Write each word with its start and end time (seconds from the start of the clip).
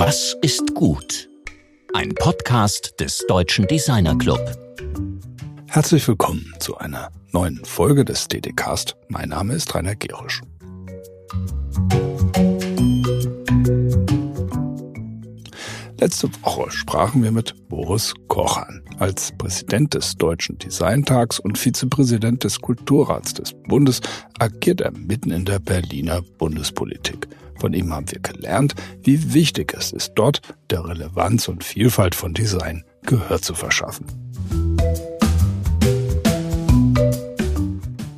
Was 0.00 0.36
ist 0.42 0.76
gut? 0.76 1.28
Ein 1.92 2.14
Podcast 2.14 2.94
des 3.00 3.24
Deutschen 3.26 3.66
Designer 3.66 4.16
Club. 4.16 4.38
Herzlich 5.66 6.06
willkommen 6.06 6.54
zu 6.60 6.78
einer 6.78 7.10
neuen 7.32 7.64
Folge 7.64 8.04
des 8.04 8.28
DDcast. 8.28 8.94
Mein 9.08 9.30
Name 9.30 9.54
ist 9.54 9.74
Rainer 9.74 9.96
Gerisch. 9.96 10.40
Letzte 15.98 16.30
Woche 16.44 16.70
sprachen 16.70 17.24
wir 17.24 17.32
mit 17.32 17.68
Boris 17.68 18.14
Kochern. 18.28 18.84
Als 19.00 19.32
Präsident 19.36 19.94
des 19.94 20.14
Deutschen 20.14 20.58
Designtags 20.58 21.40
und 21.40 21.58
Vizepräsident 21.58 22.44
des 22.44 22.60
Kulturrats 22.60 23.34
des 23.34 23.52
Bundes 23.66 24.00
agiert 24.38 24.80
er 24.80 24.92
mitten 24.92 25.32
in 25.32 25.44
der 25.44 25.58
Berliner 25.58 26.22
Bundespolitik. 26.22 27.27
Von 27.58 27.72
ihm 27.72 27.92
haben 27.92 28.10
wir 28.10 28.20
gelernt, 28.20 28.74
wie 29.02 29.34
wichtig 29.34 29.74
es 29.76 29.92
ist, 29.92 30.12
dort 30.14 30.40
der 30.70 30.84
Relevanz 30.84 31.48
und 31.48 31.64
Vielfalt 31.64 32.14
von 32.14 32.34
Design 32.34 32.84
Gehör 33.02 33.40
zu 33.42 33.54
verschaffen. 33.54 34.06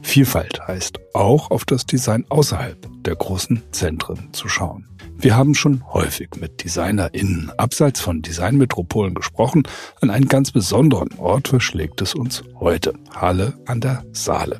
Vielfalt 0.02 0.66
heißt 0.66 0.98
auch 1.14 1.50
auf 1.50 1.64
das 1.64 1.86
Design 1.86 2.24
außerhalb 2.28 2.88
der 3.04 3.14
großen 3.14 3.62
Zentren 3.70 4.32
zu 4.32 4.48
schauen. 4.48 4.88
Wir 5.22 5.36
haben 5.36 5.54
schon 5.54 5.84
häufig 5.92 6.30
mit 6.40 6.64
DesignerInnen 6.64 7.52
abseits 7.58 8.00
von 8.00 8.22
Designmetropolen 8.22 9.12
gesprochen. 9.12 9.64
An 10.00 10.08
einen 10.08 10.28
ganz 10.28 10.50
besonderen 10.50 11.10
Ort 11.18 11.48
verschlägt 11.48 12.00
es 12.00 12.14
uns 12.14 12.42
heute. 12.58 12.94
Halle 13.14 13.52
an 13.66 13.82
der 13.82 14.02
Saale. 14.12 14.58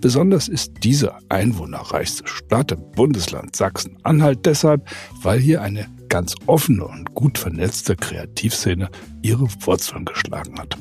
Besonders 0.00 0.46
ist 0.46 0.74
diese 0.84 1.12
einwohnerreichste 1.28 2.24
Stadt 2.28 2.70
im 2.70 2.88
Bundesland 2.92 3.56
Sachsen-Anhalt 3.56 4.46
deshalb, 4.46 4.88
weil 5.22 5.40
hier 5.40 5.60
eine 5.60 5.88
ganz 6.08 6.36
offene 6.46 6.86
und 6.86 7.12
gut 7.14 7.36
vernetzte 7.36 7.96
Kreativszene 7.96 8.88
ihre 9.22 9.48
Wurzeln 9.64 10.04
geschlagen 10.04 10.56
hat. 10.60 10.78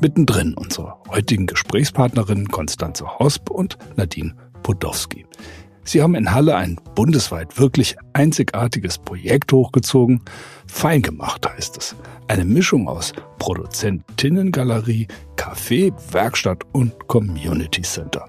Mittendrin 0.00 0.54
unsere 0.54 0.94
heutigen 1.08 1.46
Gesprächspartnerinnen 1.46 2.46
Konstanze 2.46 3.18
Hosp 3.18 3.50
und 3.50 3.76
Nadine 3.96 4.36
Podowski. 4.62 5.26
Sie 5.88 6.02
haben 6.02 6.14
in 6.14 6.34
Halle 6.34 6.54
ein 6.54 6.78
bundesweit 6.94 7.58
wirklich 7.58 7.96
einzigartiges 8.12 8.98
Projekt 8.98 9.50
hochgezogen. 9.52 10.20
Fein 10.66 11.00
gemacht 11.00 11.48
heißt 11.48 11.78
es. 11.78 11.96
Eine 12.26 12.44
Mischung 12.44 12.86
aus 12.86 13.14
Produzentinnengalerie, 13.38 15.08
Café, 15.36 15.94
Werkstatt 16.12 16.62
und 16.72 16.92
Community 17.08 17.80
Center. 17.80 18.28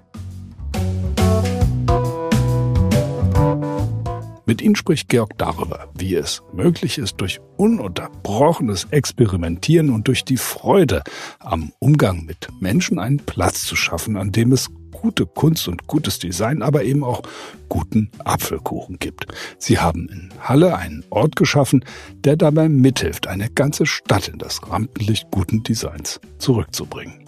Mit 4.46 4.62
Ihnen 4.62 4.78
spricht 4.78 5.10
Georg 5.10 5.38
darüber, 5.38 5.90
wie 5.96 6.16
es 6.16 6.42
möglich 6.54 6.98
ist, 6.98 7.18
durch 7.18 7.42
ununterbrochenes 7.58 8.86
Experimentieren 8.92 9.90
und 9.90 10.08
durch 10.08 10.24
die 10.24 10.38
Freude 10.38 11.04
am 11.40 11.74
Umgang 11.80 12.24
mit 12.24 12.48
Menschen 12.62 13.00
einen 13.00 13.18
Platz 13.18 13.66
zu 13.66 13.76
schaffen, 13.76 14.16
an 14.16 14.32
dem 14.32 14.54
es 14.54 14.70
gute 15.02 15.26
Kunst 15.26 15.68
und 15.68 15.88
gutes 15.88 16.20
Design, 16.20 16.62
aber 16.62 16.84
eben 16.84 17.04
auch 17.04 17.22
guten 17.70 18.12
Apfelkuchen 18.20 19.00
gibt. 19.00 19.28
Sie 19.58 19.80
haben 19.80 20.10
in 20.10 20.30
Halle 20.42 20.78
einen 20.78 21.06
Ort 21.10 21.36
geschaffen, 21.36 21.86
der 22.16 22.36
dabei 22.36 22.68
mithilft, 22.68 23.28
eine 23.28 23.50
ganze 23.50 23.86
Stadt 23.86 24.28
in 24.28 24.38
das 24.40 24.62
Rampenlicht 24.70 25.32
guten 25.32 25.64
Designs 25.64 26.20
zurückzubringen. 26.38 27.26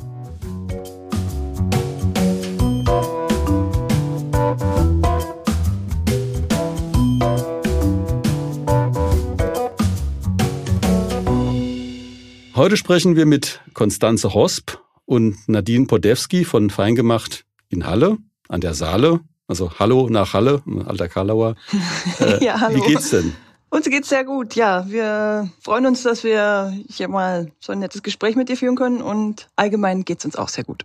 Heute 12.54 12.78
sprechen 12.78 13.16
wir 13.16 13.26
mit 13.26 13.62
Konstanze 13.74 14.34
Hosp 14.34 14.78
und 15.06 15.38
Nadine 15.48 15.88
Podewski 15.88 16.46
von 16.46 16.70
Feingemacht 16.70 17.46
in 17.72 17.86
Halle, 17.86 18.18
an 18.48 18.62
der 18.62 18.74
Saale. 18.74 19.22
Also 19.48 19.72
Hallo 19.80 20.08
nach 20.10 20.34
Halle, 20.34 20.62
alter 20.86 21.10
Karlauer. 21.10 21.56
Äh, 22.20 22.44
ja, 22.44 22.60
hallo. 22.60 22.76
Wie 22.76 22.88
geht's 22.88 23.10
denn? 23.10 23.34
Uns 23.70 23.90
geht's 23.90 24.10
sehr 24.10 24.26
gut, 24.26 24.56
ja. 24.56 24.86
Wir 24.90 25.50
freuen 25.62 25.86
uns, 25.86 26.04
dass 26.04 26.24
wir 26.24 26.74
hier 26.90 27.08
mal 27.08 27.52
so 27.60 27.72
ein 27.72 27.80
nettes 27.80 28.04
Gespräch 28.04 28.36
mit 28.36 28.50
dir 28.50 28.58
führen 28.58 28.76
können 28.76 29.02
und 29.02 29.48
allgemein 29.56 30.04
geht's 30.04 30.26
uns 30.26 30.36
auch 30.36 30.50
sehr 30.50 30.64
gut. 30.64 30.84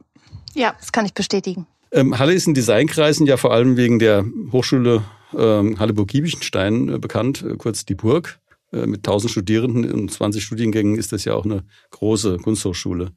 Ja, 0.55 0.75
das 0.79 0.93
kann 0.93 1.05
ich 1.05 1.13
bestätigen. 1.13 1.67
Ähm, 1.93 2.19
Halle 2.19 2.33
ist 2.33 2.47
in 2.47 2.55
Designkreisen 2.55 3.27
ja 3.27 3.37
vor 3.37 3.53
allem 3.53 3.77
wegen 3.77 3.99
der 3.99 4.25
Hochschule 4.53 5.03
ähm, 5.37 5.79
Halle-Burg-Giebichenstein 5.79 6.89
äh, 6.89 6.99
bekannt, 6.99 7.43
äh, 7.43 7.57
kurz 7.57 7.85
die 7.85 7.95
Burg. 7.95 8.39
Äh, 8.73 8.87
mit 8.87 8.99
1000 8.99 9.31
Studierenden 9.31 9.93
und 9.93 10.11
20 10.11 10.43
Studiengängen 10.43 10.97
ist 10.97 11.13
das 11.13 11.25
ja 11.25 11.35
auch 11.35 11.45
eine 11.45 11.65
große 11.91 12.39
Kunsthochschule. 12.39 13.13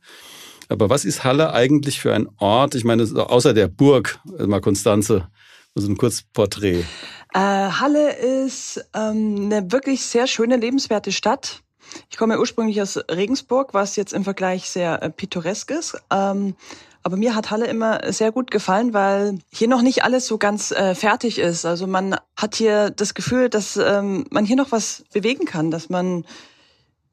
Aber 0.69 0.89
was 0.89 1.03
ist 1.03 1.23
Halle 1.23 1.51
eigentlich 1.51 1.99
für 1.99 2.13
ein 2.13 2.27
Ort? 2.37 2.75
Ich 2.75 2.83
meine, 2.83 3.03
außer 3.03 3.53
der 3.53 3.67
Burg, 3.67 4.19
äh, 4.37 4.45
mal 4.45 4.61
Konstanze, 4.61 5.27
so 5.75 5.87
ein 5.87 5.97
Kurzporträt. 5.97 6.85
Äh, 7.33 7.39
Halle 7.39 8.15
ist 8.15 8.85
ähm, 8.93 9.51
eine 9.51 9.71
wirklich 9.71 10.05
sehr 10.05 10.27
schöne, 10.27 10.57
lebenswerte 10.57 11.11
Stadt. 11.11 11.61
Ich 12.09 12.17
komme 12.17 12.39
ursprünglich 12.39 12.81
aus 12.81 12.99
Regensburg, 13.09 13.73
was 13.73 13.95
jetzt 13.95 14.13
im 14.13 14.23
Vergleich 14.23 14.69
sehr 14.69 15.01
äh, 15.01 15.09
pittoresk 15.09 15.71
ist. 15.71 15.97
Ähm, 16.11 16.55
aber 17.01 17.17
mir 17.17 17.33
hat 17.33 17.49
Halle 17.49 17.65
immer 17.65 18.11
sehr 18.11 18.31
gut 18.31 18.51
gefallen, 18.51 18.93
weil 18.93 19.39
hier 19.51 19.67
noch 19.67 19.81
nicht 19.81 20.03
alles 20.03 20.27
so 20.27 20.37
ganz 20.37 20.71
äh, 20.71 20.95
fertig 20.95 21.39
ist. 21.39 21.65
Also 21.65 21.87
man 21.87 22.15
hat 22.35 22.55
hier 22.55 22.89
das 22.89 23.13
Gefühl, 23.13 23.49
dass 23.49 23.77
ähm, 23.77 24.25
man 24.29 24.45
hier 24.45 24.57
noch 24.57 24.71
was 24.71 25.03
bewegen 25.13 25.45
kann, 25.45 25.71
dass 25.71 25.89
man 25.89 26.25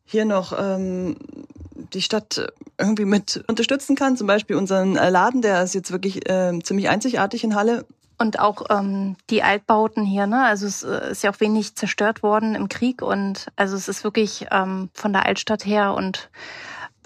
hier 0.04 0.24
noch 0.24 0.52
ähm, 0.58 1.16
die 1.92 2.02
Stadt 2.02 2.52
irgendwie 2.78 3.04
mit 3.04 3.44
unterstützen 3.46 3.96
kann. 3.96 4.16
Zum 4.16 4.26
Beispiel 4.26 4.56
unseren 4.56 4.96
äh, 4.96 5.10
Laden, 5.10 5.42
der 5.42 5.62
ist 5.62 5.74
jetzt 5.74 5.92
wirklich 5.92 6.28
äh, 6.28 6.58
ziemlich 6.62 6.88
einzigartig 6.88 7.44
in 7.44 7.54
Halle. 7.54 7.84
Und 8.18 8.38
auch 8.38 8.64
ähm, 8.70 9.16
die 9.28 9.42
Altbauten 9.42 10.04
hier, 10.04 10.26
ne? 10.26 10.44
Also 10.44 10.66
es 10.66 10.82
äh, 10.82 11.10
ist 11.10 11.22
ja 11.22 11.30
auch 11.30 11.40
wenig 11.40 11.74
zerstört 11.74 12.22
worden 12.22 12.54
im 12.54 12.68
Krieg 12.68 13.02
und 13.02 13.48
also 13.56 13.76
es 13.76 13.88
ist 13.88 14.04
wirklich 14.04 14.46
ähm, 14.50 14.88
von 14.94 15.12
der 15.12 15.26
Altstadt 15.26 15.66
her 15.66 15.92
und 15.92 16.30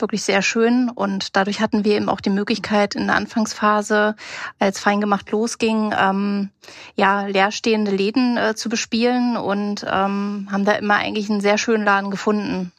wirklich 0.00 0.22
sehr 0.22 0.42
schön. 0.42 0.88
Und 0.88 1.37
dadurch 1.37 1.60
hatten 1.60 1.84
wir 1.84 1.97
eben 1.97 2.08
auch 2.08 2.20
die 2.20 2.31
Möglichkeit 2.31 2.94
in 2.94 3.06
der 3.06 3.16
Anfangsphase, 3.16 4.14
als 4.58 4.78
Feingemacht 4.78 5.31
losging, 5.31 5.92
ähm, 5.98 6.50
ja, 6.94 7.26
leerstehende 7.26 7.91
Läden 7.91 8.37
äh, 8.37 8.54
zu 8.54 8.69
bespielen 8.69 9.37
und 9.37 9.84
ähm, 9.88 10.48
haben 10.50 10.64
da 10.64 10.72
immer 10.72 10.94
eigentlich 10.94 11.28
einen 11.28 11.41
sehr 11.41 11.58
schönen 11.58 11.84
Laden 11.84 12.10
gefunden. 12.10 12.72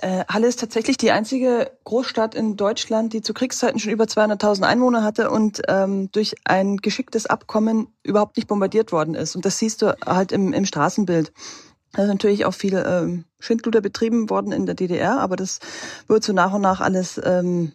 Äh, 0.00 0.24
Halle 0.28 0.46
ist 0.46 0.60
tatsächlich 0.60 0.96
die 0.96 1.10
einzige 1.10 1.70
Großstadt 1.84 2.34
in 2.34 2.56
Deutschland, 2.56 3.12
die 3.12 3.22
zu 3.22 3.34
Kriegszeiten 3.34 3.78
schon 3.78 3.92
über 3.92 4.04
200.000 4.04 4.62
Einwohner 4.62 5.02
hatte 5.02 5.30
und 5.30 5.62
ähm, 5.68 6.10
durch 6.12 6.34
ein 6.44 6.78
geschicktes 6.78 7.26
Abkommen 7.26 7.88
überhaupt 8.02 8.36
nicht 8.36 8.48
bombardiert 8.48 8.92
worden 8.92 9.14
ist. 9.14 9.36
Und 9.36 9.44
das 9.44 9.58
siehst 9.58 9.82
du 9.82 9.96
halt 10.04 10.32
im, 10.32 10.52
im 10.52 10.64
Straßenbild. 10.64 11.32
Da 11.92 12.02
ist 12.02 12.08
natürlich 12.08 12.44
auch 12.44 12.54
viel 12.54 12.82
ähm, 12.86 13.24
Schindluder 13.38 13.80
betrieben 13.80 14.28
worden 14.30 14.52
in 14.52 14.66
der 14.66 14.74
DDR, 14.74 15.20
aber 15.20 15.36
das 15.36 15.60
wird 16.08 16.24
so 16.24 16.32
nach 16.32 16.52
und 16.52 16.62
nach 16.62 16.80
alles 16.80 17.20
ähm, 17.24 17.72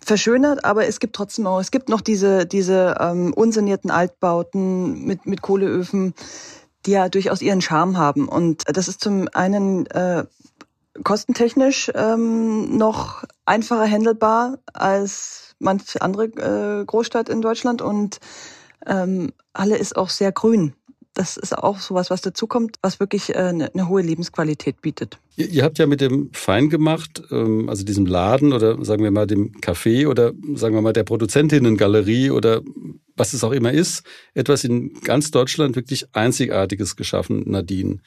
verschönert. 0.00 0.64
Aber 0.64 0.86
es 0.86 1.00
gibt 1.00 1.16
trotzdem 1.16 1.46
auch, 1.46 1.60
es 1.60 1.72
gibt 1.72 1.88
noch 1.88 2.00
diese, 2.00 2.46
diese 2.46 2.96
ähm, 3.00 3.32
unsanierten 3.34 3.90
Altbauten 3.90 5.04
mit, 5.04 5.26
mit 5.26 5.42
Kohleöfen, 5.42 6.14
die 6.86 6.92
ja 6.92 7.08
durchaus 7.08 7.42
ihren 7.42 7.60
Charme 7.60 7.96
haben. 7.96 8.28
Und 8.28 8.64
das 8.66 8.86
ist 8.86 9.00
zum 9.00 9.28
einen 9.32 9.86
äh, 9.86 10.24
kostentechnisch 11.04 11.90
ähm, 11.94 12.76
noch 12.76 13.24
einfacher 13.46 13.88
handelbar 13.88 14.58
als 14.72 15.54
manche 15.58 16.02
andere 16.02 16.24
äh, 16.26 16.84
Großstadt 16.84 17.28
in 17.28 17.40
Deutschland 17.40 17.82
und 17.82 18.18
ähm, 18.86 19.32
Halle 19.54 19.76
ist 19.76 19.96
auch 19.96 20.08
sehr 20.08 20.32
grün 20.32 20.74
das 21.14 21.36
ist 21.36 21.56
auch 21.56 21.78
sowas, 21.78 22.10
was 22.10 22.22
dazukommt, 22.22 22.76
was 22.80 22.98
wirklich 22.98 23.36
eine, 23.36 23.66
äh, 23.66 23.70
eine 23.72 23.88
hohe 23.88 24.02
Lebensqualität 24.02 24.80
bietet. 24.80 25.18
Ihr, 25.36 25.48
ihr, 25.48 25.64
habt 25.64 25.78
ja 25.78 25.86
mit 25.86 26.00
dem 26.00 26.30
Fein 26.32 26.70
gemacht, 26.70 27.22
ähm, 27.30 27.68
also 27.68 27.84
diesem 27.84 28.06
Laden 28.06 28.52
oder 28.52 28.82
sagen 28.84 29.02
wir 29.02 29.10
mal 29.10 29.26
dem 29.26 29.52
Café 29.60 30.08
oder 30.08 30.32
sagen 30.54 30.74
wir 30.74 30.82
mal 30.82 30.92
der 30.92 31.04
Produzentinnengalerie 31.04 32.30
oder 32.30 32.62
was 33.16 33.34
es 33.34 33.44
auch 33.44 33.52
immer 33.52 33.72
ist, 33.72 34.04
etwas 34.34 34.64
in 34.64 34.94
ganz 35.02 35.30
Deutschland 35.30 35.76
wirklich 35.76 36.06
Einzigartiges 36.14 36.96
geschaffen, 36.96 37.42
Nadine. 37.46 37.98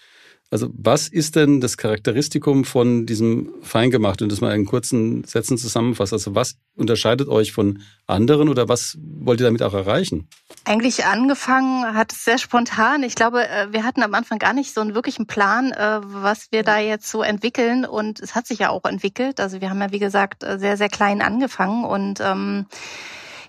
Also 0.52 0.70
was 0.74 1.08
ist 1.08 1.36
denn 1.36 1.60
das 1.60 1.76
Charakteristikum 1.76 2.66
von 2.66 3.06
diesem 3.06 3.54
Feingemacht? 3.62 4.22
Und 4.22 4.32
das 4.32 4.42
mal 4.42 4.56
in 4.56 4.66
kurzen 4.66 5.24
Sätzen 5.24 5.58
zusammenfasst. 5.58 6.14
Also 6.14 6.36
was 6.36 6.56
unterscheidet 6.76 7.28
euch 7.28 7.52
von 7.52 7.82
anderen 8.06 8.48
oder 8.48 8.70
was 8.70 8.98
wollt 9.02 9.40
ihr 9.42 9.46
damit 9.46 9.64
auch 9.64 9.74
erreichen? 9.74 10.30
Eigentlich 10.64 11.06
angefangen 11.06 11.96
hat 11.96 12.14
es 12.14 12.24
sehr 12.24 12.38
spontan. 12.38 13.02
Ich 13.04 13.16
glaube, 13.16 13.48
äh, 13.48 13.72
wir 13.72 13.84
hatten 13.84 14.04
am 14.04 14.14
Anfang 14.14 14.38
gar 14.38 14.54
nicht 14.54 14.74
so 14.74 14.82
einen 14.82 14.94
wirklichen 14.94 15.26
Plan, 15.26 15.72
äh, 15.72 16.02
was 16.04 16.52
wir 16.52 16.64
da 16.64 16.78
jetzt 16.78 17.10
so 17.10 17.24
entwickeln. 17.24 17.84
Und 17.84 18.20
es 18.20 18.36
hat 18.36 18.46
sich 18.46 18.60
ja 18.60 18.70
auch 18.70 18.86
entwickelt. 18.86 19.40
Also 19.40 19.62
wir 19.62 19.70
haben 19.70 19.82
ja, 19.82 19.92
wie 19.92 20.00
gesagt, 20.00 20.44
sehr, 20.58 20.78
sehr 20.78 20.90
klein 20.90 21.22
angefangen 21.22 21.84
und 21.84 22.20
ähm, 22.22 22.68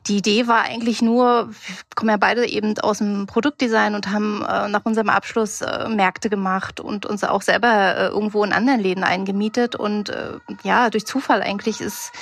die 0.07 0.19
Idee 0.19 0.47
war 0.47 0.63
eigentlich 0.63 1.03
nur, 1.03 1.49
wir 1.49 1.77
kommen 1.95 2.11
ja 2.11 2.17
beide 2.17 2.47
eben 2.47 2.79
aus 2.79 2.99
dem 2.99 3.27
Produktdesign 3.27 3.95
und 3.95 4.11
haben 4.11 4.43
äh, 4.43 4.69
nach 4.69 4.85
unserem 4.85 5.09
Abschluss 5.09 5.61
äh, 5.63 5.89
Märkte 5.89 6.31
gemacht 6.31 6.81
und 6.81 7.07
uns 7.07 7.25
auch 7.25 7.43
selber 7.43 7.97
äh, 7.97 8.07
irgendwo 8.09 8.45
in 8.45 8.53
anderen 8.53 8.81
Läden 8.81 9.05
eingemietet. 9.05 9.75
Und 9.75 10.11
äh, 10.11 10.39
ja, 10.63 10.91
durch 10.91 11.07
Zufall 11.07 11.43
eigentlich 11.43 11.81
ist 11.81 12.13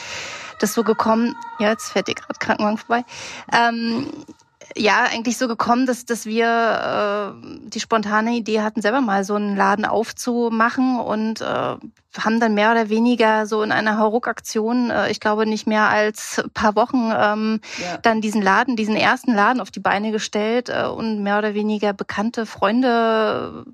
das 0.61 0.73
so 0.73 0.83
gekommen. 0.83 1.35
Ja, 1.59 1.71
jetzt 1.71 1.93
fährt 1.93 2.09
dir 2.09 2.15
gerade 2.15 2.39
Krankenwagen 2.39 2.79
vorbei. 2.79 3.05
Ähm, 3.53 4.07
ja 4.77 5.05
eigentlich 5.11 5.37
so 5.37 5.49
gekommen, 5.49 5.87
dass, 5.87 6.05
dass 6.05 6.27
wir 6.27 7.35
äh, 7.43 7.69
die 7.69 7.81
spontane 7.81 8.35
Idee 8.35 8.61
hatten, 8.61 8.83
selber 8.83 9.01
mal 9.01 9.25
so 9.25 9.35
einen 9.35 9.57
Laden 9.57 9.85
aufzumachen 9.85 10.99
und 10.99 11.41
äh, 11.41 11.45
haben 11.45 12.41
dann 12.41 12.55
mehr 12.55 12.71
oder 12.71 12.89
weniger 12.89 13.47
so 13.47 13.63
in 13.63 13.73
einer 13.73 13.99
Hauruck-Aktion, 13.99 14.91
äh, 14.91 15.11
ich 15.11 15.21
glaube 15.21 15.47
nicht 15.47 15.67
mehr 15.67 15.89
als 15.89 16.43
paar 16.55 16.77
Wochen, 16.77 17.13
ähm, 17.17 17.61
ja. 17.79 17.99
dann 17.99 18.21
diesen 18.21 18.43
Laden, 18.43 18.77
diesen 18.77 18.97
ersten 18.97 19.35
Laden 19.35 19.61
auf 19.61 19.71
die 19.71 19.81
Beine 19.81 20.13
gestellt 20.13 20.69
äh, 20.69 20.87
und 20.87 21.23
mehr 21.23 21.39
oder 21.39 21.55
weniger 21.55 21.93
bekannte 21.93 22.47
Freunde, 22.47 23.65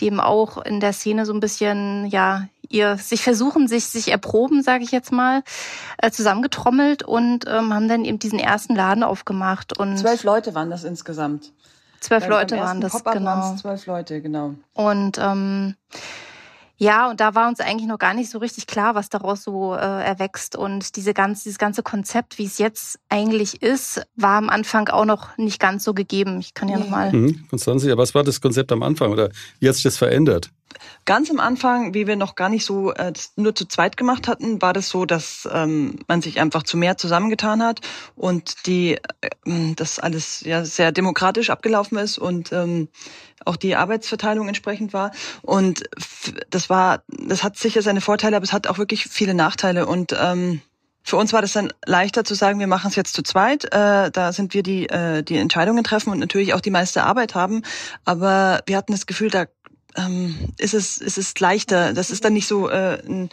die 0.00 0.06
eben 0.06 0.20
auch 0.20 0.58
in 0.58 0.80
der 0.80 0.92
Szene 0.92 1.26
so 1.26 1.32
ein 1.32 1.40
bisschen 1.40 2.06
ja 2.06 2.48
ihr 2.70 2.96
sich 2.96 3.22
versuchen, 3.22 3.68
sich 3.68 3.86
sich 3.86 4.08
erproben, 4.08 4.62
sage 4.62 4.84
ich 4.84 4.90
jetzt 4.90 5.12
mal, 5.12 5.42
äh, 5.98 6.10
zusammengetrommelt 6.10 7.02
und 7.02 7.46
ähm, 7.46 7.72
haben 7.74 7.88
dann 7.88 8.04
eben 8.04 8.18
diesen 8.18 8.38
ersten 8.38 8.74
Laden 8.74 9.02
aufgemacht. 9.02 9.78
Und 9.78 9.98
zwölf 9.98 10.24
Leute 10.24 10.54
waren 10.54 10.70
das 10.70 10.84
insgesamt. 10.84 11.52
Zwölf 12.00 12.28
Leute 12.28 12.58
waren 12.58 12.82
das, 12.82 13.02
genau. 13.02 13.56
Zwölf 13.56 13.86
Leute, 13.86 14.20
genau. 14.20 14.54
Und 14.74 15.16
ähm, 15.18 15.74
ja, 16.76 17.08
und 17.08 17.20
da 17.20 17.34
war 17.34 17.48
uns 17.48 17.60
eigentlich 17.60 17.88
noch 17.88 17.98
gar 17.98 18.14
nicht 18.14 18.30
so 18.30 18.38
richtig 18.38 18.66
klar, 18.66 18.94
was 18.94 19.08
daraus 19.08 19.44
so 19.44 19.74
äh, 19.74 19.78
erwächst. 19.78 20.56
Und 20.56 20.96
diese 20.96 21.14
ganze, 21.14 21.44
dieses 21.44 21.58
ganze 21.58 21.82
Konzept, 21.82 22.36
wie 22.36 22.44
es 22.44 22.58
jetzt 22.58 22.98
eigentlich 23.08 23.62
ist, 23.62 24.02
war 24.16 24.36
am 24.36 24.50
Anfang 24.50 24.88
auch 24.88 25.04
noch 25.04 25.38
nicht 25.38 25.60
ganz 25.60 25.84
so 25.84 25.94
gegeben. 25.94 26.40
Ich 26.40 26.52
kann 26.52 26.68
ja 26.68 26.78
nochmal. 26.78 27.12
Mhm. 27.12 27.46
Konstanze, 27.48 27.96
was 27.96 28.14
war 28.14 28.24
das 28.24 28.40
Konzept 28.40 28.72
am 28.72 28.82
Anfang 28.82 29.12
oder 29.12 29.30
wie 29.60 29.68
hat 29.68 29.76
sich 29.76 29.84
das 29.84 29.96
verändert? 29.96 30.50
Ganz 31.04 31.30
am 31.30 31.40
Anfang, 31.40 31.94
wie 31.94 32.06
wir 32.06 32.16
noch 32.16 32.34
gar 32.34 32.48
nicht 32.48 32.64
so 32.64 32.92
äh, 32.92 33.12
nur 33.36 33.54
zu 33.54 33.66
zweit 33.66 33.96
gemacht 33.96 34.28
hatten, 34.28 34.62
war 34.62 34.72
das 34.72 34.88
so, 34.88 35.04
dass 35.04 35.48
ähm, 35.52 35.98
man 36.08 36.22
sich 36.22 36.40
einfach 36.40 36.62
zu 36.62 36.76
mehr 36.76 36.96
zusammengetan 36.96 37.62
hat 37.62 37.80
und 38.16 38.66
die 38.66 38.98
äh, 39.20 39.74
das 39.76 39.98
alles 39.98 40.40
ja 40.42 40.64
sehr 40.64 40.92
demokratisch 40.92 41.50
abgelaufen 41.50 41.98
ist 41.98 42.18
und 42.18 42.52
ähm, 42.52 42.88
auch 43.44 43.56
die 43.56 43.76
Arbeitsverteilung 43.76 44.48
entsprechend 44.48 44.92
war. 44.92 45.10
Und 45.42 45.84
das 46.50 46.70
war, 46.70 47.02
das 47.08 47.42
hat 47.42 47.58
sicher 47.58 47.82
seine 47.82 48.00
Vorteile, 48.00 48.36
aber 48.36 48.44
es 48.44 48.52
hat 48.52 48.66
auch 48.66 48.78
wirklich 48.78 49.04
viele 49.04 49.34
Nachteile. 49.34 49.86
Und 49.86 50.16
ähm, 50.18 50.60
für 51.06 51.18
uns 51.18 51.34
war 51.34 51.42
das 51.42 51.52
dann 51.52 51.70
leichter 51.84 52.24
zu 52.24 52.34
sagen, 52.34 52.58
wir 52.58 52.66
machen 52.66 52.88
es 52.88 52.96
jetzt 52.96 53.14
zu 53.14 53.22
zweit. 53.22 53.66
Äh, 53.66 54.10
da 54.10 54.32
sind 54.32 54.54
wir 54.54 54.62
die, 54.62 54.88
äh, 54.88 55.22
die 55.22 55.36
Entscheidungen 55.36 55.84
treffen 55.84 56.10
und 56.10 56.18
natürlich 56.18 56.54
auch 56.54 56.62
die 56.62 56.70
meiste 56.70 57.04
Arbeit 57.04 57.34
haben. 57.34 57.62
Aber 58.06 58.62
wir 58.64 58.78
hatten 58.78 58.92
das 58.92 59.04
Gefühl, 59.04 59.28
da 59.28 59.44
ähm, 59.96 60.52
ist 60.58 60.74
es 60.74 60.98
ist 60.98 61.18
es 61.18 61.38
leichter. 61.38 61.92
Das 61.92 62.10
ist 62.10 62.24
dann 62.24 62.32
nicht 62.32 62.46
so 62.46 62.68
äh, 62.68 63.00
ein 63.06 63.30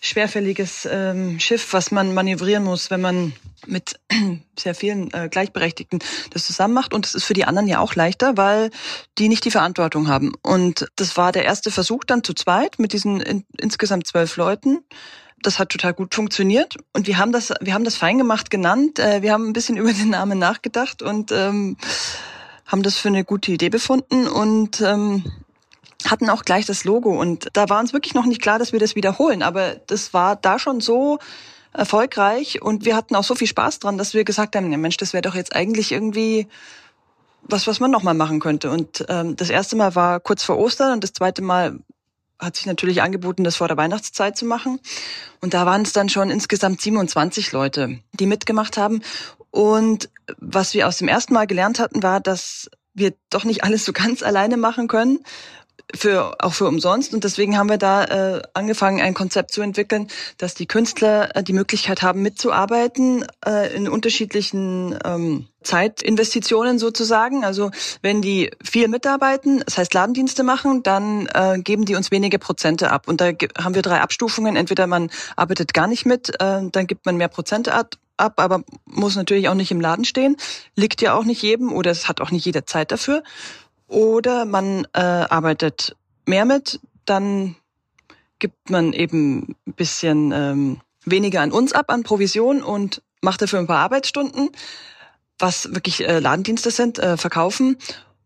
schwerfälliges 0.00 0.88
ähm, 0.90 1.40
Schiff, 1.40 1.72
was 1.72 1.90
man 1.90 2.14
manövrieren 2.14 2.64
muss, 2.64 2.90
wenn 2.90 3.00
man 3.00 3.32
mit 3.66 3.98
sehr 4.58 4.74
vielen 4.74 5.12
äh, 5.12 5.28
Gleichberechtigten 5.28 6.00
das 6.30 6.46
zusammen 6.46 6.74
macht. 6.74 6.94
Und 6.94 7.06
es 7.06 7.14
ist 7.14 7.24
für 7.24 7.34
die 7.34 7.44
anderen 7.44 7.68
ja 7.68 7.80
auch 7.80 7.94
leichter, 7.94 8.36
weil 8.36 8.70
die 9.18 9.28
nicht 9.28 9.44
die 9.44 9.50
Verantwortung 9.50 10.08
haben. 10.08 10.32
Und 10.42 10.86
das 10.96 11.16
war 11.16 11.32
der 11.32 11.44
erste 11.44 11.70
Versuch 11.70 12.04
dann 12.04 12.24
zu 12.24 12.34
zweit 12.34 12.78
mit 12.78 12.92
diesen 12.92 13.20
in, 13.20 13.44
insgesamt 13.58 14.06
zwölf 14.06 14.36
Leuten. 14.36 14.80
Das 15.42 15.58
hat 15.58 15.68
total 15.68 15.92
gut 15.92 16.14
funktioniert 16.14 16.76
und 16.94 17.06
wir 17.06 17.18
haben 17.18 17.30
das, 17.30 17.52
wir 17.60 17.74
haben 17.74 17.84
das 17.84 17.96
fein 17.96 18.18
gemacht 18.18 18.50
genannt. 18.50 18.98
Äh, 18.98 19.22
wir 19.22 19.32
haben 19.32 19.46
ein 19.48 19.52
bisschen 19.52 19.76
über 19.76 19.92
den 19.92 20.10
Namen 20.10 20.38
nachgedacht 20.38 21.02
und 21.02 21.30
ähm, 21.32 21.76
haben 22.66 22.82
das 22.82 22.96
für 22.96 23.08
eine 23.08 23.24
gute 23.24 23.52
Idee 23.52 23.68
befunden 23.68 24.26
und 24.26 24.80
ähm, 24.80 25.24
hatten 26.10 26.30
auch 26.30 26.44
gleich 26.44 26.66
das 26.66 26.84
Logo 26.84 27.20
und 27.20 27.48
da 27.52 27.68
war 27.68 27.80
uns 27.80 27.92
wirklich 27.92 28.14
noch 28.14 28.26
nicht 28.26 28.42
klar, 28.42 28.58
dass 28.58 28.72
wir 28.72 28.80
das 28.80 28.94
wiederholen, 28.94 29.42
aber 29.42 29.76
das 29.86 30.14
war 30.14 30.36
da 30.36 30.58
schon 30.58 30.80
so 30.80 31.18
erfolgreich 31.72 32.62
und 32.62 32.84
wir 32.84 32.96
hatten 32.96 33.14
auch 33.16 33.24
so 33.24 33.34
viel 33.34 33.46
Spaß 33.46 33.78
dran, 33.78 33.98
dass 33.98 34.14
wir 34.14 34.24
gesagt 34.24 34.56
haben, 34.56 34.70
ja 34.70 34.78
Mensch, 34.78 34.96
das 34.96 35.12
wäre 35.12 35.22
doch 35.22 35.34
jetzt 35.34 35.54
eigentlich 35.54 35.92
irgendwie 35.92 36.48
was, 37.48 37.66
was 37.66 37.80
man 37.80 37.90
nochmal 37.90 38.14
machen 38.14 38.40
könnte. 38.40 38.70
Und 38.70 39.04
ähm, 39.08 39.36
das 39.36 39.50
erste 39.50 39.76
Mal 39.76 39.94
war 39.94 40.20
kurz 40.20 40.42
vor 40.42 40.58
Ostern 40.58 40.92
und 40.92 41.04
das 41.04 41.12
zweite 41.12 41.42
Mal 41.42 41.78
hat 42.38 42.56
sich 42.56 42.66
natürlich 42.66 43.02
angeboten, 43.02 43.44
das 43.44 43.56
vor 43.56 43.68
der 43.68 43.76
Weihnachtszeit 43.76 44.36
zu 44.36 44.44
machen. 44.44 44.80
Und 45.40 45.54
da 45.54 45.64
waren 45.64 45.82
es 45.82 45.92
dann 45.92 46.08
schon 46.08 46.30
insgesamt 46.30 46.80
27 46.80 47.52
Leute, 47.52 48.00
die 48.12 48.26
mitgemacht 48.26 48.76
haben. 48.76 49.00
Und 49.50 50.10
was 50.38 50.74
wir 50.74 50.86
aus 50.86 50.98
dem 50.98 51.08
ersten 51.08 51.32
Mal 51.34 51.46
gelernt 51.46 51.78
hatten, 51.78 52.02
war, 52.02 52.20
dass 52.20 52.68
wir 52.92 53.14
doch 53.30 53.44
nicht 53.44 53.64
alles 53.64 53.84
so 53.84 53.92
ganz 53.92 54.22
alleine 54.24 54.56
machen 54.56 54.88
können 54.88 55.20
für 55.94 56.36
auch 56.40 56.52
für 56.52 56.66
umsonst 56.66 57.14
und 57.14 57.24
deswegen 57.24 57.56
haben 57.56 57.68
wir 57.68 57.78
da 57.78 58.04
äh, 58.04 58.42
angefangen 58.54 59.00
ein 59.00 59.14
Konzept 59.14 59.52
zu 59.52 59.62
entwickeln, 59.62 60.08
dass 60.38 60.54
die 60.54 60.66
Künstler 60.66 61.34
äh, 61.36 61.42
die 61.42 61.52
Möglichkeit 61.52 62.02
haben 62.02 62.22
mitzuarbeiten 62.22 63.24
äh, 63.46 63.74
in 63.74 63.88
unterschiedlichen 63.88 64.98
ähm, 65.04 65.46
Zeitinvestitionen 65.62 66.78
sozusagen. 66.78 67.44
Also 67.44 67.70
wenn 68.02 68.20
die 68.20 68.50
viel 68.62 68.88
mitarbeiten, 68.88 69.62
das 69.64 69.78
heißt 69.78 69.94
Ladendienste 69.94 70.42
machen, 70.42 70.82
dann 70.82 71.28
äh, 71.32 71.58
geben 71.58 71.84
die 71.84 71.94
uns 71.94 72.10
wenige 72.10 72.38
Prozente 72.38 72.90
ab 72.90 73.06
und 73.08 73.20
da 73.20 73.32
haben 73.58 73.74
wir 73.74 73.82
drei 73.82 74.00
Abstufungen. 74.00 74.56
Entweder 74.56 74.86
man 74.86 75.10
arbeitet 75.36 75.72
gar 75.72 75.86
nicht 75.86 76.04
mit, 76.04 76.30
äh, 76.40 76.62
dann 76.70 76.86
gibt 76.86 77.06
man 77.06 77.16
mehr 77.16 77.28
Prozente 77.28 77.72
ab 77.72 77.94
ab, 78.18 78.40
aber 78.40 78.62
muss 78.86 79.16
natürlich 79.16 79.48
auch 79.48 79.54
nicht 79.54 79.70
im 79.70 79.80
Laden 79.80 80.04
stehen. 80.04 80.36
Liegt 80.74 81.02
ja 81.02 81.14
auch 81.14 81.24
nicht 81.24 81.42
jedem 81.42 81.72
oder 81.72 81.90
es 81.90 82.08
hat 82.08 82.20
auch 82.20 82.30
nicht 82.30 82.46
jeder 82.46 82.66
Zeit 82.66 82.90
dafür. 82.90 83.22
Oder 83.88 84.44
man 84.44 84.86
äh, 84.92 85.00
arbeitet 85.00 85.96
mehr 86.26 86.44
mit, 86.44 86.80
dann 87.04 87.56
gibt 88.38 88.70
man 88.70 88.92
eben 88.92 89.56
ein 89.66 89.72
bisschen 89.74 90.32
ähm, 90.32 90.80
weniger 91.04 91.40
an 91.40 91.52
uns 91.52 91.72
ab, 91.72 91.90
an 91.90 92.02
Provision 92.02 92.62
und 92.62 93.02
macht 93.22 93.42
dafür 93.42 93.58
ein 93.58 93.66
paar 93.66 93.78
Arbeitsstunden, 93.78 94.50
was 95.38 95.72
wirklich 95.74 96.06
äh, 96.06 96.18
Ladendienste 96.18 96.70
sind, 96.70 96.98
äh, 96.98 97.16
verkaufen. 97.16 97.76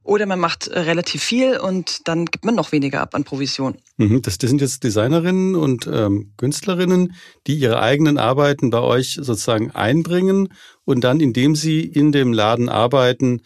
Oder 0.02 0.24
man 0.24 0.40
macht 0.40 0.66
äh, 0.68 0.80
relativ 0.80 1.22
viel 1.22 1.58
und 1.58 2.08
dann 2.08 2.24
gibt 2.24 2.44
man 2.44 2.54
noch 2.54 2.72
weniger 2.72 3.02
ab 3.02 3.14
an 3.14 3.24
Provision. 3.24 3.76
Mhm, 3.98 4.22
das, 4.22 4.38
das 4.38 4.48
sind 4.48 4.62
jetzt 4.62 4.82
Designerinnen 4.82 5.54
und 5.54 5.86
ähm, 5.86 6.32
Künstlerinnen, 6.38 7.14
die 7.46 7.54
ihre 7.56 7.80
eigenen 7.80 8.16
Arbeiten 8.16 8.70
bei 8.70 8.80
euch 8.80 9.18
sozusagen 9.20 9.70
einbringen 9.72 10.48
und 10.84 11.04
dann, 11.04 11.20
indem 11.20 11.54
sie 11.54 11.82
in 11.82 12.12
dem 12.12 12.32
Laden 12.32 12.70
arbeiten, 12.70 13.42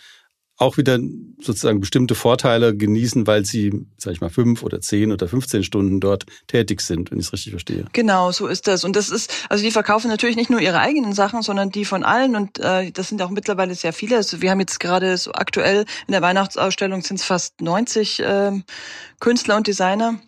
auch 0.56 0.76
wieder 0.76 1.00
sozusagen 1.40 1.80
bestimmte 1.80 2.14
Vorteile 2.14 2.76
genießen, 2.76 3.26
weil 3.26 3.44
sie, 3.44 3.86
sag 3.96 4.12
ich 4.12 4.20
mal, 4.20 4.30
fünf 4.30 4.62
oder 4.62 4.80
zehn 4.80 5.10
oder 5.10 5.26
15 5.26 5.64
Stunden 5.64 5.98
dort 5.98 6.26
tätig 6.46 6.80
sind, 6.80 7.10
wenn 7.10 7.18
ich 7.18 7.26
es 7.26 7.32
richtig 7.32 7.52
verstehe. 7.52 7.86
Genau, 7.92 8.30
so 8.30 8.46
ist 8.46 8.68
das. 8.68 8.84
Und 8.84 8.94
das 8.94 9.10
ist, 9.10 9.32
also 9.48 9.64
die 9.64 9.72
verkaufen 9.72 10.08
natürlich 10.08 10.36
nicht 10.36 10.50
nur 10.50 10.60
ihre 10.60 10.78
eigenen 10.78 11.12
Sachen, 11.12 11.42
sondern 11.42 11.70
die 11.70 11.84
von 11.84 12.04
allen. 12.04 12.36
Und 12.36 12.60
äh, 12.60 12.92
das 12.92 13.08
sind 13.08 13.20
auch 13.20 13.30
mittlerweile 13.30 13.74
sehr 13.74 13.92
viele. 13.92 14.16
Also 14.16 14.42
wir 14.42 14.50
haben 14.52 14.60
jetzt 14.60 14.78
gerade 14.78 15.16
so 15.16 15.32
aktuell 15.32 15.86
in 16.06 16.12
der 16.12 16.22
Weihnachtsausstellung 16.22 17.02
sind 17.02 17.18
es 17.18 17.24
fast 17.24 17.60
90 17.60 18.20
äh, 18.20 18.52
Künstler 19.18 19.56
und 19.56 19.66
Designer 19.66 20.20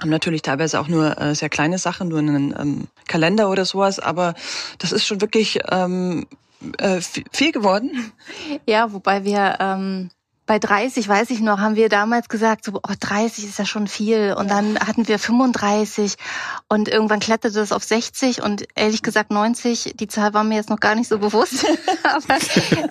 haben 0.00 0.10
natürlich 0.10 0.42
teilweise 0.42 0.78
auch 0.78 0.88
nur 0.88 1.18
äh, 1.18 1.34
sehr 1.34 1.48
kleine 1.48 1.78
Sachen, 1.78 2.08
nur 2.08 2.18
einen 2.18 2.54
ähm, 2.58 2.88
Kalender 3.08 3.48
oder 3.48 3.64
sowas, 3.64 3.98
aber 3.98 4.34
das 4.78 4.92
ist 4.92 5.06
schon 5.06 5.22
wirklich 5.22 5.60
ähm, 5.70 6.26
äh, 6.78 7.00
viel 7.32 7.52
geworden. 7.52 8.12
Ja, 8.66 8.92
wobei 8.92 9.24
wir 9.24 9.56
ähm, 9.60 10.10
bei 10.46 10.60
30, 10.60 11.08
weiß 11.08 11.30
ich 11.30 11.40
noch, 11.40 11.58
haben 11.58 11.74
wir 11.74 11.88
damals 11.88 12.28
gesagt, 12.28 12.64
so, 12.64 12.72
oh, 12.76 12.94
30 12.98 13.44
ist 13.44 13.58
ja 13.58 13.66
schon 13.66 13.88
viel. 13.88 14.34
Und 14.38 14.48
ja. 14.48 14.54
dann 14.54 14.78
hatten 14.78 15.08
wir 15.08 15.18
35 15.18 16.14
und 16.68 16.88
irgendwann 16.88 17.20
kletterte 17.20 17.58
das 17.58 17.72
auf 17.72 17.82
60 17.82 18.42
und 18.42 18.64
ehrlich 18.76 19.02
gesagt 19.02 19.30
90, 19.30 19.94
die 19.96 20.06
Zahl 20.06 20.34
war 20.34 20.44
mir 20.44 20.54
jetzt 20.54 20.70
noch 20.70 20.80
gar 20.80 20.94
nicht 20.94 21.08
so 21.08 21.18
bewusst. 21.18 21.66
Aber 22.04 22.36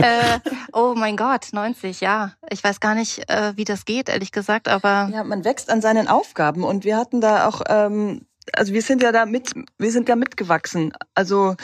äh, 0.03 0.39
oh 0.73 0.93
mein 0.95 1.15
Gott, 1.15 1.47
90, 1.53 2.01
ja. 2.01 2.33
Ich 2.49 2.63
weiß 2.63 2.81
gar 2.81 2.93
nicht, 2.93 3.29
äh, 3.29 3.53
wie 3.55 3.63
das 3.63 3.85
geht, 3.85 4.09
ehrlich 4.09 4.31
gesagt, 4.33 4.67
aber. 4.67 5.09
Ja, 5.13 5.23
man 5.23 5.45
wächst 5.45 5.69
an 5.69 5.81
seinen 5.81 6.07
Aufgaben 6.07 6.63
und 6.63 6.83
wir 6.83 6.97
hatten 6.97 7.21
da 7.21 7.47
auch 7.47 7.61
ähm, 7.67 8.25
also 8.53 8.73
wir 8.73 8.81
sind 8.81 9.01
ja 9.01 9.11
da 9.11 9.25
mit, 9.25 9.53
wir 9.77 9.91
sind 9.91 10.07
ja 10.09 10.15
mitgewachsen. 10.15 10.93
Also 11.15 11.55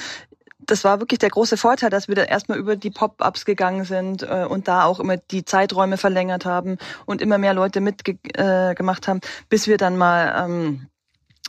das 0.66 0.84
war 0.84 1.00
wirklich 1.00 1.20
der 1.20 1.30
große 1.30 1.58
Vorteil, 1.58 1.90
dass 1.90 2.08
wir 2.08 2.16
da 2.16 2.24
erstmal 2.24 2.58
über 2.58 2.76
die 2.76 2.92
Pop-ups 2.92 3.46
gegangen 3.46 3.86
sind 3.86 4.24
äh, 4.24 4.46
und 4.48 4.68
da 4.68 4.86
auch 4.86 5.00
immer 5.00 5.18
die 5.18 5.46
Zeiträume 5.46 5.98
verlängert 5.98 6.46
haben 6.46 6.78
und 7.06 7.22
immer 7.22 7.38
mehr 7.38 7.54
Leute 7.54 7.82
mitgemacht 7.82 9.04
äh, 9.04 9.08
haben, 9.08 9.22
bis 9.50 9.68
wir 9.68 9.78
dann 9.78 9.98
mal 9.98 10.46
ähm, 10.46 10.88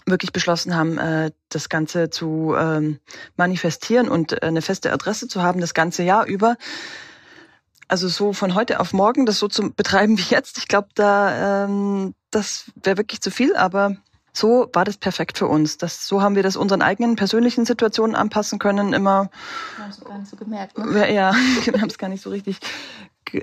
wirklich 0.07 0.33
beschlossen 0.33 0.75
haben, 0.75 0.99
äh, 0.99 1.31
das 1.49 1.69
Ganze 1.69 2.11
zu 2.11 2.55
ähm, 2.59 2.99
manifestieren 3.37 4.09
und 4.09 4.33
äh, 4.33 4.47
eine 4.47 4.63
feste 4.63 4.93
Adresse 4.93 5.29
zu 5.29 5.43
haben, 5.43 5.61
das 5.61 5.75
ganze 5.75 6.03
Jahr 6.03 6.27
über. 6.27 6.57
Also 7.89 8.09
so 8.09 8.33
von 8.33 8.55
heute 8.55 8.81
auf 8.81 8.93
morgen 8.93 9.27
das 9.27 9.39
so 9.39 9.49
zu 9.49 9.71
betreiben 9.73 10.19
wie 10.19 10.35
jetzt, 10.35 10.59
ich 10.59 10.69
glaube, 10.69 10.89
da 10.95 11.65
ähm, 11.65 12.15
das 12.31 12.67
wäre 12.83 12.97
wirklich 12.97 13.21
zu 13.21 13.31
viel, 13.31 13.55
aber 13.55 13.97
so 14.33 14.69
war 14.73 14.85
das 14.85 14.97
perfekt 14.97 15.39
für 15.39 15.47
uns. 15.47 15.79
Das, 15.79 16.07
so 16.07 16.23
haben 16.23 16.37
wir 16.37 16.43
das 16.43 16.57
unseren 16.57 16.83
eigenen 16.83 17.17
persönlichen 17.17 17.65
Situationen 17.65 18.17
anpassen 18.17 18.59
können, 18.59 18.93
immer. 18.93 19.31
Wir 19.77 19.85
haben 19.85 19.91
es 19.91 20.01
gar 20.05 20.19
nicht 20.19 20.31
so 20.31 20.37
gemerkt, 20.37 20.79
ne? 20.79 21.13
Ja, 21.13 21.35
wir 21.65 21.81
haben 21.81 21.89
es 21.89 21.99
gar 21.99 22.09
nicht 22.09 22.23
so 22.23 22.31
richtig 22.31 22.59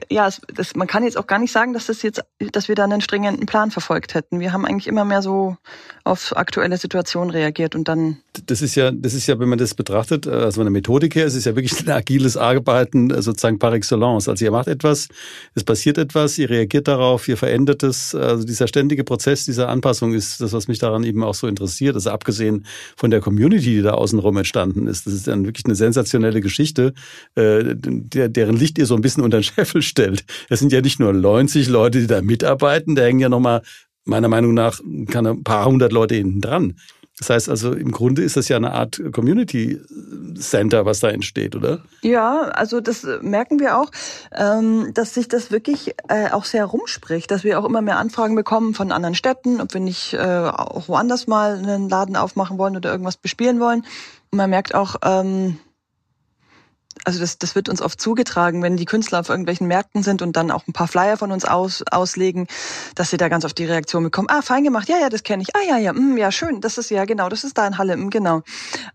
ja, 0.10 0.28
es, 0.28 0.42
das, 0.54 0.76
man 0.76 0.88
kann 0.88 1.04
jetzt 1.04 1.18
auch 1.18 1.28
gar 1.28 1.40
nicht 1.40 1.52
sagen, 1.52 1.74
dass 1.74 1.88
das 1.88 2.02
jetzt, 2.02 2.24
dass 2.52 2.68
wir 2.68 2.76
da 2.76 2.84
einen 2.84 3.02
stringenten 3.02 3.46
Plan 3.46 3.72
verfolgt 3.72 4.14
hätten. 4.14 4.40
Wir 4.40 4.54
haben 4.54 4.66
eigentlich 4.66 4.88
immer 4.88 5.06
mehr 5.06 5.22
so 5.22 5.58
auf 6.04 6.36
aktuelle 6.36 6.78
Situationen 6.78 7.32
reagiert 7.32 7.76
und 7.76 7.88
dann. 7.88 8.18
Das 8.46 8.62
ist 8.62 8.76
ja, 8.76 8.92
das 8.92 9.14
ist 9.14 9.28
ja, 9.28 9.40
wenn 9.40 9.50
man 9.50 9.58
das 9.58 9.74
betrachtet, 9.74 10.28
äh, 10.28 10.32
also 10.32 10.56
von 10.60 10.66
der 10.66 10.72
Methodik 10.72 11.16
her, 11.16 11.26
es 11.26 11.36
ist 11.36 11.46
ja 11.46 11.56
wirklich 11.56 11.80
ein 11.80 11.90
agiles 11.90 12.38
Arbeiten, 12.38 13.10
äh, 13.10 13.22
sozusagen 13.22 13.60
par 13.60 13.74
excellence. 13.74 14.28
Also 14.28 14.46
ihr 14.46 14.52
macht 14.52 14.68
etwas, 14.68 15.08
es 15.56 15.64
passiert 15.64 15.98
etwas, 15.98 16.38
ihr 16.38 16.50
reagiert 16.50 16.88
darauf, 16.88 17.28
ihr 17.28 17.38
verändert 17.38 17.84
es. 17.84 18.14
Also 18.14 18.46
dieser 18.46 18.68
ständige 18.68 19.04
Prozess 19.04 19.46
dieser 19.46 19.70
Anpassung 19.70 20.14
ist 20.14 20.42
das, 20.42 20.54
was 20.54 20.68
mich 20.68 20.80
daran 20.80 21.04
eben 21.04 21.24
auch 21.24 21.36
so 21.36 21.48
interessiert. 21.48 21.96
Also 21.96 22.12
abgesehen 22.12 22.66
von 22.96 23.12
der 23.12 23.22
Community, 23.22 23.76
die 23.76 23.82
da 23.82 23.92
außenrum 23.92 24.38
entstanden 24.38 24.88
ist. 24.88 25.08
Das 25.08 25.14
ist 25.14 25.28
dann 25.28 25.46
wirklich 25.46 25.66
eine 25.66 25.76
sensationelle 25.76 26.42
Geschichte, 26.42 26.94
äh, 27.36 27.64
deren 27.76 28.56
Licht 28.56 28.78
ihr 28.78 28.86
so 28.86 28.96
ein 28.96 29.02
bisschen 29.02 29.24
unter 29.24 29.38
den 29.38 29.44
Scheffel 29.70 29.82
stellt. 29.82 30.26
Es 30.50 30.60
sind 30.60 30.72
ja 30.72 30.82
nicht 30.82 31.00
nur 31.00 31.14
90 31.14 31.68
Leute, 31.70 32.00
die 32.00 32.08
da 32.08 32.22
mitarbeiten, 32.22 32.96
da 32.96 33.04
hängen 33.04 33.20
ja 33.20 33.30
nochmal, 33.30 33.62
meiner 34.06 34.28
Meinung 34.28 34.54
nach, 34.54 34.80
ein 34.80 35.44
paar 35.44 35.66
hundert 35.66 35.92
Leute 35.92 36.16
hinten 36.16 36.42
dran. 36.42 36.76
Das 37.20 37.30
heißt 37.30 37.50
also, 37.50 37.74
im 37.74 37.92
Grunde 37.92 38.24
ist 38.24 38.38
das 38.38 38.48
ja 38.48 38.56
eine 38.56 38.72
Art 38.72 39.02
Community 39.12 39.78
Center, 40.40 40.86
was 40.86 41.02
da 41.02 41.10
entsteht, 41.10 41.54
oder? 41.54 41.84
Ja, 42.02 42.44
also 42.44 42.80
das 42.80 43.06
merken 43.22 43.60
wir 43.60 43.78
auch, 43.78 43.92
ähm, 44.32 44.92
dass 44.94 45.16
sich 45.16 45.28
das 45.28 45.52
wirklich 45.52 45.96
äh, 46.08 46.32
auch 46.32 46.46
sehr 46.46 46.64
rumspricht, 46.64 47.30
dass 47.30 47.44
wir 47.44 47.60
auch 47.60 47.66
immer 47.66 47.82
mehr 47.82 48.00
Anfragen 48.00 48.36
bekommen 48.36 48.74
von 48.74 48.94
anderen 48.94 49.16
Städten, 49.16 49.60
ob 49.60 49.74
wir 49.74 49.82
nicht 49.82 50.14
äh, 50.14 50.18
auch 50.18 50.88
woanders 50.88 51.28
mal 51.28 51.58
einen 51.58 51.90
Laden 51.90 52.16
aufmachen 52.16 52.58
wollen 52.58 52.78
oder 52.78 52.90
irgendwas 52.90 53.18
bespielen 53.18 53.60
wollen. 53.60 53.82
Und 54.32 54.38
man 54.38 54.50
merkt 54.50 54.74
auch, 54.74 54.96
ähm, 55.04 55.60
also 57.06 57.20
das, 57.20 57.38
das 57.38 57.56
wird 57.56 57.70
uns 57.70 57.82
oft 57.82 58.00
zugetragen, 58.00 58.62
wenn 58.62 58.78
die 58.78 58.86
Künstler 58.86 59.20
auf 59.20 59.30
irgendwelchen 59.30 59.68
Märkten 59.68 60.04
sind 60.04 60.22
und 60.22 60.36
dann 60.36 60.52
auch 60.52 60.68
ein 60.68 60.74
paar 60.74 60.88
Flyer 60.88 61.18
von 61.18 61.32
uns 61.32 61.46
aus, 61.46 61.84
auslegen, 61.92 62.48
dass 62.96 63.10
sie 63.10 63.18
da 63.18 63.30
ganz 63.30 63.46
oft 63.46 63.58
die 63.58 63.66
Reaktion 63.66 64.04
bekommen, 64.04 64.28
ah, 64.30 64.42
fein 64.42 64.64
gemacht, 64.64 64.90
ja, 64.90 64.98
ja, 64.98 65.10
das 65.10 65.24
kenne 65.24 65.44
ich, 65.44 65.56
ah, 65.56 65.62
ja, 65.68 65.78
ja, 65.78 65.94
mh, 65.94 66.02
mm, 66.02 66.18
ja, 66.18 66.32
schön, 66.32 66.62
das 66.62 66.78
ist 66.78 66.90
ja, 66.90 67.06
genau, 67.06 67.30
das 67.30 67.44
ist 67.44 67.58
da 67.58 67.68
in 67.68 67.78
Halle, 67.78 67.98
mh, 67.98 68.06
mm, 68.06 68.10
genau. 68.10 68.42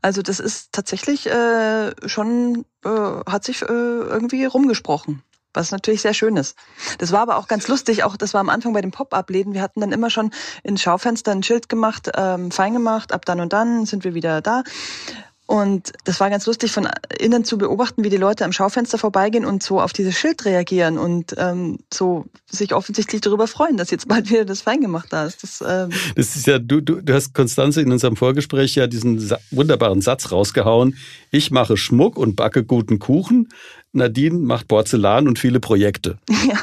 Also 0.03 0.23
das 0.23 0.41
ist 0.41 0.73
tatsächlich 0.73 1.27
äh, 1.27 1.93
schon, 2.09 2.65
äh, 2.85 2.89
hat 2.89 3.45
sich 3.45 3.63
äh, 3.63 3.67
irgendwie 3.67 4.45
rumgesprochen 4.45 5.23
was 5.55 5.71
natürlich 5.71 6.03
sehr 6.03 6.15
schön 6.15 6.37
ist. 6.37 6.57
Das 6.99 7.13
war 7.13 7.21
aber 7.21 7.37
auch 7.37 7.47
ganz 7.47 7.69
lustig, 7.69 8.05
auch 8.05 8.17
das 8.17 8.35
war 8.35 8.41
am 8.41 8.51
Anfang 8.51 8.73
bei 8.73 8.81
den 8.81 8.91
Pop-Up-Läden. 8.91 9.55
Wir 9.55 9.63
hatten 9.63 9.81
dann 9.81 9.93
immer 9.93 10.11
schon 10.11 10.33
ins 10.63 10.83
Schaufenster 10.83 11.33
ein 11.33 11.43
Schild 11.43 11.69
gemacht, 11.69 12.11
ähm, 12.15 12.51
fein 12.51 12.75
gemacht, 12.75 13.13
ab 13.13 13.25
dann 13.25 13.41
und 13.41 13.53
dann 13.53 13.87
sind 13.87 14.05
wir 14.05 14.15
wieder 14.15 14.41
da. 14.43 14.65
Und 15.47 15.93
das 16.05 16.21
war 16.21 16.31
ganz 16.31 16.47
lustig, 16.47 16.73
von 16.73 16.89
innen 17.19 17.45
zu 17.45 17.59
beobachten, 17.59 18.03
wie 18.03 18.09
die 18.09 18.17
Leute 18.17 18.47
am 18.47 18.53
Schaufenster 18.53 18.97
vorbeigehen 18.97 19.45
und 19.45 19.63
so 19.63 19.79
auf 19.79 19.93
dieses 19.93 20.19
Schild 20.19 20.45
reagieren 20.47 20.97
und 20.97 21.35
ähm, 21.37 21.79
so 21.93 22.25
sich 22.51 22.75
offensichtlich 22.75 23.21
darüber 23.21 23.47
freuen, 23.47 23.77
dass 23.77 23.91
jetzt 23.91 24.09
bald 24.09 24.31
wieder 24.31 24.47
das 24.47 24.63
Feingemacht 24.63 25.13
da 25.13 25.27
ist. 25.27 25.43
Das, 25.43 25.63
ähm 25.67 25.91
das 26.17 26.35
ist 26.35 26.47
ja, 26.47 26.59
du, 26.59 26.81
du, 26.81 27.03
du 27.03 27.13
hast 27.13 27.35
Konstanze 27.35 27.83
in 27.83 27.93
unserem 27.93 28.17
Vorgespräch 28.17 28.75
ja 28.75 28.87
diesen 28.87 29.21
sa 29.21 29.39
wunderbaren 29.51 30.01
Satz 30.01 30.33
rausgehauen. 30.33 30.97
Ich 31.31 31.51
mache 31.51 31.77
Schmuck 31.77 32.17
und 32.17 32.37
backe 32.37 32.65
guten 32.65 32.99
Kuchen. 32.99 33.49
Nadine 33.93 34.39
macht 34.39 34.67
Porzellan 34.67 35.29
und 35.29 35.39
viele 35.39 35.61
Projekte. 35.61 36.19
Ja. 36.47 36.59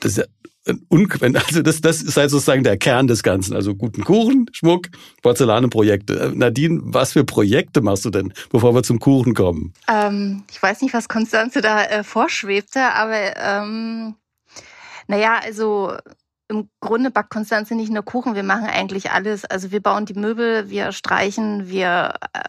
Das 0.00 0.12
ist 0.12 0.18
ja 0.18 0.24
also 1.46 1.62
das, 1.62 1.80
das 1.80 2.02
ist 2.02 2.16
halt 2.16 2.30
sozusagen 2.30 2.62
der 2.62 2.76
Kern 2.76 3.06
des 3.06 3.22
Ganzen. 3.22 3.54
Also 3.54 3.74
guten 3.74 4.04
Kuchen, 4.04 4.46
Schmuck, 4.52 4.88
Porzellanenprojekte. 5.22 6.20
Äh, 6.20 6.28
Nadine, 6.34 6.80
was 6.84 7.12
für 7.12 7.24
Projekte 7.24 7.80
machst 7.80 8.04
du 8.04 8.10
denn, 8.10 8.32
bevor 8.50 8.74
wir 8.74 8.82
zum 8.82 9.00
Kuchen 9.00 9.34
kommen? 9.34 9.72
Ähm, 9.88 10.44
ich 10.50 10.62
weiß 10.62 10.82
nicht, 10.82 10.94
was 10.94 11.08
Konstanze 11.08 11.60
da 11.60 11.84
äh, 11.84 12.04
vorschwebte, 12.04 12.80
aber 12.94 13.36
ähm, 13.36 14.14
naja, 15.08 15.40
also 15.42 15.94
im 16.48 16.68
Grunde 16.80 17.10
backt 17.10 17.30
Konstanze 17.30 17.74
nicht 17.74 17.90
nur 17.90 18.04
Kuchen, 18.04 18.34
wir 18.34 18.42
machen 18.42 18.66
eigentlich 18.66 19.10
alles. 19.10 19.44
Also 19.44 19.72
wir 19.72 19.80
bauen 19.80 20.04
die 20.04 20.14
Möbel, 20.14 20.68
wir 20.70 20.92
streichen, 20.92 21.68
wir 21.68 22.14
äh, 22.34 22.40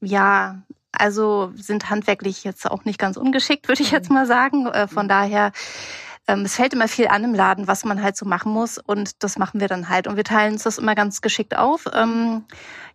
ja, 0.00 0.62
also 0.92 1.52
sind 1.56 1.90
handwerklich 1.90 2.44
jetzt 2.44 2.70
auch 2.70 2.84
nicht 2.84 2.98
ganz 2.98 3.16
ungeschickt, 3.16 3.68
würde 3.68 3.82
ich 3.82 3.90
jetzt 3.90 4.10
mal 4.10 4.26
sagen. 4.26 4.66
Äh, 4.66 4.88
von 4.88 5.08
daher 5.08 5.52
ähm, 6.28 6.42
es 6.42 6.56
fällt 6.56 6.74
immer 6.74 6.88
viel 6.88 7.08
an 7.08 7.24
im 7.24 7.34
Laden, 7.34 7.68
was 7.68 7.84
man 7.84 8.02
halt 8.02 8.16
so 8.16 8.26
machen 8.26 8.52
muss 8.52 8.78
und 8.78 9.22
das 9.22 9.38
machen 9.38 9.60
wir 9.60 9.68
dann 9.68 9.88
halt. 9.88 10.06
Und 10.06 10.16
wir 10.16 10.24
teilen 10.24 10.54
uns 10.54 10.64
das 10.64 10.78
immer 10.78 10.94
ganz 10.94 11.20
geschickt 11.20 11.56
auf. 11.56 11.84
Ähm, 11.92 12.44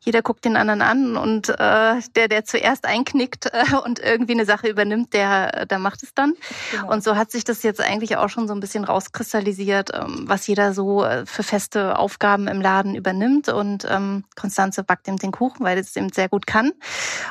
jeder 0.02 0.22
guckt 0.22 0.44
den 0.46 0.58
anderen 0.58 0.82
an 0.82 1.16
und 1.16 1.50
äh, 1.50 2.02
der, 2.16 2.28
der 2.28 2.44
zuerst 2.44 2.86
einknickt 2.86 3.46
äh, 3.54 3.76
und 3.86 4.00
irgendwie 4.00 4.34
eine 4.34 4.46
Sache 4.46 4.68
übernimmt, 4.68 5.14
der, 5.14 5.66
der 5.66 5.80
macht 5.80 6.04
es 6.04 6.14
dann. 6.14 6.34
Genau. 6.72 6.92
Und 6.92 7.04
so 7.04 7.16
hat 7.16 7.32
sich 7.32 7.44
das 7.44 7.64
jetzt 7.64 7.80
eigentlich 7.80 8.18
auch 8.18 8.30
schon 8.30 8.48
so 8.48 8.54
ein 8.54 8.60
bisschen 8.60 8.84
rauskristallisiert, 8.84 9.92
ähm, 9.94 10.24
was 10.28 10.48
jeder 10.48 10.74
so 10.74 11.04
äh, 11.04 11.26
für 11.26 11.44
feste 11.44 11.98
Aufgaben 12.00 12.48
im 12.48 12.62
Laden 12.62 12.96
übernimmt. 12.96 13.50
Und 13.50 13.86
ähm, 13.90 14.26
Konstanze 14.36 14.84
backt 14.84 15.08
ihm 15.08 15.18
den 15.18 15.32
Kuchen, 15.32 15.64
weil 15.66 15.78
es 15.78 15.96
eben 15.96 16.12
sehr 16.12 16.30
gut 16.30 16.48
kann. 16.48 16.72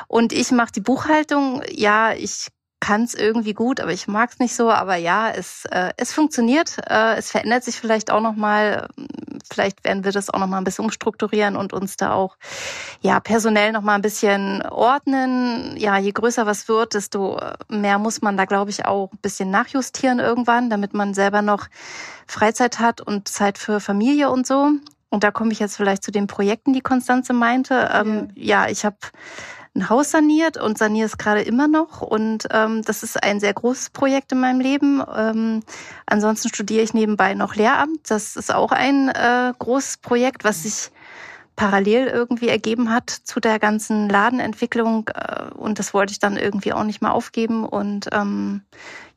Und 0.07 0.33
ich 0.33 0.51
mache 0.51 0.71
die 0.71 0.81
Buchhaltung. 0.81 1.61
Ja, 1.69 2.13
ich 2.13 2.47
kann 2.81 3.03
es 3.03 3.13
irgendwie 3.13 3.53
gut, 3.53 3.79
aber 3.79 3.93
ich 3.93 4.07
mag 4.07 4.31
es 4.31 4.39
nicht 4.39 4.55
so. 4.55 4.69
Aber 4.71 4.95
ja, 4.95 5.29
es, 5.29 5.65
äh, 5.65 5.93
es 5.95 6.11
funktioniert. 6.11 6.77
Äh, 6.89 7.15
es 7.15 7.31
verändert 7.31 7.63
sich 7.63 7.79
vielleicht 7.79 8.11
auch 8.11 8.19
noch 8.19 8.35
mal. 8.35 8.89
Vielleicht 9.53 9.83
werden 9.85 10.03
wir 10.03 10.11
das 10.11 10.29
auch 10.29 10.39
noch 10.39 10.47
mal 10.47 10.57
ein 10.57 10.63
bisschen 10.63 10.85
umstrukturieren 10.85 11.55
und 11.55 11.73
uns 11.73 11.95
da 11.95 12.13
auch 12.13 12.35
ja 13.01 13.19
personell 13.19 13.71
noch 13.71 13.81
mal 13.83 13.95
ein 13.95 14.01
bisschen 14.01 14.63
ordnen. 14.63 15.77
Ja, 15.77 15.97
je 15.97 16.11
größer 16.11 16.45
was 16.45 16.67
wird, 16.67 16.95
desto 16.95 17.39
mehr 17.69 17.99
muss 17.99 18.21
man 18.21 18.35
da, 18.35 18.45
glaube 18.45 18.71
ich, 18.71 18.85
auch 18.85 19.11
ein 19.13 19.19
bisschen 19.21 19.51
nachjustieren 19.51 20.19
irgendwann, 20.19 20.69
damit 20.69 20.93
man 20.93 21.13
selber 21.13 21.41
noch 21.41 21.67
Freizeit 22.27 22.79
hat 22.79 22.99
und 22.99 23.27
Zeit 23.27 23.57
für 23.57 23.79
Familie 23.79 24.31
und 24.31 24.47
so. 24.47 24.71
Und 25.09 25.23
da 25.23 25.29
komme 25.29 25.51
ich 25.51 25.59
jetzt 25.59 25.75
vielleicht 25.75 26.03
zu 26.03 26.11
den 26.11 26.25
Projekten, 26.25 26.73
die 26.73 26.81
Konstanze 26.81 27.33
meinte. 27.33 27.91
Ähm, 27.93 28.29
ja. 28.33 28.65
ja, 28.65 28.71
ich 28.71 28.85
habe 28.85 28.97
ein 29.75 29.89
Haus 29.89 30.11
saniert 30.11 30.57
und 30.57 30.77
saniere 30.77 31.05
es 31.05 31.17
gerade 31.17 31.41
immer 31.41 31.67
noch. 31.67 32.01
Und 32.01 32.47
ähm, 32.51 32.81
das 32.83 33.03
ist 33.03 33.21
ein 33.23 33.39
sehr 33.39 33.53
großes 33.53 33.91
Projekt 33.91 34.31
in 34.31 34.41
meinem 34.41 34.59
Leben. 34.59 35.01
Ähm, 35.15 35.63
ansonsten 36.05 36.49
studiere 36.49 36.83
ich 36.83 36.93
nebenbei 36.93 37.33
noch 37.35 37.55
Lehramt. 37.55 38.09
Das 38.09 38.35
ist 38.35 38.53
auch 38.53 38.71
ein 38.71 39.09
äh, 39.09 39.53
großes 39.57 39.97
Projekt, 39.97 40.43
was 40.43 40.63
sich 40.63 40.91
parallel 41.55 42.07
irgendwie 42.07 42.49
ergeben 42.49 42.89
hat 42.91 43.09
zu 43.09 43.39
der 43.39 43.59
ganzen 43.59 44.09
Ladenentwicklung. 44.09 45.09
Äh, 45.13 45.51
und 45.53 45.79
das 45.79 45.93
wollte 45.93 46.11
ich 46.11 46.19
dann 46.19 46.35
irgendwie 46.35 46.73
auch 46.73 46.83
nicht 46.83 47.01
mehr 47.01 47.13
aufgeben. 47.13 47.65
Und 47.65 48.09
ähm, 48.11 48.63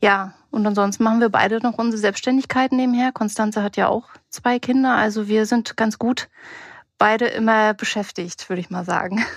ja, 0.01 0.35
und 0.51 0.65
ansonsten 0.67 1.03
machen 1.03 1.21
wir 1.21 1.31
beide 1.31 1.59
noch 1.61 1.79
unsere 1.79 2.01
Selbstständigkeit 2.01 2.71
nebenher. 2.71 3.11
Konstanze 3.11 3.61
hat 3.63 3.77
ja 3.77 3.89
auch 3.89 4.09
zwei 4.31 4.61
Kinder. 4.61 4.95
Also 4.95 5.27
wir 5.27 5.47
sind 5.47 5.77
ganz 5.77 5.99
gut 5.99 6.29
beide 6.99 7.27
immer 7.27 7.75
beschäftigt, 7.75 8.49
würde 8.49 8.61
ich 8.61 8.71
mal 8.71 8.85
sagen. 8.85 9.25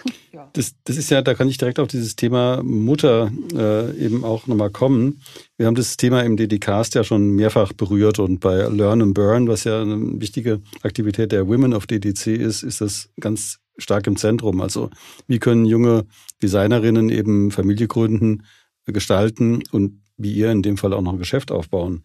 Das, 0.53 0.75
das 0.83 0.97
ist 0.97 1.09
ja, 1.09 1.23
da 1.23 1.33
kann 1.33 1.49
ich 1.49 1.57
direkt 1.57 1.79
auf 1.79 1.87
dieses 1.87 2.15
Thema 2.15 2.61
Mutter 2.61 3.31
äh, 3.55 3.91
eben 3.97 4.23
auch 4.23 4.45
nochmal 4.45 4.69
kommen. 4.69 5.23
Wir 5.57 5.65
haben 5.65 5.73
das 5.73 5.97
Thema 5.97 6.21
im 6.21 6.37
DDcast 6.37 6.93
ja 6.93 7.03
schon 7.03 7.31
mehrfach 7.31 7.73
berührt 7.73 8.19
und 8.19 8.39
bei 8.39 8.67
Learn 8.67 9.01
and 9.01 9.13
Burn, 9.15 9.47
was 9.47 9.63
ja 9.63 9.81
eine 9.81 9.97
wichtige 10.21 10.61
Aktivität 10.83 11.31
der 11.31 11.47
Women 11.47 11.73
of 11.73 11.87
DDC 11.87 12.27
ist, 12.27 12.61
ist 12.61 12.81
das 12.81 13.09
ganz 13.19 13.57
stark 13.79 14.05
im 14.05 14.15
Zentrum. 14.15 14.61
Also 14.61 14.91
wie 15.27 15.39
können 15.39 15.65
junge 15.65 16.05
Designerinnen 16.43 17.09
eben 17.09 17.49
Familie 17.49 17.87
gründen, 17.87 18.43
gestalten 18.85 19.63
und 19.71 20.03
wie 20.17 20.33
ihr 20.33 20.51
in 20.51 20.61
dem 20.61 20.77
Fall 20.77 20.93
auch 20.93 21.01
noch 21.01 21.13
ein 21.13 21.19
Geschäft 21.19 21.51
aufbauen. 21.51 22.03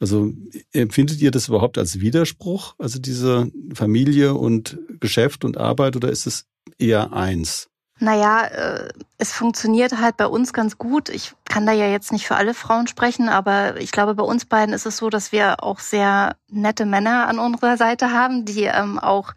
Also 0.00 0.32
empfindet 0.72 1.20
ihr 1.20 1.30
das 1.30 1.48
überhaupt 1.48 1.76
als 1.76 2.00
Widerspruch, 2.00 2.74
also 2.78 2.98
diese 2.98 3.50
Familie 3.74 4.34
und 4.34 4.78
Geschäft 4.98 5.44
und 5.44 5.58
Arbeit, 5.58 5.94
oder 5.94 6.10
ist 6.10 6.26
es 6.26 6.46
eher 6.78 7.12
eins? 7.12 7.68
Naja, 8.02 8.46
äh, 8.46 8.88
es 9.18 9.30
funktioniert 9.32 9.98
halt 9.98 10.16
bei 10.16 10.26
uns 10.26 10.54
ganz 10.54 10.78
gut. 10.78 11.10
Ich 11.10 11.34
kann 11.44 11.66
da 11.66 11.72
ja 11.72 11.86
jetzt 11.86 12.12
nicht 12.12 12.26
für 12.26 12.36
alle 12.36 12.54
Frauen 12.54 12.86
sprechen, 12.86 13.28
aber 13.28 13.78
ich 13.78 13.92
glaube, 13.92 14.14
bei 14.14 14.22
uns 14.24 14.46
beiden 14.46 14.74
ist 14.74 14.86
es 14.86 14.96
so, 14.96 15.10
dass 15.10 15.32
wir 15.32 15.62
auch 15.62 15.80
sehr 15.80 16.34
nette 16.48 16.86
Männer 16.86 17.28
an 17.28 17.38
unserer 17.38 17.76
Seite 17.76 18.10
haben, 18.10 18.46
die 18.46 18.64
ähm, 18.64 18.98
auch 18.98 19.34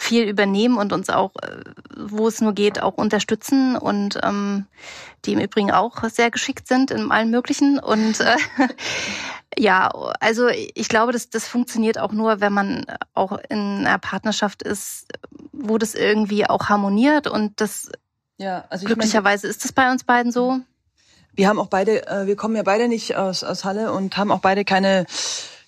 viel 0.00 0.28
übernehmen 0.28 0.78
und 0.78 0.92
uns 0.92 1.10
auch, 1.10 1.32
äh, 1.42 1.64
wo 1.96 2.28
es 2.28 2.40
nur 2.40 2.54
geht, 2.54 2.80
auch 2.80 2.94
unterstützen 2.94 3.76
und 3.76 4.18
ähm, 4.22 4.66
die 5.24 5.32
im 5.32 5.40
Übrigen 5.40 5.72
auch 5.72 6.04
sehr 6.04 6.30
geschickt 6.30 6.68
sind 6.68 6.92
in 6.92 7.10
allen 7.10 7.30
möglichen. 7.30 7.80
Und 7.80 8.20
äh, 8.20 8.36
ja, 9.58 9.88
also 10.20 10.46
ich 10.48 10.88
glaube, 10.88 11.12
das, 11.12 11.30
das 11.30 11.48
funktioniert 11.48 11.98
auch 11.98 12.12
nur, 12.12 12.40
wenn 12.40 12.52
man 12.52 12.86
auch 13.12 13.38
in 13.48 13.84
einer 13.86 13.98
Partnerschaft 13.98 14.62
ist, 14.62 15.06
wo 15.52 15.78
das 15.78 15.96
irgendwie 15.96 16.46
auch 16.46 16.68
harmoniert 16.68 17.26
und 17.26 17.60
das 17.60 17.90
ja, 18.36 18.66
also 18.70 18.86
glücklicherweise 18.86 19.48
meine, 19.48 19.50
ist 19.50 19.64
das 19.64 19.72
bei 19.72 19.90
uns 19.90 20.04
beiden 20.04 20.30
so. 20.30 20.60
Wir 21.32 21.48
haben 21.48 21.58
auch 21.58 21.66
beide, 21.66 22.06
äh, 22.06 22.26
wir 22.28 22.36
kommen 22.36 22.54
ja 22.54 22.62
beide 22.62 22.86
nicht 22.86 23.16
aus, 23.16 23.42
aus 23.42 23.64
Halle 23.64 23.92
und 23.92 24.16
haben 24.16 24.30
auch 24.30 24.38
beide 24.38 24.64
keine 24.64 25.06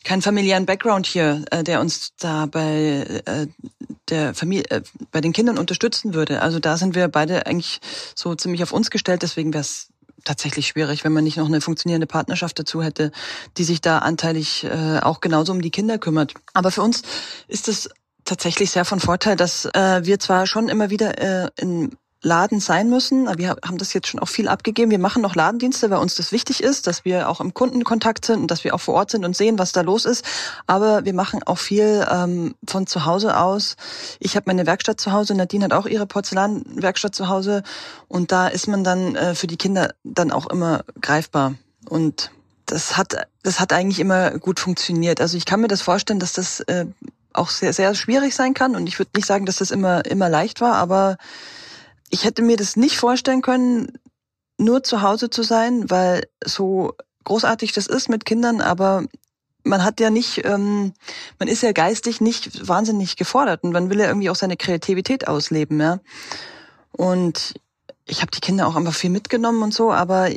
keinen 0.04 0.22
familiären 0.22 0.66
Background 0.66 1.06
hier, 1.06 1.44
äh, 1.50 1.62
der 1.62 1.80
uns 1.80 2.12
da 2.18 2.46
bei 2.46 3.22
äh, 3.26 3.46
der 4.08 4.34
Familie, 4.34 4.64
äh, 4.70 4.82
bei 5.10 5.20
den 5.20 5.32
Kindern 5.32 5.58
unterstützen 5.58 6.14
würde. 6.14 6.42
Also 6.42 6.58
da 6.58 6.76
sind 6.76 6.94
wir 6.94 7.08
beide 7.08 7.46
eigentlich 7.46 7.80
so 8.14 8.34
ziemlich 8.34 8.62
auf 8.62 8.72
uns 8.72 8.90
gestellt. 8.90 9.22
Deswegen 9.22 9.52
wäre 9.52 9.62
es 9.62 9.88
tatsächlich 10.24 10.66
schwierig, 10.68 11.04
wenn 11.04 11.12
man 11.12 11.24
nicht 11.24 11.36
noch 11.36 11.46
eine 11.46 11.60
funktionierende 11.60 12.06
Partnerschaft 12.06 12.58
dazu 12.58 12.82
hätte, 12.82 13.12
die 13.56 13.64
sich 13.64 13.80
da 13.80 13.98
anteilig 13.98 14.64
äh, 14.64 15.00
auch 15.00 15.20
genauso 15.20 15.52
um 15.52 15.62
die 15.62 15.70
Kinder 15.70 15.98
kümmert. 15.98 16.34
Aber 16.52 16.70
für 16.70 16.82
uns 16.82 17.02
ist 17.48 17.68
es 17.68 17.88
tatsächlich 18.24 18.70
sehr 18.70 18.84
von 18.84 19.00
Vorteil, 19.00 19.36
dass 19.36 19.64
äh, 19.66 20.04
wir 20.04 20.18
zwar 20.18 20.46
schon 20.46 20.68
immer 20.68 20.90
wieder 20.90 21.18
äh, 21.18 21.50
in 21.56 21.96
Laden 22.22 22.60
sein 22.60 22.90
müssen. 22.90 23.26
Wir 23.38 23.56
haben 23.64 23.78
das 23.78 23.94
jetzt 23.94 24.08
schon 24.08 24.20
auch 24.20 24.28
viel 24.28 24.48
abgegeben. 24.48 24.90
Wir 24.90 24.98
machen 24.98 25.22
noch 25.22 25.34
Ladendienste, 25.34 25.90
weil 25.90 25.98
uns 25.98 26.16
das 26.16 26.32
wichtig 26.32 26.62
ist, 26.62 26.86
dass 26.86 27.04
wir 27.04 27.28
auch 27.28 27.40
im 27.40 27.54
Kundenkontakt 27.54 28.26
sind 28.26 28.40
und 28.40 28.50
dass 28.50 28.62
wir 28.62 28.74
auch 28.74 28.80
vor 28.80 28.94
Ort 28.94 29.10
sind 29.10 29.24
und 29.24 29.36
sehen, 29.36 29.58
was 29.58 29.72
da 29.72 29.80
los 29.80 30.04
ist. 30.04 30.24
Aber 30.66 31.04
wir 31.04 31.14
machen 31.14 31.42
auch 31.44 31.58
viel 31.58 32.06
ähm, 32.10 32.54
von 32.68 32.86
zu 32.86 33.06
Hause 33.06 33.38
aus. 33.38 33.76
Ich 34.18 34.36
habe 34.36 34.44
meine 34.48 34.66
Werkstatt 34.66 35.00
zu 35.00 35.12
Hause, 35.12 35.34
Nadine 35.34 35.64
hat 35.64 35.72
auch 35.72 35.86
ihre 35.86 36.06
Porzellanwerkstatt 36.06 37.14
zu 37.14 37.28
Hause 37.28 37.62
und 38.08 38.32
da 38.32 38.48
ist 38.48 38.68
man 38.68 38.84
dann 38.84 39.16
äh, 39.16 39.34
für 39.34 39.46
die 39.46 39.56
Kinder 39.56 39.94
dann 40.04 40.30
auch 40.30 40.46
immer 40.46 40.84
greifbar. 41.00 41.54
Und 41.88 42.30
das 42.66 42.96
hat, 42.96 43.16
das 43.42 43.60
hat 43.60 43.72
eigentlich 43.72 43.98
immer 43.98 44.38
gut 44.38 44.60
funktioniert. 44.60 45.20
Also 45.20 45.36
ich 45.36 45.46
kann 45.46 45.60
mir 45.60 45.68
das 45.68 45.82
vorstellen, 45.82 46.20
dass 46.20 46.34
das 46.34 46.60
äh, 46.60 46.84
auch 47.32 47.48
sehr, 47.48 47.72
sehr 47.72 47.94
schwierig 47.94 48.34
sein 48.34 48.54
kann. 48.54 48.76
Und 48.76 48.86
ich 48.86 48.98
würde 48.98 49.12
nicht 49.16 49.26
sagen, 49.26 49.46
dass 49.46 49.56
das 49.56 49.70
immer, 49.70 50.04
immer 50.04 50.28
leicht 50.28 50.60
war, 50.60 50.74
aber 50.74 51.16
ich 52.10 52.24
hätte 52.24 52.42
mir 52.42 52.56
das 52.56 52.76
nicht 52.76 52.96
vorstellen 52.98 53.42
können, 53.42 53.98
nur 54.58 54.82
zu 54.82 55.02
Hause 55.02 55.30
zu 55.30 55.42
sein, 55.42 55.88
weil 55.90 56.26
so 56.44 56.94
großartig 57.24 57.72
das 57.72 57.86
ist 57.86 58.08
mit 58.08 58.24
Kindern, 58.24 58.60
aber 58.60 59.04
man 59.62 59.84
hat 59.84 60.00
ja 60.00 60.10
nicht, 60.10 60.44
ähm, 60.44 60.92
man 61.38 61.48
ist 61.48 61.62
ja 61.62 61.72
geistig 61.72 62.20
nicht 62.20 62.66
wahnsinnig 62.66 63.16
gefordert 63.16 63.62
und 63.62 63.72
man 63.72 63.90
will 63.90 64.00
ja 64.00 64.08
irgendwie 64.08 64.30
auch 64.30 64.36
seine 64.36 64.56
Kreativität 64.56 65.28
ausleben, 65.28 65.80
ja. 65.80 66.00
Und 66.92 67.54
ich 68.06 68.22
habe 68.22 68.30
die 68.32 68.40
Kinder 68.40 68.66
auch 68.66 68.76
einfach 68.76 68.94
viel 68.94 69.10
mitgenommen 69.10 69.62
und 69.62 69.72
so, 69.72 69.92
aber 69.92 70.28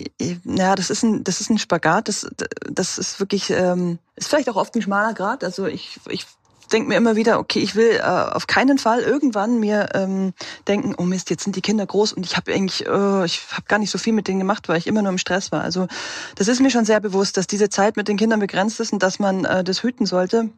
ja, 0.46 0.75
das 0.75 0.89
ist 0.89 1.03
ein, 1.03 1.24
das 1.24 1.42
ist 1.42 1.50
ein 1.50 1.58
Spagat, 1.58 2.08
das, 2.08 2.30
das 2.70 2.98
ist 2.98 3.20
wirklich, 3.20 3.50
ähm, 3.50 3.98
ist 4.15 4.27
vielleicht 4.27 4.50
auch 4.50 4.56
oft 4.56 4.75
ein 4.75 4.82
schmaler 4.82 5.13
Grad. 5.13 5.44
Also 5.44 5.65
ich, 5.65 6.00
ich 6.10 6.25
denke 6.67 6.89
mir 6.89 6.98
immer 6.98 7.15
wieder, 7.15 7.39
okay, 7.39 7.60
ich 7.60 7.75
will 7.75 8.00
äh, 8.00 8.01
auf 8.01 8.48
keinen 8.48 8.77
Fall 8.77 9.01
irgendwann 9.01 9.60
mir 9.60 9.89
ähm, 9.93 10.34
denken, 10.67 10.96
oh 10.98 11.03
Mist, 11.03 11.29
jetzt 11.29 11.43
sind 11.43 11.55
die 11.55 11.62
Kinder 11.62 11.86
groß 11.86 12.13
und 12.13 12.25
ich 12.25 12.38
habe 12.38 12.53
eigentlich, 12.53 12.86
äh, 12.86 13.25
ich 13.25 13.41
habe 13.51 13.65
gar 13.67 13.79
nicht 13.79 13.91
so 13.91 13.98
viel 13.98 14.13
mit 14.13 14.27
denen 14.27 14.39
gemacht, 14.39 14.70
weil 14.70 14.77
ich 14.77 14.88
immer 14.88 15.01
nur 15.01 15.12
im 15.12 15.17
Stress 15.17 15.51
war. 15.51 15.62
Also 15.62 15.88
das 16.36 16.48
ist 16.48 16.62
mir 16.62 16.70
schon 16.70 16.86
sehr 16.86 17.00
bewusst, 17.00 17.38
dass 17.38 17.48
diese 17.48 17.70
Zeit 17.70 17.98
mit 17.98 18.08
den 18.08 18.17
Kindern 18.17 18.39
begrenzt 18.39 18.79
ist 18.79 18.93
und 18.93 19.03
dass 19.03 19.20
man 19.20 19.46
äh, 19.46 19.63
das 19.63 19.84
hüten 19.84 20.05
sollte. 20.05 20.50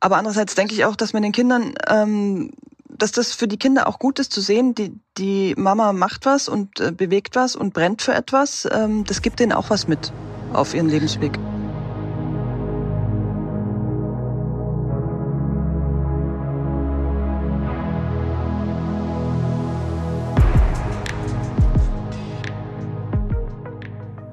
Aber 0.00 0.16
andererseits 0.16 0.54
denke 0.54 0.74
ich 0.74 0.84
auch, 0.84 0.96
dass 0.96 1.12
man 1.12 1.22
den 1.22 1.32
Kindern, 1.32 1.74
ähm, 1.88 2.50
dass 2.88 3.12
das 3.12 3.32
für 3.32 3.46
die 3.46 3.56
Kinder 3.56 3.86
auch 3.86 3.98
gut 3.98 4.18
ist 4.18 4.32
zu 4.32 4.40
sehen, 4.40 4.74
die, 4.74 4.92
die 5.16 5.54
Mama 5.56 5.92
macht 5.92 6.26
was 6.26 6.48
und 6.48 6.80
äh, 6.80 6.92
bewegt 6.92 7.36
was 7.36 7.56
und 7.56 7.72
brennt 7.72 8.02
für 8.02 8.14
etwas. 8.14 8.68
Ähm, 8.70 9.04
das 9.04 9.22
gibt 9.22 9.40
denen 9.40 9.52
auch 9.52 9.70
was 9.70 9.86
mit 9.86 10.12
auf 10.52 10.74
ihren 10.74 10.88
Lebensweg. 10.88 11.38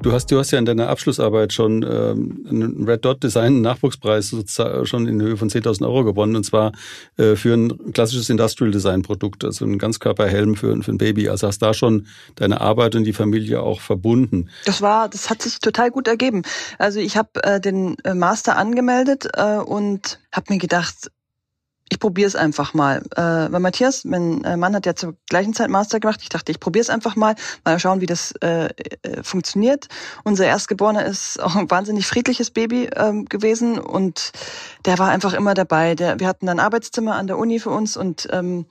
Du 0.10 0.16
hast, 0.16 0.32
du 0.32 0.40
hast 0.40 0.50
ja 0.50 0.58
in 0.58 0.66
deiner 0.66 0.90
Abschlussarbeit 0.90 1.54
schon 1.54 1.84
ähm, 1.84 2.44
einen 2.50 2.90
Red 2.90 3.06
Dot 3.06 3.22
Design 3.22 3.62
Nachwuchspreis 3.62 4.36
schon 4.86 5.08
in 5.08 5.22
Höhe 5.22 5.38
von 5.38 5.50
10.000 5.52 5.84
Euro 5.84 6.04
gewonnen 6.04 6.36
und 6.36 6.44
zwar 6.44 6.72
äh, 7.18 7.36
für 7.36 7.54
ein 7.54 7.94
klassisches 7.94 8.28
Industrial 8.32 8.72
Design 8.72 9.04
Produkt, 9.04 9.46
also 9.46 9.66
ein 9.66 9.78
Ganzkörperhelm 9.78 10.56
für, 10.56 10.82
für 10.82 10.92
ein 10.94 10.98
Baby. 10.98 11.30
Also 11.30 11.46
hast 11.46 11.60
da 11.60 11.76
schon 11.76 12.08
deine 12.34 12.60
Arbeit 12.60 12.96
und 12.96 13.04
die 13.04 13.14
Familie 13.14 13.62
auch 13.62 13.82
verbunden. 13.82 14.50
Das 14.66 14.82
war, 14.82 15.10
das 15.10 15.30
hat 15.30 15.44
sich 15.44 15.60
total 15.60 15.92
gut 15.92 16.08
ergeben. 16.08 16.42
Also 16.80 17.00
ich 17.00 17.16
habe 17.16 17.44
äh, 17.44 17.62
den 17.62 17.96
äh, 18.04 18.16
Master 18.16 18.58
angemeldet 18.58 19.30
äh, 19.36 19.58
und 19.58 20.20
habe 20.32 20.54
mir 20.54 20.60
gedacht, 20.60 21.12
ich 21.90 22.00
probiere 22.00 22.28
es 22.28 22.36
einfach 22.36 22.74
mal. 22.74 23.02
Äh, 23.16 23.52
weil 23.52 23.60
Matthias, 23.60 24.06
mein 24.06 24.44
äh, 24.44 24.56
Mann 24.58 24.76
hat 24.76 24.86
ja 24.86 24.96
zur 24.96 25.16
gleichen 25.28 25.54
Zeit 25.54 25.70
Master 25.70 26.00
gemacht. 26.00 26.20
Ich 26.22 26.30
dachte, 26.30 26.52
ich 26.52 26.60
probiere 26.60 26.84
es 26.84 26.90
einfach 26.90 27.16
mal, 27.16 27.36
mal 27.66 27.80
schauen, 27.80 28.00
wie 28.00 28.06
das 28.06 28.34
äh, 28.42 28.66
äh, 29.02 29.24
funktioniert. 29.24 29.88
Unser 30.24 30.46
Erstgeborener 30.46 31.06
ist 31.06 31.40
auch 31.44 31.56
ein 31.56 31.70
wahnsinnig 31.70 32.06
friedliches 32.08 32.52
Baby 32.52 32.90
ähm, 32.96 33.26
gewesen 33.26 33.80
und 33.80 34.32
der 34.86 35.00
war 35.00 35.10
einfach 35.10 35.34
immer 35.34 35.56
dabei. 35.56 35.96
Der, 35.96 36.20
wir 36.20 36.28
hatten 36.28 36.48
ein 36.48 36.60
Arbeitszimmer 36.60 37.16
an 37.16 37.28
der 37.28 37.38
Uni 37.38 37.60
für 37.60 37.72
uns 37.72 37.98
und 37.98 38.28
ähm, 38.32 38.66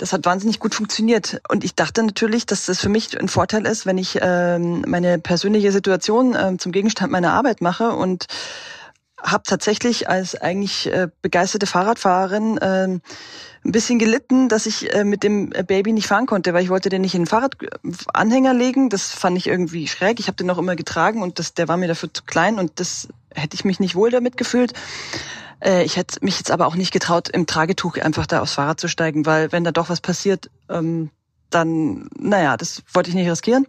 das 0.00 0.12
hat 0.14 0.24
wahnsinnig 0.24 0.58
gut 0.58 0.74
funktioniert. 0.74 1.42
Und 1.50 1.62
ich 1.62 1.74
dachte 1.74 2.02
natürlich, 2.02 2.46
dass 2.46 2.66
das 2.66 2.80
für 2.80 2.88
mich 2.88 3.20
ein 3.20 3.28
Vorteil 3.28 3.66
ist, 3.66 3.84
wenn 3.84 3.98
ich 3.98 4.18
ähm, 4.20 4.82
meine 4.86 5.18
persönliche 5.18 5.72
Situation 5.72 6.34
ähm, 6.38 6.58
zum 6.58 6.72
Gegenstand 6.72 7.12
meiner 7.12 7.34
Arbeit 7.34 7.60
mache 7.60 7.90
und 7.92 8.26
habe 9.22 9.42
tatsächlich 9.44 10.08
als 10.08 10.34
eigentlich 10.34 10.86
äh, 10.86 11.08
begeisterte 11.22 11.66
Fahrradfahrerin 11.66 12.58
äh, 12.58 12.88
ein 13.62 13.72
bisschen 13.72 13.98
gelitten, 13.98 14.48
dass 14.48 14.66
ich 14.66 14.92
äh, 14.94 15.04
mit 15.04 15.22
dem 15.22 15.50
Baby 15.50 15.92
nicht 15.92 16.06
fahren 16.06 16.26
konnte, 16.26 16.54
weil 16.54 16.62
ich 16.62 16.70
wollte 16.70 16.88
den 16.88 17.02
nicht 17.02 17.14
in 17.14 17.22
den 17.22 17.26
Fahrradanhänger 17.26 18.54
legen. 18.54 18.88
Das 18.88 19.12
fand 19.12 19.36
ich 19.36 19.46
irgendwie 19.46 19.86
schräg. 19.86 20.18
Ich 20.18 20.28
habe 20.28 20.36
den 20.36 20.46
noch 20.46 20.58
immer 20.58 20.76
getragen 20.76 21.22
und 21.22 21.38
das, 21.38 21.54
der 21.54 21.68
war 21.68 21.76
mir 21.76 21.88
dafür 21.88 22.12
zu 22.12 22.22
klein 22.24 22.58
und 22.58 22.80
das 22.80 23.08
hätte 23.34 23.54
ich 23.54 23.64
mich 23.64 23.80
nicht 23.80 23.94
wohl 23.94 24.10
damit 24.10 24.36
gefühlt. 24.36 24.72
Äh, 25.60 25.84
ich 25.84 25.96
hätte 25.96 26.24
mich 26.24 26.38
jetzt 26.38 26.50
aber 26.50 26.66
auch 26.66 26.76
nicht 26.76 26.92
getraut, 26.92 27.28
im 27.28 27.46
Tragetuch 27.46 27.98
einfach 27.98 28.26
da 28.26 28.40
aufs 28.40 28.54
Fahrrad 28.54 28.80
zu 28.80 28.88
steigen, 28.88 29.26
weil 29.26 29.52
wenn 29.52 29.64
da 29.64 29.72
doch 29.72 29.90
was 29.90 30.00
passiert, 30.00 30.50
ähm, 30.68 31.10
dann, 31.50 32.08
naja, 32.16 32.56
das 32.56 32.82
wollte 32.92 33.10
ich 33.10 33.16
nicht 33.16 33.30
riskieren 33.30 33.66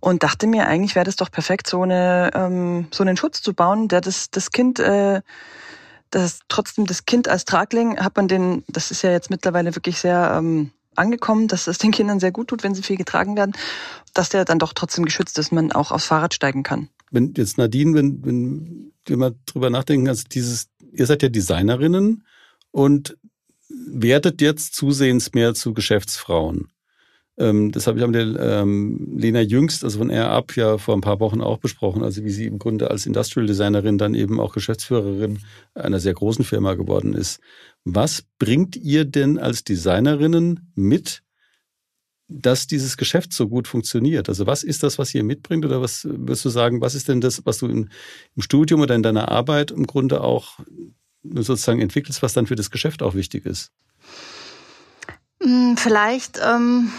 und 0.00 0.22
dachte 0.22 0.46
mir, 0.46 0.66
eigentlich 0.66 0.94
wäre 0.94 1.04
das 1.04 1.16
doch 1.16 1.30
perfekt, 1.30 1.68
so 1.68 1.82
eine 1.82 2.30
ähm, 2.34 2.88
so 2.92 3.02
einen 3.02 3.16
Schutz 3.16 3.42
zu 3.42 3.54
bauen, 3.54 3.88
der 3.88 4.00
das 4.00 4.30
das 4.30 4.50
Kind 4.50 4.78
äh, 4.78 5.22
das 6.10 6.40
trotzdem 6.48 6.86
das 6.86 7.04
Kind 7.04 7.28
als 7.28 7.44
Tragling 7.44 7.98
hat 7.98 8.16
man 8.16 8.28
den, 8.28 8.64
das 8.68 8.90
ist 8.90 9.02
ja 9.02 9.10
jetzt 9.10 9.30
mittlerweile 9.30 9.74
wirklich 9.74 9.98
sehr 9.98 10.34
ähm, 10.36 10.70
angekommen, 10.94 11.48
dass 11.48 11.66
es 11.66 11.78
den 11.78 11.92
Kindern 11.92 12.20
sehr 12.20 12.32
gut 12.32 12.48
tut, 12.48 12.62
wenn 12.62 12.74
sie 12.74 12.82
viel 12.82 12.96
getragen 12.96 13.36
werden, 13.36 13.52
dass 14.14 14.28
der 14.28 14.44
dann 14.44 14.58
doch 14.58 14.72
trotzdem 14.72 15.04
geschützt 15.04 15.38
ist, 15.38 15.52
man 15.52 15.72
auch 15.72 15.92
aufs 15.92 16.06
Fahrrad 16.06 16.34
steigen 16.34 16.62
kann. 16.62 16.88
Wenn 17.10 17.34
jetzt 17.36 17.56
Nadine, 17.56 17.94
wenn, 17.94 18.24
wenn 18.24 18.92
wir 19.06 19.16
mal 19.16 19.34
drüber 19.46 19.70
nachdenken, 19.70 20.08
also 20.08 20.24
dieses, 20.30 20.68
ihr 20.92 21.06
seid 21.06 21.22
ja 21.22 21.28
Designerinnen 21.28 22.24
und 22.70 23.16
werdet 23.68 24.40
jetzt 24.40 24.74
zusehends 24.74 25.32
mehr 25.32 25.54
zu 25.54 25.72
Geschäftsfrauen. 25.72 26.68
Ähm, 27.38 27.70
das 27.70 27.86
habe 27.86 27.98
ich 27.98 28.06
mit 28.06 28.16
der 28.16 28.60
ähm, 28.60 29.14
Lena 29.16 29.40
Jüngst, 29.40 29.84
also 29.84 29.98
von 29.98 30.10
Air 30.10 30.44
ja 30.56 30.78
vor 30.78 30.94
ein 30.94 31.00
paar 31.00 31.20
Wochen 31.20 31.40
auch 31.40 31.58
besprochen. 31.58 32.02
Also 32.02 32.24
wie 32.24 32.30
sie 32.30 32.46
im 32.46 32.58
Grunde 32.58 32.90
als 32.90 33.06
Industrial 33.06 33.46
Designerin 33.46 33.96
dann 33.96 34.14
eben 34.14 34.40
auch 34.40 34.52
Geschäftsführerin 34.52 35.38
einer 35.74 36.00
sehr 36.00 36.14
großen 36.14 36.44
Firma 36.44 36.74
geworden 36.74 37.14
ist. 37.14 37.40
Was 37.84 38.24
bringt 38.38 38.76
ihr 38.76 39.04
denn 39.04 39.38
als 39.38 39.62
Designerinnen 39.62 40.72
mit, 40.74 41.22
dass 42.26 42.66
dieses 42.66 42.96
Geschäft 42.96 43.32
so 43.32 43.48
gut 43.48 43.68
funktioniert? 43.68 44.28
Also 44.28 44.46
was 44.46 44.64
ist 44.64 44.82
das, 44.82 44.98
was 44.98 45.14
ihr 45.14 45.22
mitbringt? 45.22 45.64
Oder 45.64 45.80
was 45.80 46.04
würdest 46.04 46.44
du 46.44 46.48
sagen, 46.48 46.80
was 46.80 46.96
ist 46.96 47.08
denn 47.08 47.20
das, 47.20 47.46
was 47.46 47.58
du 47.58 47.68
im, 47.68 47.88
im 48.34 48.42
Studium 48.42 48.80
oder 48.80 48.96
in 48.96 49.04
deiner 49.04 49.30
Arbeit 49.30 49.70
im 49.70 49.86
Grunde 49.86 50.22
auch 50.22 50.58
sozusagen 51.22 51.80
entwickelst, 51.80 52.20
was 52.20 52.32
dann 52.32 52.48
für 52.48 52.56
das 52.56 52.70
Geschäft 52.70 53.02
auch 53.02 53.14
wichtig 53.14 53.46
ist? 53.46 53.70
Hm, 55.40 55.76
vielleicht 55.76 56.40
ähm, 56.44 56.90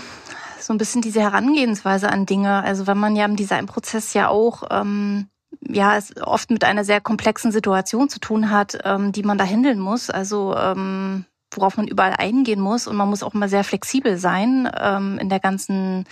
so 0.70 0.74
ein 0.76 0.78
bisschen 0.78 1.02
diese 1.02 1.20
Herangehensweise 1.20 2.10
an 2.12 2.28
Dinge. 2.28 2.64
Also 2.64 2.86
wenn 2.86 3.00
man 3.00 3.16
ja 3.16 3.26
im 3.26 3.36
Designprozess 3.36 4.14
ja 4.14 4.28
auch 4.28 4.62
ähm, 4.70 5.28
ja 5.68 5.98
es 5.98 6.16
oft 6.22 6.52
mit 6.52 6.64
einer 6.64 6.84
sehr 6.84 7.02
komplexen 7.02 7.52
Situation 7.52 8.08
zu 8.08 8.20
tun 8.20 8.52
hat, 8.52 8.78
ähm, 8.84 9.12
die 9.12 9.24
man 9.24 9.40
da 9.40 9.46
handeln 9.46 9.80
muss. 9.80 10.12
Also 10.12 10.56
ähm, 10.56 11.26
worauf 11.50 11.76
man 11.78 11.88
überall 11.88 12.14
eingehen 12.16 12.60
muss 12.60 12.86
und 12.86 12.98
man 12.98 13.10
muss 13.10 13.24
auch 13.24 13.34
mal 13.34 13.50
sehr 13.50 13.64
flexibel 13.64 14.20
sein 14.20 14.70
ähm, 14.80 15.18
in 15.18 15.30
der 15.30 15.40
ganzen 15.40 16.06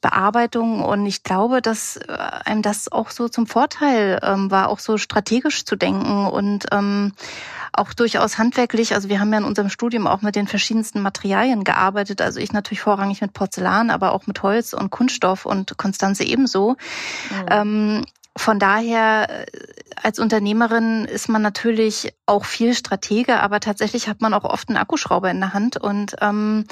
Bearbeitung. 0.00 0.84
Und 0.84 1.04
ich 1.04 1.24
glaube, 1.24 1.60
dass 1.60 1.96
äh, 1.96 2.16
einem 2.44 2.62
das 2.62 2.92
auch 2.92 3.10
so 3.10 3.28
zum 3.28 3.48
Vorteil 3.48 4.20
ähm, 4.22 4.52
war, 4.52 4.68
auch 4.68 4.78
so 4.78 4.98
strategisch 4.98 5.64
zu 5.64 5.74
denken 5.74 6.26
und 6.26 6.66
ähm, 6.70 7.10
auch 7.72 7.92
durchaus 7.92 8.38
handwerklich. 8.38 8.94
Also 8.94 9.08
wir 9.08 9.20
haben 9.20 9.32
ja 9.32 9.38
in 9.38 9.44
unserem 9.44 9.68
Studium 9.68 10.06
auch 10.06 10.22
mit 10.22 10.36
den 10.36 10.46
verschiedensten 10.46 11.00
Materialien 11.00 11.64
gearbeitet. 11.64 12.20
Also 12.20 12.40
ich 12.40 12.52
natürlich 12.52 12.80
vorrangig 12.80 13.20
mit 13.20 13.32
Porzellan, 13.32 13.90
aber 13.90 14.12
auch 14.12 14.26
mit 14.26 14.42
Holz 14.42 14.72
und 14.72 14.90
Kunststoff 14.90 15.46
und 15.46 15.76
Konstanze 15.76 16.24
ebenso. 16.24 16.76
Mhm. 17.30 17.46
Ähm, 17.50 18.04
von 18.36 18.58
daher, 18.58 19.28
äh, 19.28 19.46
als 19.96 20.18
Unternehmerin 20.18 21.04
ist 21.04 21.28
man 21.28 21.42
natürlich 21.42 22.12
auch 22.26 22.44
viel 22.44 22.74
Stratege, 22.74 23.40
aber 23.40 23.60
tatsächlich 23.60 24.08
hat 24.08 24.20
man 24.20 24.34
auch 24.34 24.44
oft 24.44 24.68
einen 24.68 24.78
Akkuschrauber 24.78 25.30
in 25.30 25.40
der 25.40 25.52
Hand. 25.52 25.76
Und 25.76 26.16
ähm, 26.20 26.64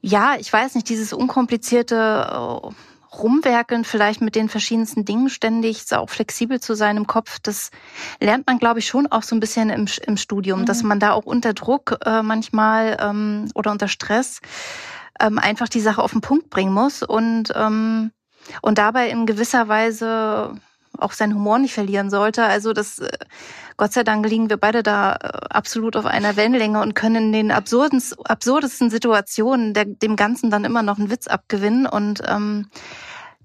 ja, 0.00 0.34
ich 0.38 0.52
weiß 0.52 0.74
nicht, 0.74 0.88
dieses 0.88 1.12
unkomplizierte 1.12 2.62
äh, 2.64 2.68
rumwerkeln, 3.18 3.84
vielleicht 3.84 4.20
mit 4.20 4.34
den 4.34 4.48
verschiedensten 4.48 5.04
Dingen 5.04 5.28
ständig, 5.28 5.92
auch 5.92 6.10
flexibel 6.10 6.60
zu 6.60 6.74
sein 6.74 6.96
im 6.96 7.06
Kopf, 7.06 7.38
das 7.40 7.70
lernt 8.20 8.46
man, 8.46 8.58
glaube 8.58 8.78
ich, 8.78 8.86
schon 8.86 9.06
auch 9.06 9.22
so 9.22 9.36
ein 9.36 9.40
bisschen 9.40 9.70
im, 9.70 9.86
im 10.06 10.16
Studium, 10.16 10.60
mhm. 10.60 10.66
dass 10.66 10.82
man 10.82 11.00
da 11.00 11.12
auch 11.12 11.24
unter 11.24 11.52
Druck 11.52 11.98
äh, 12.04 12.22
manchmal 12.22 12.96
ähm, 13.00 13.48
oder 13.54 13.70
unter 13.70 13.88
Stress 13.88 14.40
ähm, 15.20 15.38
einfach 15.38 15.68
die 15.68 15.80
Sache 15.80 16.02
auf 16.02 16.12
den 16.12 16.20
Punkt 16.20 16.50
bringen 16.50 16.72
muss 16.72 17.02
und, 17.02 17.52
ähm, 17.54 18.12
und 18.60 18.78
dabei 18.78 19.10
in 19.10 19.26
gewisser 19.26 19.68
Weise 19.68 20.54
auch 20.98 21.12
seinen 21.12 21.34
Humor 21.34 21.58
nicht 21.58 21.74
verlieren 21.74 22.10
sollte. 22.10 22.44
Also 22.44 22.72
das, 22.72 22.98
äh, 22.98 23.10
Gott 23.76 23.92
sei 23.92 24.04
Dank 24.04 24.26
liegen 24.28 24.50
wir 24.50 24.56
beide 24.56 24.82
da 24.82 25.14
äh, 25.14 25.28
absolut 25.50 25.96
auf 25.96 26.06
einer 26.06 26.36
Wellenlänge 26.36 26.80
und 26.80 26.94
können 26.94 27.26
in 27.26 27.32
den 27.32 27.50
absurden, 27.50 28.02
absurdesten 28.24 28.90
Situationen 28.90 29.74
der, 29.74 29.84
dem 29.86 30.16
Ganzen 30.16 30.50
dann 30.50 30.64
immer 30.64 30.82
noch 30.82 30.98
einen 30.98 31.10
Witz 31.10 31.26
abgewinnen 31.26 31.86
und 31.86 32.22
ähm, 32.26 32.68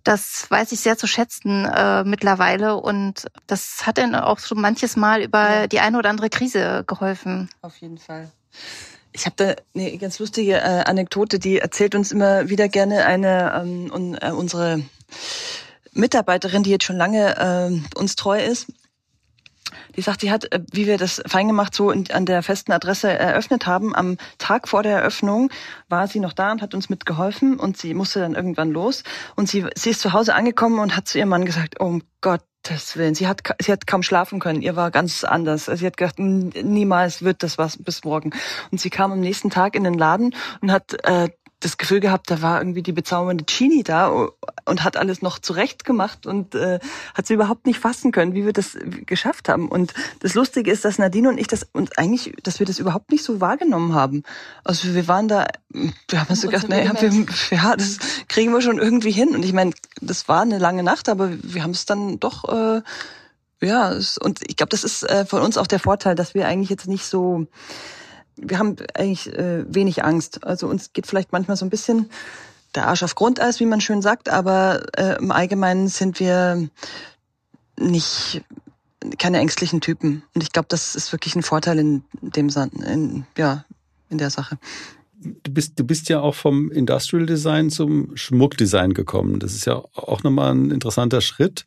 das 0.03 0.49
weiß 0.49 0.71
ich 0.71 0.79
sehr 0.79 0.97
zu 0.97 1.05
schätzen 1.05 1.65
äh, 1.65 2.03
mittlerweile 2.05 2.77
und 2.77 3.27
das 3.45 3.85
hat 3.85 3.97
dann 3.97 4.15
auch 4.15 4.39
so 4.39 4.55
manches 4.55 4.95
Mal 4.95 5.21
über 5.21 5.49
ja. 5.49 5.67
die 5.67 5.81
eine 5.81 5.97
oder 5.97 6.09
andere 6.09 6.29
Krise 6.29 6.85
geholfen. 6.87 7.49
Auf 7.61 7.75
jeden 7.77 7.97
Fall. 7.97 8.31
Ich 9.11 9.25
habe 9.25 9.35
da 9.35 9.55
eine 9.75 9.97
ganz 9.97 10.19
lustige 10.19 10.57
äh, 10.57 10.83
Anekdote, 10.85 11.39
die 11.39 11.57
erzählt 11.59 11.95
uns 11.95 12.11
immer 12.11 12.49
wieder 12.49 12.69
gerne 12.69 13.05
eine 13.05 13.61
ähm, 13.61 13.91
un, 13.91 14.15
äh, 14.15 14.31
unsere 14.31 14.81
Mitarbeiterin, 15.97 16.63
die 16.63 16.71
jetzt 16.71 16.85
schon 16.85 16.97
lange 16.97 17.37
äh, 17.37 17.97
uns 17.99 18.15
treu 18.15 18.41
ist, 18.43 18.67
die 19.95 20.01
sagt, 20.01 20.21
sie 20.21 20.31
hat, 20.31 20.51
äh, 20.51 20.61
wie 20.71 20.87
wir 20.87 20.97
das 20.97 21.21
fein 21.25 21.47
gemacht 21.47 21.73
so 21.73 21.91
in, 21.91 22.09
an 22.11 22.25
der 22.25 22.43
festen 22.43 22.71
Adresse 22.71 23.09
eröffnet 23.11 23.65
haben, 23.65 23.95
am 23.95 24.17
Tag 24.37 24.67
vor 24.67 24.83
der 24.83 24.97
Eröffnung 24.97 25.49
war 25.89 26.07
sie 26.07 26.19
noch 26.19 26.33
da 26.33 26.51
und 26.51 26.61
hat 26.61 26.73
uns 26.73 26.89
mitgeholfen 26.89 27.59
und 27.59 27.77
sie 27.77 27.93
musste 27.93 28.19
dann 28.19 28.35
irgendwann 28.35 28.71
los 28.71 29.03
und 29.35 29.49
sie, 29.49 29.65
sie 29.75 29.89
ist 29.89 30.01
zu 30.01 30.13
Hause 30.13 30.35
angekommen 30.35 30.79
und 30.79 30.95
hat 30.95 31.07
zu 31.07 31.17
ihrem 31.17 31.29
Mann 31.29 31.45
gesagt, 31.45 31.79
oh 31.79 31.99
Gottes 32.21 32.95
Willen, 32.95 33.15
sie 33.15 33.27
hat, 33.27 33.41
sie 33.61 33.71
hat 33.71 33.87
kaum 33.87 34.03
schlafen 34.03 34.39
können, 34.39 34.61
ihr 34.61 34.75
war 34.75 34.91
ganz 34.91 35.23
anders. 35.23 35.65
Sie 35.65 35.85
hat 35.85 35.97
gedacht, 35.97 36.19
niemals 36.19 37.21
wird 37.21 37.43
das 37.43 37.57
was 37.57 37.81
bis 37.81 38.03
morgen. 38.03 38.31
Und 38.71 38.81
sie 38.81 38.89
kam 38.89 39.11
am 39.11 39.19
nächsten 39.19 39.49
Tag 39.49 39.75
in 39.75 39.83
den 39.83 39.93
Laden 39.93 40.35
und 40.61 40.71
hat 40.71 40.93
äh, 41.05 41.29
das 41.59 41.77
Gefühl 41.77 41.99
gehabt, 41.99 42.29
da 42.29 42.41
war 42.41 42.59
irgendwie 42.59 42.83
die 42.83 42.91
bezaubernde 42.91 43.45
Chini 43.45 43.81
da 43.81 44.27
und 44.65 44.83
hat 44.83 44.95
alles 44.95 45.23
noch 45.23 45.39
zurecht 45.39 45.85
gemacht 45.85 46.27
und 46.27 46.53
äh, 46.53 46.79
hat 47.15 47.25
sie 47.25 47.33
überhaupt 47.33 47.65
nicht 47.65 47.79
fassen 47.79 48.11
können, 48.11 48.35
wie 48.35 48.45
wir 48.45 48.53
das 48.53 48.77
geschafft 49.05 49.49
haben. 49.49 49.67
Und 49.67 49.93
das 50.19 50.35
Lustige 50.35 50.71
ist, 50.71 50.85
dass 50.85 50.99
Nadine 50.99 51.29
und 51.29 51.39
ich 51.39 51.47
das 51.47 51.65
und 51.73 51.97
eigentlich, 51.97 52.35
dass 52.43 52.59
wir 52.59 52.67
das 52.67 52.77
überhaupt 52.77 53.11
nicht 53.11 53.23
so 53.23 53.41
wahrgenommen 53.41 53.95
haben. 53.95 54.21
Also 54.63 54.93
wir 54.93 55.07
waren 55.07 55.27
da, 55.27 55.47
wir 55.69 56.19
haben 56.19 56.29
uns 56.29 56.41
so 56.41 56.47
gedacht, 56.47 56.69
naja, 56.69 56.93
wir, 56.99 57.25
ja, 57.49 57.75
das 57.75 57.97
kriegen 58.27 58.53
wir 58.53 58.61
schon 58.61 58.77
irgendwie 58.77 59.11
hin. 59.11 59.29
Und 59.29 59.43
ich 59.43 59.53
meine, 59.53 59.71
das 59.99 60.27
war 60.27 60.41
eine 60.41 60.59
lange 60.59 60.83
Nacht, 60.83 61.09
aber 61.09 61.31
wir 61.41 61.63
haben 61.63 61.71
es 61.71 61.85
dann 61.85 62.19
doch 62.19 62.43
äh, 62.49 62.81
ja, 63.59 63.97
und 64.19 64.41
ich 64.47 64.55
glaube, 64.55 64.69
das 64.69 64.83
ist 64.83 65.01
äh, 65.03 65.25
von 65.25 65.41
uns 65.41 65.57
auch 65.57 65.65
der 65.65 65.79
Vorteil, 65.79 66.13
dass 66.13 66.35
wir 66.35 66.47
eigentlich 66.47 66.69
jetzt 66.69 66.87
nicht 66.87 67.05
so 67.05 67.47
wir 68.37 68.59
haben 68.59 68.75
eigentlich 68.93 69.33
äh, 69.33 69.65
wenig 69.73 70.03
Angst. 70.03 70.43
Also 70.43 70.67
uns 70.67 70.93
geht 70.93 71.07
vielleicht 71.07 71.31
manchmal 71.31 71.57
so 71.57 71.65
ein 71.65 71.69
bisschen 71.69 72.09
der 72.75 72.87
Arsch 72.87 73.03
auf 73.03 73.15
Grundeis, 73.15 73.59
wie 73.59 73.65
man 73.65 73.81
schön 73.81 74.01
sagt, 74.01 74.29
aber 74.29 74.85
äh, 74.97 75.17
im 75.17 75.31
Allgemeinen 75.31 75.87
sind 75.87 76.19
wir 76.19 76.69
nicht 77.79 78.43
keine 79.17 79.39
ängstlichen 79.39 79.81
Typen. 79.81 80.23
Und 80.33 80.43
ich 80.43 80.51
glaube, 80.51 80.67
das 80.69 80.95
ist 80.95 81.11
wirklich 81.11 81.35
ein 81.35 81.43
Vorteil 81.43 81.79
in 81.79 82.03
dem 82.21 82.49
in, 82.85 83.25
ja, 83.37 83.65
in 84.09 84.17
der 84.17 84.29
Sache. 84.29 84.57
Du 85.19 85.51
bist, 85.51 85.79
du 85.79 85.83
bist 85.83 86.09
ja 86.09 86.19
auch 86.19 86.35
vom 86.35 86.71
Industrial 86.71 87.25
Design 87.25 87.69
zum 87.69 88.15
Schmuckdesign 88.15 88.93
gekommen. 88.93 89.39
Das 89.39 89.53
ist 89.53 89.65
ja 89.65 89.83
auch 89.95 90.23
nochmal 90.23 90.53
ein 90.53 90.71
interessanter 90.71 91.21
Schritt. 91.21 91.65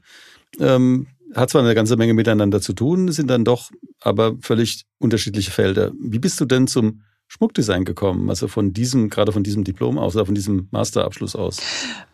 Ähm, 0.59 1.06
hat 1.35 1.51
zwar 1.51 1.62
eine 1.62 1.75
ganze 1.75 1.97
Menge 1.97 2.14
miteinander 2.14 2.61
zu 2.61 2.73
tun, 2.73 3.12
sind 3.12 3.29
dann 3.29 3.45
doch 3.45 3.71
aber 4.01 4.37
völlig 4.40 4.85
unterschiedliche 4.99 5.51
Felder. 5.51 5.93
Wie 6.01 6.19
bist 6.19 6.40
du 6.40 6.45
denn 6.45 6.66
zum 6.66 7.03
Schmuckdesign 7.29 7.85
gekommen? 7.85 8.29
Also 8.29 8.49
von 8.49 8.73
diesem, 8.73 9.09
gerade 9.09 9.31
von 9.31 9.45
diesem 9.45 9.62
Diplom 9.62 9.99
aus 9.99 10.16
oder 10.16 10.27
von 10.27 10.35
diesem 10.35 10.66
Masterabschluss 10.73 11.37
aus? 11.37 11.59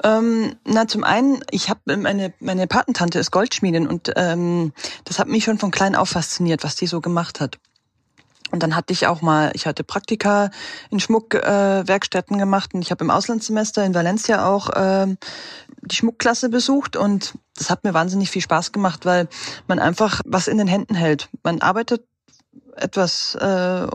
Ähm, 0.05 0.57
na, 0.67 0.87
zum 0.87 1.05
einen, 1.05 1.41
ich 1.51 1.71
habe 1.71 1.97
meine 1.97 2.35
meine 2.39 2.67
Patentante 2.67 3.19
ist 3.19 3.31
Goldschmiedin 3.31 3.87
und 3.87 4.13
ähm, 4.17 4.73
das 5.05 5.19
hat 5.19 5.29
mich 5.29 5.45
schon 5.45 5.59
von 5.59 5.71
klein 5.71 5.95
auf 5.95 6.11
fasziniert, 6.11 6.65
was 6.65 6.77
die 6.77 6.87
so 6.87 7.01
gemacht 7.01 7.41
hat. 7.41 7.59
Und 8.51 8.63
dann 8.63 8.77
hatte 8.77 8.93
ich 8.93 9.07
auch 9.07 9.23
mal, 9.23 9.51
ich 9.55 9.67
hatte 9.67 9.85
Praktika 9.85 10.51
in 10.91 11.01
Schmuckwerkstätten 11.01 12.37
äh, 12.37 12.39
gemacht 12.39 12.75
und 12.75 12.83
ich 12.83 12.91
habe 12.91 13.05
im 13.05 13.11
Auslandssemester 13.11 13.85
in 13.85 13.95
Valencia 13.95 14.47
auch 14.47 14.71
äh, 14.71 15.17
die 15.83 15.97
Schmuckklasse 15.97 16.49
besucht 16.49 16.97
und 16.97 17.35
das 17.57 17.71
hat 17.71 17.85
mir 17.85 17.95
wahnsinnig 17.95 18.31
viel 18.31 18.43
Spaß 18.43 18.73
gemacht, 18.73 19.05
weil 19.05 19.29
man 19.67 19.79
einfach 19.79 20.21
was 20.25 20.49
in 20.49 20.59
den 20.59 20.69
Händen 20.69 20.95
hält. 20.95 21.29
Man 21.43 21.61
arbeitet 21.61 22.05
etwas 22.77 23.35
äh, 23.37 23.87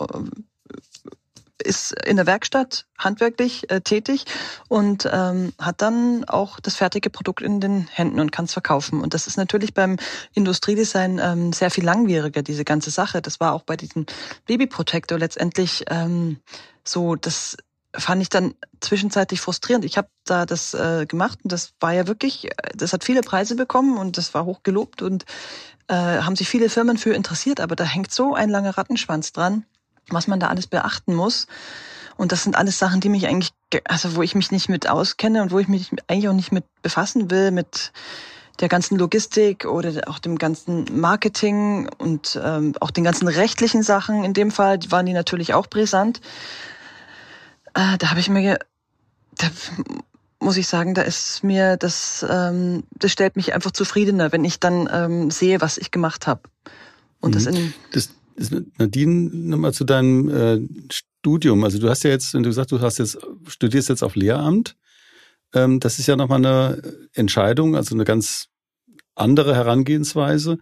ist 1.61 1.93
in 2.05 2.17
der 2.17 2.25
Werkstatt 2.25 2.85
handwerklich 2.97 3.69
äh, 3.71 3.81
tätig 3.81 4.25
und 4.67 5.09
ähm, 5.11 5.53
hat 5.59 5.81
dann 5.81 6.23
auch 6.25 6.59
das 6.59 6.75
fertige 6.75 7.09
Produkt 7.09 7.41
in 7.41 7.59
den 7.59 7.87
Händen 7.87 8.19
und 8.19 8.31
kann 8.31 8.45
es 8.45 8.53
verkaufen. 8.53 9.01
Und 9.01 9.13
das 9.13 9.27
ist 9.27 9.37
natürlich 9.37 9.73
beim 9.73 9.97
Industriedesign 10.33 11.19
ähm, 11.23 11.53
sehr 11.53 11.71
viel 11.71 11.85
langwieriger, 11.85 12.41
diese 12.41 12.65
ganze 12.65 12.91
Sache. 12.91 13.21
Das 13.21 13.39
war 13.39 13.53
auch 13.53 13.63
bei 13.63 13.77
diesem 13.77 14.05
Baby 14.45 14.67
Protector 14.67 15.17
letztendlich 15.17 15.85
ähm, 15.89 16.39
so, 16.83 17.15
das 17.15 17.57
fand 17.93 18.21
ich 18.21 18.29
dann 18.29 18.53
zwischenzeitlich 18.79 19.41
frustrierend. 19.41 19.85
Ich 19.85 19.97
habe 19.97 20.07
da 20.25 20.45
das 20.45 20.73
äh, 20.73 21.05
gemacht 21.05 21.39
und 21.43 21.51
das 21.51 21.73
war 21.79 21.93
ja 21.93 22.07
wirklich, 22.07 22.49
das 22.75 22.93
hat 22.93 23.03
viele 23.03 23.21
Preise 23.21 23.55
bekommen 23.55 23.97
und 23.97 24.17
das 24.17 24.33
war 24.33 24.45
hoch 24.45 24.63
gelobt 24.63 25.01
und 25.01 25.25
äh, 25.87 25.93
haben 25.93 26.35
sich 26.35 26.47
viele 26.47 26.69
Firmen 26.69 26.97
für 26.97 27.13
interessiert, 27.13 27.59
aber 27.59 27.75
da 27.75 27.83
hängt 27.83 28.13
so 28.13 28.33
ein 28.33 28.49
langer 28.49 28.77
Rattenschwanz 28.77 29.33
dran 29.33 29.65
was 30.13 30.27
man 30.27 30.39
da 30.39 30.47
alles 30.47 30.67
beachten 30.67 31.15
muss. 31.15 31.47
Und 32.17 32.31
das 32.31 32.43
sind 32.43 32.55
alles 32.55 32.77
Sachen, 32.77 33.01
die 33.01 33.09
mich 33.09 33.27
eigentlich, 33.27 33.51
also 33.85 34.15
wo 34.15 34.21
ich 34.21 34.35
mich 34.35 34.51
nicht 34.51 34.69
mit 34.69 34.87
auskenne 34.87 35.41
und 35.41 35.51
wo 35.51 35.59
ich 35.59 35.67
mich 35.67 35.91
eigentlich 36.07 36.29
auch 36.29 36.33
nicht 36.33 36.51
mit 36.51 36.65
befassen 36.81 37.31
will, 37.31 37.51
mit 37.51 37.91
der 38.59 38.69
ganzen 38.69 38.97
Logistik 38.97 39.65
oder 39.65 40.07
auch 40.07 40.19
dem 40.19 40.37
ganzen 40.37 40.85
Marketing 40.99 41.89
und 41.97 42.39
ähm, 42.43 42.73
auch 42.79 42.91
den 42.91 43.03
ganzen 43.03 43.27
rechtlichen 43.27 43.81
Sachen. 43.81 44.23
In 44.23 44.33
dem 44.33 44.51
Fall 44.51 44.79
waren 44.89 45.05
die 45.05 45.13
natürlich 45.13 45.53
auch 45.53 45.67
brisant. 45.67 46.21
Äh, 47.73 47.97
da 47.97 48.11
habe 48.11 48.19
ich 48.19 48.29
mir, 48.29 48.59
da 49.37 49.47
muss 50.39 50.57
ich 50.57 50.67
sagen, 50.67 50.93
da 50.93 51.01
ist 51.01 51.43
mir 51.43 51.77
das, 51.77 52.25
ähm, 52.29 52.83
das 52.93 53.11
stellt 53.11 53.35
mich 53.35 53.53
einfach 53.53 53.71
zufriedener, 53.71 54.31
wenn 54.31 54.43
ich 54.43 54.59
dann 54.59 54.89
ähm, 54.91 55.31
sehe, 55.31 55.61
was 55.61 55.77
ich 55.77 55.91
gemacht 55.91 56.27
habe. 56.27 56.41
Und 57.19 57.31
mhm. 57.31 57.33
das 57.33 57.45
in 57.45 57.73
das 57.91 58.09
Nadine, 58.77 59.29
nochmal 59.31 59.73
zu 59.73 59.83
deinem 59.83 60.29
äh, 60.29 60.59
Studium. 60.91 61.63
Also 61.63 61.79
du 61.79 61.89
hast 61.89 62.03
ja 62.03 62.09
jetzt, 62.09 62.33
wenn 62.33 62.43
du 62.43 62.51
sagst, 62.51 62.71
du 62.71 62.79
hast 62.79 62.97
jetzt, 62.97 63.17
studierst 63.47 63.89
jetzt 63.89 64.03
auf 64.03 64.15
Lehramt, 64.15 64.75
ähm, 65.53 65.79
das 65.79 65.99
ist 65.99 66.07
ja 66.07 66.15
nochmal 66.15 66.45
eine 66.45 66.81
Entscheidung, 67.13 67.75
also 67.75 67.95
eine 67.95 68.05
ganz 68.05 68.47
andere 69.15 69.55
Herangehensweise, 69.55 70.57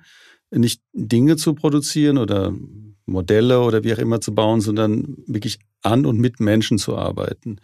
nicht 0.52 0.82
Dinge 0.94 1.38
zu 1.38 1.54
produzieren 1.54 2.18
oder 2.18 2.54
Modelle 3.06 3.62
oder 3.62 3.84
wie 3.84 3.94
auch 3.94 4.00
immer 4.00 4.22
zu 4.22 4.34
bauen, 4.34 4.62
sondern 4.62 5.18
wirklich 5.28 5.60
an 5.82 6.06
und 6.06 6.20
mit 6.20 6.40
Menschen 6.40 6.78
zu 6.78 6.98
arbeiten. 6.98 7.60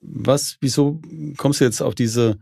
Was, 0.00 0.56
wieso 0.60 1.00
kommst 1.36 1.60
du 1.60 1.64
jetzt 1.64 1.80
auf 1.80 1.94
diese 1.94 2.38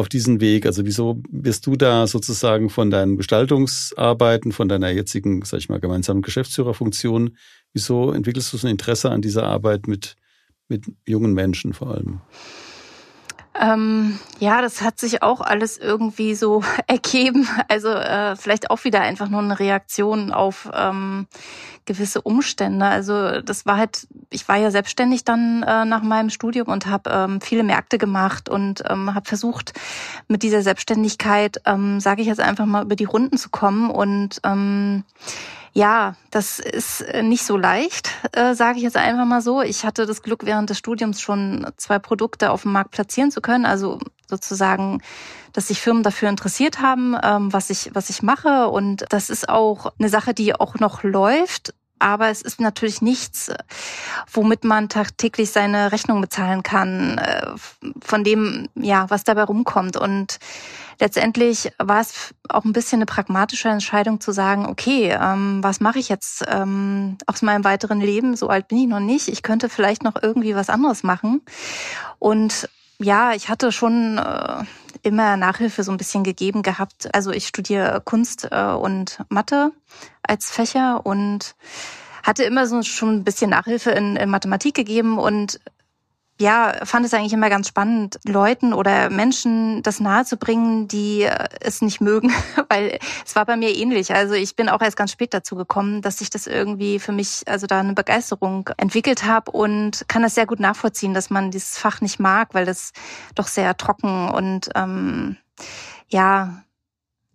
auf 0.00 0.08
diesen 0.08 0.40
Weg? 0.40 0.66
Also 0.66 0.84
wieso 0.84 1.22
wirst 1.30 1.66
du 1.66 1.76
da 1.76 2.06
sozusagen 2.06 2.70
von 2.70 2.90
deinen 2.90 3.16
Gestaltungsarbeiten, 3.16 4.52
von 4.52 4.68
deiner 4.68 4.90
jetzigen, 4.90 5.44
sag 5.44 5.58
ich 5.58 5.68
mal, 5.68 5.80
gemeinsamen 5.80 6.22
Geschäftsführerfunktion, 6.22 7.36
wieso 7.72 8.12
entwickelst 8.12 8.52
du 8.52 8.56
so 8.56 8.66
ein 8.66 8.72
Interesse 8.72 9.10
an 9.10 9.22
dieser 9.22 9.44
Arbeit 9.44 9.86
mit, 9.86 10.16
mit 10.68 10.86
jungen 11.06 11.34
Menschen 11.34 11.72
vor 11.72 11.92
allem? 11.92 12.20
Ähm, 13.60 14.18
ja, 14.38 14.62
das 14.62 14.80
hat 14.80 14.98
sich 14.98 15.22
auch 15.22 15.42
alles 15.42 15.76
irgendwie 15.76 16.34
so 16.34 16.64
ergeben. 16.86 17.46
Also 17.68 17.88
äh, 17.90 18.34
vielleicht 18.36 18.70
auch 18.70 18.84
wieder 18.84 19.02
einfach 19.02 19.28
nur 19.28 19.42
eine 19.42 19.58
Reaktion 19.58 20.32
auf 20.32 20.70
ähm, 20.72 21.26
gewisse 21.84 22.22
Umstände. 22.22 22.86
Also 22.86 23.42
das 23.42 23.66
war 23.66 23.76
halt, 23.76 24.06
ich 24.30 24.48
war 24.48 24.56
ja 24.56 24.70
selbstständig 24.70 25.24
dann 25.24 25.62
äh, 25.62 25.84
nach 25.84 26.02
meinem 26.02 26.30
Studium 26.30 26.68
und 26.68 26.86
habe 26.86 27.10
ähm, 27.10 27.40
viele 27.42 27.62
Märkte 27.62 27.98
gemacht 27.98 28.48
und 28.48 28.82
ähm, 28.88 29.14
habe 29.14 29.28
versucht, 29.28 29.74
mit 30.26 30.42
dieser 30.42 30.62
Selbstständigkeit, 30.62 31.60
ähm, 31.66 32.00
sage 32.00 32.22
ich 32.22 32.28
jetzt 32.28 32.40
einfach 32.40 32.66
mal, 32.66 32.84
über 32.84 32.96
die 32.96 33.04
Runden 33.04 33.36
zu 33.36 33.50
kommen 33.50 33.90
und 33.90 34.40
ähm, 34.42 35.04
ja, 35.72 36.16
das 36.30 36.58
ist 36.58 37.02
äh, 37.02 37.22
nicht 37.22 37.44
so 37.44 37.56
leicht, 37.56 38.10
äh, 38.32 38.54
sage 38.54 38.78
ich 38.78 38.84
jetzt 38.84 38.96
einfach 38.96 39.24
mal 39.24 39.40
so. 39.40 39.62
Ich 39.62 39.84
hatte 39.84 40.06
das 40.06 40.22
Glück, 40.22 40.44
während 40.44 40.70
des 40.70 40.78
Studiums 40.78 41.20
schon 41.20 41.66
zwei 41.76 41.98
Produkte 41.98 42.50
auf 42.50 42.62
dem 42.62 42.72
Markt 42.72 42.90
platzieren 42.90 43.30
zu 43.30 43.40
können. 43.40 43.66
Also 43.66 43.98
sozusagen, 44.28 45.02
dass 45.52 45.68
sich 45.68 45.80
Firmen 45.80 46.02
dafür 46.02 46.28
interessiert 46.28 46.80
haben, 46.80 47.16
ähm, 47.22 47.52
was 47.52 47.70
ich 47.70 47.90
was 47.94 48.10
ich 48.10 48.22
mache. 48.22 48.68
Und 48.68 49.04
das 49.10 49.30
ist 49.30 49.48
auch 49.48 49.92
eine 49.98 50.08
Sache, 50.08 50.34
die 50.34 50.54
auch 50.54 50.76
noch 50.76 51.02
läuft 51.02 51.74
aber 52.00 52.30
es 52.30 52.42
ist 52.42 52.60
natürlich 52.60 53.02
nichts, 53.02 53.52
womit 54.32 54.64
man 54.64 54.88
tagtäglich 54.88 55.50
seine 55.50 55.92
Rechnung 55.92 56.20
bezahlen 56.20 56.62
kann, 56.62 57.18
äh, 57.18 57.46
von 58.00 58.24
dem, 58.24 58.68
ja, 58.74 59.08
was 59.10 59.22
dabei 59.22 59.44
rumkommt. 59.44 59.96
Und 59.96 60.38
letztendlich 61.00 61.72
war 61.78 62.00
es 62.00 62.34
auch 62.48 62.64
ein 62.64 62.72
bisschen 62.72 62.98
eine 62.98 63.06
pragmatische 63.06 63.68
Entscheidung 63.68 64.20
zu 64.20 64.32
sagen, 64.32 64.66
okay, 64.66 65.16
ähm, 65.20 65.62
was 65.62 65.80
mache 65.80 65.98
ich 65.98 66.08
jetzt 66.08 66.44
ähm, 66.48 67.16
aus 67.26 67.42
meinem 67.42 67.64
weiteren 67.64 68.00
Leben? 68.00 68.36
So 68.36 68.48
alt 68.48 68.68
bin 68.68 68.78
ich 68.78 68.86
noch 68.86 69.00
nicht. 69.00 69.28
Ich 69.28 69.42
könnte 69.42 69.68
vielleicht 69.68 70.04
noch 70.04 70.14
irgendwie 70.22 70.54
was 70.54 70.70
anderes 70.70 71.02
machen. 71.02 71.42
Und 72.18 72.68
ja, 72.98 73.32
ich 73.32 73.48
hatte 73.48 73.72
schon 73.72 74.18
äh, 74.18 74.64
immer 75.02 75.36
Nachhilfe 75.36 75.82
so 75.82 75.90
ein 75.90 75.96
bisschen 75.96 76.22
gegeben 76.22 76.62
gehabt. 76.62 77.12
Also 77.14 77.30
ich 77.30 77.46
studiere 77.46 78.02
Kunst 78.04 78.48
äh, 78.50 78.64
und 78.66 79.20
Mathe 79.30 79.72
als 80.22 80.50
Fächer 80.50 81.04
und 81.04 81.54
hatte 82.22 82.44
immer 82.44 82.66
so 82.66 82.82
schon 82.82 83.16
ein 83.16 83.24
bisschen 83.24 83.50
Nachhilfe 83.50 83.90
in, 83.92 84.16
in 84.16 84.28
Mathematik 84.28 84.74
gegeben 84.74 85.18
und 85.18 85.58
ja, 86.40 86.74
fand 86.84 87.04
es 87.04 87.12
eigentlich 87.12 87.34
immer 87.34 87.50
ganz 87.50 87.68
spannend, 87.68 88.18
Leuten 88.24 88.72
oder 88.72 89.10
Menschen 89.10 89.82
das 89.82 90.00
nahezubringen, 90.00 90.88
die 90.88 91.22
äh, 91.22 91.48
es 91.60 91.82
nicht 91.82 92.00
mögen, 92.00 92.32
weil 92.70 92.98
es 93.26 93.36
war 93.36 93.44
bei 93.44 93.56
mir 93.56 93.76
ähnlich. 93.76 94.14
Also 94.14 94.32
ich 94.32 94.56
bin 94.56 94.70
auch 94.70 94.80
erst 94.80 94.96
ganz 94.96 95.12
spät 95.12 95.34
dazu 95.34 95.54
gekommen, 95.54 96.00
dass 96.00 96.22
ich 96.22 96.30
das 96.30 96.46
irgendwie 96.46 96.98
für 96.98 97.12
mich, 97.12 97.42
also 97.46 97.66
da 97.66 97.80
eine 97.80 97.92
Begeisterung 97.92 98.70
entwickelt 98.78 99.24
habe 99.24 99.50
und 99.50 100.06
kann 100.08 100.22
das 100.22 100.34
sehr 100.34 100.46
gut 100.46 100.60
nachvollziehen, 100.60 101.12
dass 101.12 101.28
man 101.28 101.50
dieses 101.50 101.76
Fach 101.76 102.00
nicht 102.00 102.18
mag, 102.18 102.54
weil 102.54 102.64
das 102.64 102.92
doch 103.34 103.46
sehr 103.46 103.76
trocken 103.76 104.30
und 104.30 104.70
ähm, 104.74 105.36
ja 106.08 106.62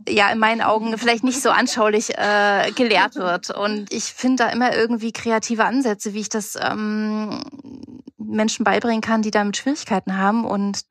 ja 0.07 0.29
in 0.29 0.39
meinen 0.39 0.61
Augen 0.61 0.97
vielleicht 0.97 1.23
nicht 1.23 1.41
so 1.41 1.49
anschaulich 1.49 2.17
äh, 2.17 2.71
gelehrt 2.75 3.15
wird. 3.15 3.49
Und 3.49 3.91
ich 3.91 4.05
finde 4.05 4.43
da 4.43 4.49
immer 4.49 4.75
irgendwie 4.75 5.11
kreative 5.11 5.65
Ansätze, 5.65 6.13
wie 6.13 6.21
ich 6.21 6.29
das 6.29 6.57
ähm, 6.61 7.41
Menschen 8.17 8.63
beibringen 8.63 9.01
kann, 9.01 9.21
die 9.21 9.31
damit 9.31 9.57
Schwierigkeiten 9.57 10.17
haben. 10.17 10.45
Und 10.45 10.81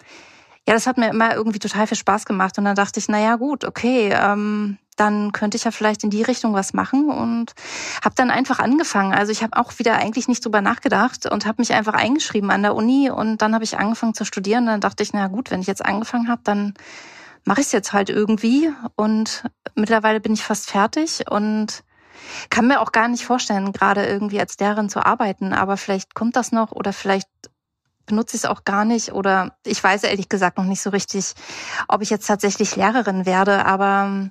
ja, 0.67 0.73
das 0.73 0.87
hat 0.87 0.97
mir 0.97 1.11
immer 1.11 1.35
irgendwie 1.35 1.59
total 1.59 1.87
viel 1.87 1.97
Spaß 1.97 2.25
gemacht. 2.25 2.59
Und 2.59 2.65
dann 2.65 2.77
dachte 2.77 2.99
ich, 2.99 3.09
na 3.09 3.21
ja, 3.21 3.37
gut, 3.37 3.65
okay, 3.65 4.11
ähm, 4.13 4.79
dann 4.97 5.33
könnte 5.33 5.57
ich 5.57 5.65
ja 5.65 5.71
vielleicht 5.71 6.05
in 6.05 6.11
die 6.11 6.23
Richtung 6.23 6.55
was 6.55 6.73
machen 6.73 7.11
und 7.11 7.53
habe 8.05 8.15
dann 8.15 8.31
einfach 8.31 8.61
angefangen. 8.61 9.13
Also 9.13 9.33
ich 9.33 9.43
habe 9.43 9.57
auch 9.57 9.79
wieder 9.79 9.97
eigentlich 9.97 10.29
nicht 10.29 10.45
drüber 10.45 10.61
nachgedacht 10.61 11.27
und 11.27 11.47
habe 11.47 11.61
mich 11.61 11.73
einfach 11.73 11.95
eingeschrieben 11.95 12.51
an 12.51 12.63
der 12.63 12.75
Uni 12.75 13.11
und 13.11 13.43
dann 13.43 13.55
habe 13.55 13.65
ich 13.65 13.77
angefangen 13.77 14.15
zu 14.15 14.25
studieren. 14.25 14.65
Und 14.65 14.71
dann 14.71 14.81
dachte 14.81 15.03
ich, 15.03 15.13
na 15.13 15.27
gut, 15.27 15.51
wenn 15.51 15.61
ich 15.61 15.67
jetzt 15.67 15.85
angefangen 15.85 16.29
habe, 16.29 16.43
dann 16.45 16.75
mache 17.45 17.61
ich 17.61 17.67
es 17.67 17.73
jetzt 17.73 17.93
halt 17.93 18.11
irgendwie. 18.11 18.73
Und 18.97 19.45
mittlerweile 19.75 20.21
bin 20.21 20.35
ich 20.35 20.43
fast 20.43 20.71
fertig 20.71 21.25
und 21.31 21.85
kann 22.51 22.67
mir 22.67 22.81
auch 22.81 22.93
gar 22.93 23.09
nicht 23.09 23.25
vorstellen, 23.25 23.73
gerade 23.73 24.07
irgendwie 24.07 24.41
als 24.41 24.59
Lehrerin 24.59 24.89
zu 24.89 25.05
arbeiten, 25.05 25.53
aber 25.53 25.77
vielleicht 25.77 26.15
kommt 26.15 26.37
das 26.37 26.53
noch 26.53 26.73
oder 26.73 26.93
vielleicht 26.93 27.29
benutze 28.07 28.37
ich 28.37 28.45
es 28.45 28.51
auch 28.51 28.65
gar 28.65 28.85
nicht 28.85 29.13
oder 29.13 29.57
ich 29.65 29.83
weiß 29.83 30.05
ehrlich 30.05 30.29
gesagt 30.29 30.59
noch 30.59 30.65
nicht 30.65 30.83
so 30.83 30.91
richtig, 30.91 31.35
ob 31.89 32.03
ich 32.03 32.11
jetzt 32.11 32.27
tatsächlich 32.27 32.77
Lehrerin 32.77 33.27
werde, 33.27 33.65
aber 33.67 34.31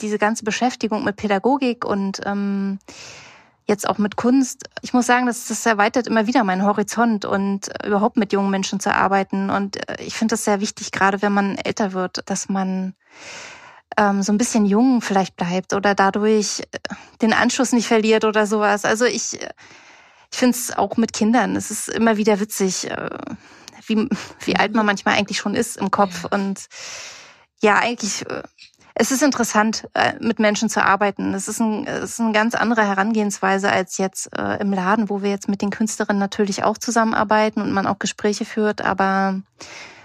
diese 0.00 0.18
ganze 0.18 0.44
Beschäftigung 0.44 1.04
mit 1.04 1.16
Pädagogik 1.16 1.84
und 1.84 2.20
ähm, 2.24 2.78
jetzt 3.66 3.88
auch 3.88 3.98
mit 3.98 4.16
Kunst, 4.16 4.68
ich 4.82 4.92
muss 4.92 5.06
sagen, 5.06 5.26
das, 5.26 5.48
das 5.48 5.64
erweitert 5.64 6.06
immer 6.06 6.26
wieder 6.26 6.44
meinen 6.44 6.64
Horizont 6.64 7.24
und 7.24 7.68
äh, 7.82 7.88
überhaupt 7.88 8.16
mit 8.16 8.32
jungen 8.32 8.50
Menschen 8.50 8.80
zu 8.80 8.94
arbeiten. 8.94 9.50
Und 9.50 9.88
äh, 9.88 10.02
ich 10.02 10.14
finde 10.14 10.34
das 10.34 10.44
sehr 10.44 10.60
wichtig, 10.60 10.92
gerade 10.92 11.22
wenn 11.22 11.32
man 11.32 11.56
älter 11.56 11.92
wird, 11.92 12.22
dass 12.26 12.48
man 12.48 12.94
ähm, 13.96 14.22
so 14.22 14.32
ein 14.32 14.38
bisschen 14.38 14.66
jung 14.66 15.00
vielleicht 15.00 15.36
bleibt 15.36 15.72
oder 15.72 15.94
dadurch 15.94 16.60
äh, 16.60 16.78
den 17.22 17.32
Anschluss 17.32 17.72
nicht 17.72 17.88
verliert 17.88 18.24
oder 18.24 18.46
sowas. 18.46 18.84
Also 18.84 19.06
ich, 19.06 19.34
ich 19.34 20.38
finde 20.38 20.56
es 20.56 20.76
auch 20.76 20.96
mit 20.96 21.12
Kindern, 21.12 21.56
es 21.56 21.70
ist 21.70 21.88
immer 21.88 22.16
wieder 22.16 22.40
witzig, 22.40 22.88
wie, 23.86 24.08
wie 24.44 24.56
alt 24.56 24.74
man 24.74 24.84
manchmal 24.84 25.14
eigentlich 25.14 25.38
schon 25.38 25.54
ist 25.54 25.76
im 25.76 25.90
Kopf. 25.90 26.24
Und 26.30 26.66
ja, 27.62 27.78
eigentlich, 27.78 28.24
es 28.94 29.10
ist 29.10 29.22
interessant, 29.22 29.88
mit 30.20 30.38
Menschen 30.38 30.68
zu 30.68 30.84
arbeiten. 30.84 31.34
Es 31.34 31.48
ist, 31.48 31.60
ein, 31.60 31.84
es 31.86 32.12
ist 32.12 32.20
eine 32.20 32.32
ganz 32.32 32.54
andere 32.54 32.86
Herangehensweise 32.86 33.70
als 33.70 33.98
jetzt 33.98 34.30
im 34.60 34.72
Laden, 34.72 35.10
wo 35.10 35.20
wir 35.20 35.30
jetzt 35.30 35.48
mit 35.48 35.62
den 35.62 35.70
Künstlerinnen 35.70 36.20
natürlich 36.20 36.62
auch 36.62 36.78
zusammenarbeiten 36.78 37.60
und 37.60 37.72
man 37.72 37.88
auch 37.88 37.98
Gespräche 37.98 38.44
führt. 38.44 38.82
Aber 38.82 39.40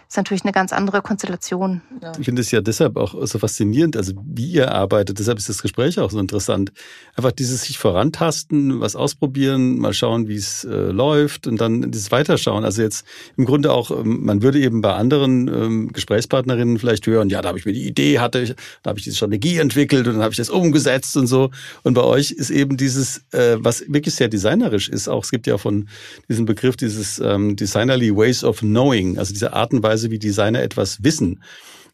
ist 0.09 0.17
natürlich 0.17 0.43
eine 0.43 0.51
ganz 0.51 0.73
andere 0.73 1.03
Konstellation. 1.03 1.81
Ja. 2.01 2.11
Ich 2.17 2.25
finde 2.25 2.41
es 2.41 2.49
ja 2.49 2.61
deshalb 2.61 2.97
auch 2.97 3.13
so 3.27 3.37
faszinierend, 3.37 3.95
also 3.95 4.13
wie 4.25 4.47
ihr 4.47 4.71
arbeitet. 4.71 5.19
Deshalb 5.19 5.37
ist 5.37 5.49
das 5.49 5.61
Gespräch 5.61 5.99
auch 5.99 6.09
so 6.09 6.19
interessant. 6.19 6.71
Einfach 7.15 7.31
dieses 7.31 7.61
sich 7.61 7.77
vorantasten, 7.77 8.79
was 8.79 8.95
ausprobieren, 8.95 9.77
mal 9.77 9.93
schauen, 9.93 10.27
wie 10.27 10.35
es 10.35 10.63
äh, 10.63 10.89
läuft 10.89 11.45
und 11.45 11.61
dann 11.61 11.91
dieses 11.91 12.11
Weiterschauen. 12.11 12.65
Also 12.65 12.81
jetzt 12.81 13.05
im 13.37 13.45
Grunde 13.45 13.71
auch, 13.71 13.91
ähm, 13.91 14.25
man 14.25 14.41
würde 14.41 14.59
eben 14.59 14.81
bei 14.81 14.93
anderen 14.93 15.47
ähm, 15.47 15.93
Gesprächspartnerinnen 15.93 16.79
vielleicht 16.79 17.05
hören, 17.05 17.29
ja, 17.29 17.43
da 17.43 17.49
habe 17.49 17.59
ich 17.59 17.65
mir 17.65 17.73
die 17.73 17.87
Idee, 17.87 18.17
hatte 18.17 18.39
ich, 18.39 18.55
da 18.81 18.89
habe 18.89 18.97
ich 18.97 19.05
diese 19.05 19.15
Strategie 19.15 19.59
entwickelt 19.59 20.07
und 20.07 20.13
dann 20.13 20.23
habe 20.23 20.31
ich 20.31 20.37
das 20.37 20.49
umgesetzt 20.49 21.17
und 21.17 21.27
so. 21.27 21.51
Und 21.83 21.93
bei 21.93 22.03
euch 22.03 22.31
ist 22.31 22.49
eben 22.49 22.77
dieses, 22.77 23.21
äh, 23.31 23.57
was 23.59 23.83
wirklich 23.87 24.15
sehr 24.15 24.27
designerisch 24.27 24.89
ist, 24.89 25.07
auch 25.07 25.23
es 25.23 25.29
gibt 25.29 25.45
ja 25.45 25.59
von 25.59 25.87
diesem 26.27 26.45
Begriff 26.45 26.77
dieses 26.77 27.19
ähm, 27.19 27.55
Designerly 27.55 28.15
Ways 28.15 28.43
of 28.43 28.61
Knowing, 28.61 29.19
also 29.19 29.33
diese 29.33 29.53
Art 29.53 29.71
und 29.71 29.83
Weise, 29.83 29.98
Weise, 29.99 30.11
wie 30.11 30.19
Designer 30.19 30.61
etwas 30.61 31.03
wissen 31.03 31.43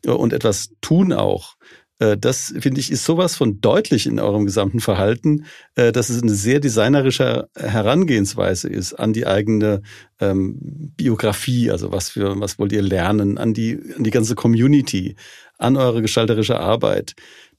äh, 0.05 0.11
und 0.11 0.33
etwas 0.33 0.69
tun 0.81 1.13
auch. 1.13 1.55
Äh, 1.99 2.17
das 2.17 2.53
finde 2.59 2.79
ich 2.79 2.91
ist 2.91 3.05
sowas 3.05 3.35
von 3.35 3.61
deutlich 3.61 4.05
in 4.05 4.19
eurem 4.19 4.45
gesamten 4.45 4.79
Verhalten, 4.79 5.45
äh, 5.75 5.91
dass 5.91 6.09
es 6.09 6.21
eine 6.21 6.33
sehr 6.33 6.59
designerische 6.59 7.49
Herangehensweise 7.57 8.69
ist 8.69 8.93
an 8.93 9.13
die 9.13 9.25
eigene 9.25 9.81
ähm, 10.19 10.57
Biografie, 10.95 11.71
also 11.71 11.91
was 11.91 12.09
für 12.09 12.39
was 12.39 12.59
wollt 12.59 12.71
ihr 12.71 12.81
lernen, 12.81 13.37
an 13.37 13.53
die 13.53 13.79
an 13.95 14.03
die 14.03 14.11
ganze 14.11 14.35
Community, 14.35 15.15
an 15.57 15.77
eure 15.77 16.01
gestalterische 16.01 16.59
Arbeit. 16.59 17.15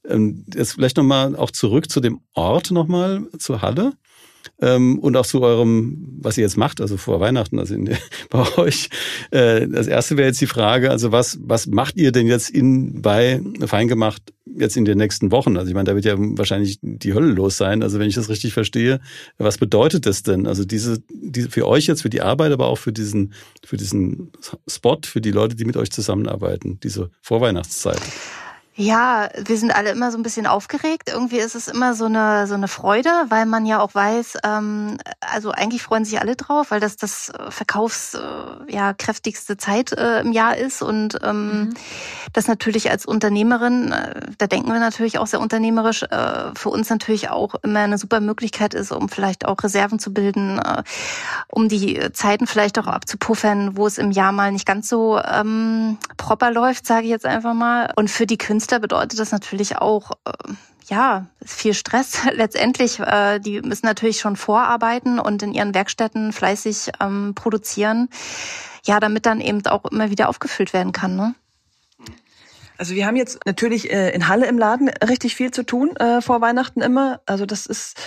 Ähm, 0.07 0.45
jetzt 0.53 0.73
vielleicht 0.73 0.97
nochmal 0.97 1.35
auch 1.35 1.51
zurück 1.51 1.89
zu 1.89 1.99
dem 1.99 2.21
Ort 2.33 2.71
nochmal, 2.71 3.27
zur 3.37 3.61
Halle 3.61 3.93
ähm, 4.61 4.99
und 4.99 5.15
auch 5.17 5.25
zu 5.25 5.41
eurem, 5.41 6.17
was 6.21 6.37
ihr 6.37 6.43
jetzt 6.43 6.57
macht, 6.57 6.81
also 6.81 6.97
vor 6.97 7.19
Weihnachten, 7.19 7.59
also 7.59 7.73
in, 7.73 7.89
bei 8.29 8.57
euch. 8.57 8.89
Äh, 9.31 9.67
das 9.67 9.87
erste 9.87 10.17
wäre 10.17 10.27
jetzt 10.27 10.41
die 10.41 10.47
Frage, 10.47 10.91
also 10.91 11.11
was, 11.11 11.37
was 11.41 11.67
macht 11.67 11.97
ihr 11.97 12.11
denn 12.11 12.27
jetzt 12.27 12.49
in, 12.49 13.01
bei 13.01 13.41
Feingemacht 13.65 14.33
jetzt 14.57 14.77
in 14.77 14.85
den 14.85 14.97
nächsten 14.97 15.31
Wochen? 15.31 15.57
Also 15.57 15.69
ich 15.69 15.75
meine, 15.75 15.85
da 15.85 15.95
wird 15.95 16.05
ja 16.05 16.15
wahrscheinlich 16.17 16.79
die 16.81 17.13
Hölle 17.13 17.31
los 17.31 17.57
sein. 17.57 17.83
Also 17.83 17.99
wenn 17.99 18.07
ich 18.07 18.15
das 18.15 18.29
richtig 18.29 18.53
verstehe, 18.53 18.99
was 19.37 19.57
bedeutet 19.57 20.05
das 20.05 20.23
denn? 20.23 20.47
Also 20.47 20.65
diese, 20.65 21.01
diese 21.09 21.49
für 21.49 21.67
euch 21.67 21.87
jetzt, 21.87 22.01
für 22.01 22.09
die 22.09 22.21
Arbeit, 22.21 22.51
aber 22.51 22.67
auch 22.67 22.77
für 22.77 22.93
diesen, 22.93 23.33
für 23.63 23.77
diesen 23.77 24.31
Spot, 24.67 24.99
für 25.03 25.21
die 25.21 25.31
Leute, 25.31 25.55
die 25.55 25.65
mit 25.65 25.77
euch 25.77 25.91
zusammenarbeiten, 25.91 26.79
diese 26.81 27.09
Vorweihnachtszeit. 27.21 28.01
Ja, 28.79 29.29
wir 29.35 29.57
sind 29.57 29.75
alle 29.75 29.89
immer 29.89 30.11
so 30.11 30.19
ein 30.19 30.23
bisschen 30.23 30.45
aufgeregt. 30.45 31.09
Irgendwie 31.11 31.39
ist 31.39 31.55
es 31.55 31.67
immer 31.67 31.95
so 31.95 32.05
eine 32.05 32.45
so 32.45 32.53
eine 32.53 32.67
Freude, 32.67 33.09
weil 33.29 33.47
man 33.47 33.65
ja 33.65 33.79
auch 33.79 33.95
weiß, 33.95 34.37
ähm, 34.45 34.99
also 35.19 35.49
eigentlich 35.49 35.81
freuen 35.81 36.05
sich 36.05 36.21
alle 36.21 36.35
drauf, 36.35 36.69
weil 36.69 36.79
das 36.79 36.95
das 36.95 37.29
äh, 37.29 37.49
Verkaufs 37.49 38.13
äh, 38.13 38.19
ja 38.71 38.93
kräftigste 38.93 39.57
Zeit 39.57 39.93
äh, 39.93 40.19
im 40.19 40.31
Jahr 40.31 40.57
ist 40.57 40.83
und 40.83 41.17
ähm, 41.23 41.47
mhm. 41.47 41.73
das 42.33 42.47
natürlich 42.47 42.91
als 42.91 43.07
Unternehmerin, 43.07 43.93
äh, 43.93 44.19
da 44.37 44.45
denken 44.45 44.71
wir 44.71 44.79
natürlich 44.79 45.17
auch 45.17 45.25
sehr 45.25 45.39
unternehmerisch, 45.39 46.03
äh, 46.03 46.51
für 46.53 46.69
uns 46.69 46.91
natürlich 46.91 47.31
auch 47.31 47.55
immer 47.63 47.79
eine 47.79 47.97
super 47.97 48.19
Möglichkeit 48.19 48.75
ist, 48.75 48.91
um 48.91 49.09
vielleicht 49.09 49.47
auch 49.47 49.63
Reserven 49.63 49.97
zu 49.97 50.13
bilden, 50.13 50.59
äh, 50.59 50.83
um 51.47 51.67
die 51.67 52.11
Zeiten 52.13 52.45
vielleicht 52.45 52.77
auch 52.77 52.85
abzupuffern, 52.85 53.75
wo 53.75 53.87
es 53.87 53.97
im 53.97 54.11
Jahr 54.11 54.33
mal 54.33 54.51
nicht 54.51 54.67
ganz 54.67 54.87
so 54.87 55.19
ähm, 55.19 55.97
proper 56.17 56.51
läuft, 56.51 56.85
sage 56.85 57.05
ich 57.05 57.09
jetzt 57.09 57.25
einfach 57.25 57.55
mal. 57.55 57.91
Und 57.95 58.11
für 58.11 58.27
die 58.27 58.37
Künstler 58.37 58.66
Künstler 58.67 58.79
bedeutet 58.79 59.17
das 59.17 59.31
natürlich 59.31 59.77
auch, 59.77 60.11
äh, 60.25 60.53
ja, 60.89 61.27
viel 61.45 61.73
Stress 61.73 62.17
letztendlich. 62.33 62.99
Äh, 62.99 63.39
die 63.39 63.61
müssen 63.61 63.85
natürlich 63.85 64.19
schon 64.19 64.35
vorarbeiten 64.35 65.19
und 65.19 65.41
in 65.41 65.53
ihren 65.53 65.73
Werkstätten 65.73 66.33
fleißig 66.33 66.91
ähm, 66.99 67.33
produzieren. 67.33 68.09
Ja, 68.83 68.99
damit 68.99 69.25
dann 69.25 69.39
eben 69.39 69.65
auch 69.67 69.85
immer 69.85 70.09
wieder 70.09 70.27
aufgefüllt 70.27 70.73
werden 70.73 70.91
kann. 70.91 71.15
Ne? 71.15 71.33
Also 72.77 72.93
wir 72.93 73.07
haben 73.07 73.15
jetzt 73.15 73.39
natürlich 73.45 73.89
äh, 73.89 74.09
in 74.09 74.27
Halle 74.27 74.47
im 74.47 74.57
Laden 74.57 74.89
richtig 74.89 75.37
viel 75.37 75.51
zu 75.51 75.63
tun 75.63 75.95
äh, 75.95 76.21
vor 76.21 76.41
Weihnachten 76.41 76.81
immer. 76.81 77.21
Also 77.25 77.45
das 77.45 77.67
ist, 77.67 77.97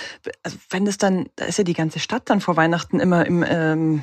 also 0.42 0.58
wenn 0.68 0.84
das 0.84 0.98
dann, 0.98 1.30
da 1.36 1.46
ist 1.46 1.56
ja 1.56 1.64
die 1.64 1.72
ganze 1.72 2.00
Stadt 2.00 2.28
dann 2.28 2.42
vor 2.42 2.58
Weihnachten 2.58 3.00
immer 3.00 3.24
im 3.24 3.42
ähm, 3.48 4.02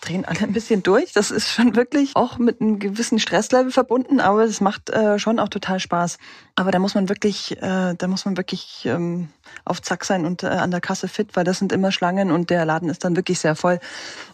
drehen 0.00 0.24
alle 0.24 0.40
ein 0.40 0.52
bisschen 0.52 0.82
durch. 0.82 1.12
Das 1.12 1.30
ist 1.30 1.48
schon 1.48 1.74
wirklich 1.76 2.12
auch 2.14 2.38
mit 2.38 2.60
einem 2.60 2.78
gewissen 2.78 3.18
Stresslevel 3.18 3.72
verbunden, 3.72 4.20
aber 4.20 4.44
es 4.44 4.60
macht 4.60 4.90
äh, 4.90 5.18
schon 5.18 5.38
auch 5.38 5.48
total 5.48 5.80
Spaß. 5.80 6.18
Aber 6.54 6.70
da 6.70 6.78
muss 6.78 6.94
man 6.94 7.08
wirklich, 7.08 7.60
äh, 7.62 7.94
da 7.94 8.06
muss 8.06 8.24
man 8.24 8.36
wirklich 8.36 8.84
ähm, 8.86 9.28
auf 9.64 9.82
Zack 9.82 10.04
sein 10.04 10.24
und 10.24 10.42
äh, 10.42 10.46
an 10.46 10.70
der 10.70 10.80
Kasse 10.80 11.08
fit, 11.08 11.34
weil 11.34 11.44
das 11.44 11.58
sind 11.58 11.72
immer 11.72 11.92
Schlangen 11.92 12.30
und 12.30 12.50
der 12.50 12.64
Laden 12.64 12.88
ist 12.88 13.04
dann 13.04 13.16
wirklich 13.16 13.38
sehr 13.38 13.54
voll. 13.54 13.80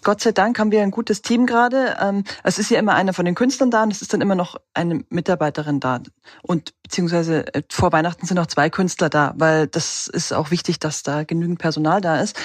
Gott 0.03 0.21
sei 0.21 0.33
Dank 0.33 0.59
haben 0.59 0.71
wir 0.71 0.83
ein 0.83 0.91
gutes 0.91 1.23
Team 1.23 1.47
gerade. 1.47 1.97
Ähm, 2.01 2.25
es 2.43 2.59
ist 2.59 2.71
ja 2.71 2.79
immer 2.79 2.95
einer 2.95 3.13
von 3.13 3.25
den 3.25 3.35
Künstlern 3.35 3.71
da 3.71 3.83
und 3.83 3.93
es 3.93 4.03
ist 4.03 4.13
dann 4.13 4.21
immer 4.21 4.35
noch 4.35 4.57
eine 4.75 5.05
Mitarbeiterin 5.09 5.81
da. 5.81 6.01
Und 6.43 6.75
beziehungsweise 6.83 7.53
äh, 7.55 7.63
vor 7.71 7.93
Weihnachten 7.93 8.27
sind 8.27 8.37
noch 8.37 8.47
zwei 8.47 8.71
Künstler 8.71 9.09
da, 9.09 9.35
weil 9.37 9.67
das 9.67 10.07
ist 10.09 10.33
auch 10.33 10.51
wichtig, 10.51 10.79
dass 10.79 11.03
da 11.03 11.25
genügend 11.25 11.59
Personal 11.59 12.01
da 12.01 12.21
ist. 12.21 12.37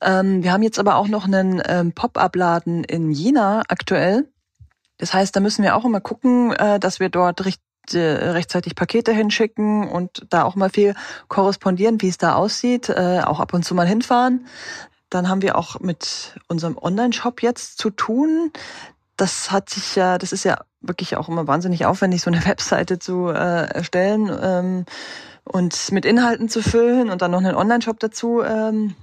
Ähm, 0.00 0.42
wir 0.42 0.52
haben 0.52 0.62
jetzt 0.62 0.78
aber 0.78 0.96
auch 0.96 1.08
noch 1.08 1.24
einen 1.24 1.62
ähm, 1.66 1.92
Pop-up-Laden 1.92 2.84
in 2.84 3.10
Jena 3.10 3.62
aktuell. 3.68 4.28
Das 4.98 5.14
heißt, 5.14 5.34
da 5.34 5.40
müssen 5.40 5.62
wir 5.62 5.76
auch 5.76 5.84
immer 5.84 6.00
gucken, 6.00 6.52
äh, 6.52 6.78
dass 6.78 7.00
wir 7.00 7.08
dort 7.08 7.44
recht, 7.44 7.60
äh, 7.92 7.98
rechtzeitig 7.98 8.74
Pakete 8.74 9.12
hinschicken 9.12 9.88
und 9.88 10.26
da 10.30 10.44
auch 10.44 10.56
mal 10.56 10.70
viel 10.70 10.94
korrespondieren, 11.28 12.02
wie 12.02 12.08
es 12.08 12.18
da 12.18 12.34
aussieht, 12.34 12.88
äh, 12.88 13.22
auch 13.24 13.40
ab 13.40 13.54
und 13.54 13.64
zu 13.64 13.74
mal 13.74 13.86
hinfahren. 13.86 14.46
Dann 15.10 15.28
haben 15.28 15.42
wir 15.42 15.56
auch 15.56 15.80
mit 15.80 16.38
unserem 16.48 16.76
Online-Shop 16.76 17.42
jetzt 17.42 17.78
zu 17.78 17.90
tun. 17.90 18.52
Das 19.16 19.50
hat 19.50 19.70
sich 19.70 19.96
ja, 19.96 20.18
das 20.18 20.32
ist 20.32 20.44
ja 20.44 20.58
wirklich 20.80 21.16
auch 21.16 21.28
immer 21.28 21.46
wahnsinnig 21.46 21.86
aufwendig, 21.86 22.22
so 22.22 22.30
eine 22.30 22.44
Webseite 22.46 22.98
zu 22.98 23.28
äh, 23.28 23.68
erstellen 23.68 24.30
ähm, 24.42 24.84
und 25.44 25.92
mit 25.92 26.04
Inhalten 26.04 26.48
zu 26.48 26.62
füllen 26.62 27.10
und 27.10 27.22
dann 27.22 27.30
noch 27.30 27.38
einen 27.38 27.56
Online-Shop 27.56 27.98
dazu 27.98 28.42
ähm, 28.42 28.94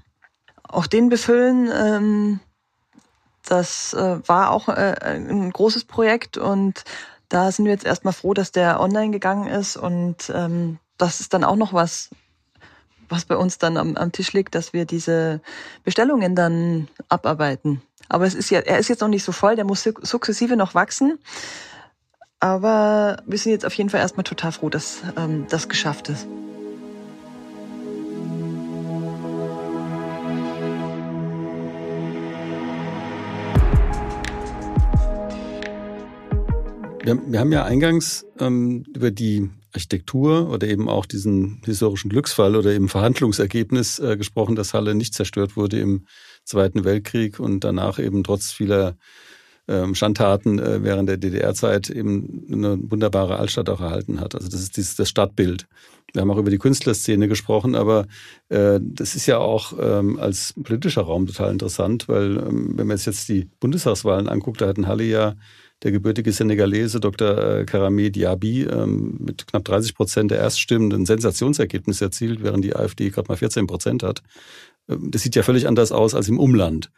auch 0.75 0.87
den 0.87 1.09
befüllen. 1.09 1.69
Ähm, 1.73 2.39
das 3.45 3.93
äh, 3.93 4.27
war 4.27 4.51
auch 4.51 4.69
äh, 4.69 4.95
ein 5.01 5.51
großes 5.51 5.85
Projekt 5.85 6.37
und 6.37 6.83
da 7.29 7.51
sind 7.51 7.65
wir 7.65 7.71
jetzt 7.71 7.85
erstmal 7.85 8.13
froh, 8.13 8.33
dass 8.33 8.51
der 8.51 8.79
online 8.79 9.11
gegangen 9.11 9.47
ist 9.47 9.77
und 9.77 10.31
ähm, 10.33 10.79
das 10.97 11.19
ist 11.19 11.33
dann 11.33 11.43
auch 11.43 11.55
noch 11.55 11.73
was, 11.73 12.09
was 13.09 13.25
bei 13.25 13.35
uns 13.35 13.57
dann 13.57 13.77
am, 13.77 13.95
am 13.97 14.11
Tisch 14.11 14.33
liegt, 14.33 14.55
dass 14.55 14.73
wir 14.73 14.85
diese 14.85 15.41
Bestellungen 15.83 16.35
dann 16.35 16.87
abarbeiten. 17.09 17.81
Aber 18.09 18.25
es 18.25 18.35
ist 18.35 18.49
ja, 18.49 18.59
er 18.59 18.79
ist 18.79 18.87
jetzt 18.87 19.01
noch 19.01 19.07
nicht 19.07 19.23
so 19.23 19.31
voll, 19.31 19.55
der 19.55 19.65
muss 19.65 19.83
sukzessive 19.83 20.55
noch 20.55 20.75
wachsen. 20.75 21.19
Aber 22.39 23.17
wir 23.25 23.37
sind 23.37 23.51
jetzt 23.51 23.65
auf 23.65 23.73
jeden 23.73 23.89
Fall 23.89 24.01
erstmal 24.01 24.23
total 24.23 24.51
froh, 24.51 24.69
dass 24.69 25.01
ähm, 25.17 25.47
das 25.49 25.67
geschafft 25.67 26.09
ist. 26.09 26.27
Wir, 37.05 37.21
wir 37.23 37.39
haben 37.39 37.51
ja 37.51 37.63
eingangs 37.63 38.25
ähm, 38.39 38.83
über 38.95 39.11
die 39.11 39.51
Architektur 39.73 40.49
oder 40.49 40.67
eben 40.67 40.89
auch 40.89 41.05
diesen 41.05 41.61
historischen 41.63 42.09
Glücksfall 42.09 42.55
oder 42.55 42.71
eben 42.71 42.89
Verhandlungsergebnis 42.89 43.99
äh, 43.99 44.17
gesprochen, 44.17 44.55
dass 44.55 44.73
Halle 44.73 44.95
nicht 44.95 45.13
zerstört 45.13 45.55
wurde 45.55 45.79
im 45.79 46.07
Zweiten 46.45 46.83
Weltkrieg 46.83 47.39
und 47.39 47.63
danach 47.63 47.99
eben 47.99 48.23
trotz 48.23 48.51
vieler 48.51 48.97
ähm, 49.67 49.93
Schandtaten 49.93 50.57
äh, 50.57 50.83
während 50.83 51.07
der 51.07 51.17
DDR-Zeit 51.17 51.91
eben 51.91 52.47
eine 52.51 52.79
wunderbare 52.81 53.37
Altstadt 53.37 53.69
auch 53.69 53.81
erhalten 53.81 54.19
hat. 54.19 54.33
Also 54.33 54.49
das 54.49 54.61
ist 54.61 54.75
dieses, 54.75 54.95
das 54.95 55.09
Stadtbild. 55.09 55.67
Wir 56.11 56.21
haben 56.21 56.31
auch 56.31 56.37
über 56.37 56.49
die 56.49 56.57
Künstlerszene 56.57 57.27
gesprochen, 57.27 57.75
aber 57.75 58.07
äh, 58.49 58.79
das 58.81 59.15
ist 59.15 59.27
ja 59.27 59.37
auch 59.37 59.73
ähm, 59.79 60.17
als 60.17 60.55
politischer 60.63 61.03
Raum 61.03 61.27
total 61.27 61.51
interessant, 61.51 62.07
weil 62.07 62.37
ähm, 62.37 62.73
wenn 62.77 62.87
man 62.87 62.97
jetzt 62.97 63.29
die 63.29 63.47
Bundestagswahlen 63.59 64.27
anguckt, 64.27 64.61
da 64.61 64.67
hatten 64.67 64.87
Halle 64.87 65.03
ja 65.03 65.35
der 65.83 65.91
gebürtige 65.91 66.31
Senegalese 66.31 66.99
Dr. 66.99 67.37
Äh, 67.37 67.65
Karame 67.65 68.11
Diaby 68.11 68.63
ähm, 68.63 69.17
mit 69.19 69.47
knapp 69.47 69.65
30 69.65 69.95
Prozent 69.95 70.31
der 70.31 70.39
Erststimmen 70.39 70.91
ein 70.91 71.05
Sensationsergebnis 71.05 72.01
erzielt, 72.01 72.43
während 72.43 72.63
die 72.63 72.75
AfD 72.75 73.09
gerade 73.09 73.27
mal 73.27 73.37
14 73.37 73.67
Prozent 73.67 74.03
hat. 74.03 74.21
Ähm, 74.89 75.11
das 75.11 75.23
sieht 75.23 75.35
ja 75.35 75.43
völlig 75.43 75.67
anders 75.67 75.91
aus 75.91 76.15
als 76.15 76.29
im 76.29 76.39
Umland. 76.39 76.91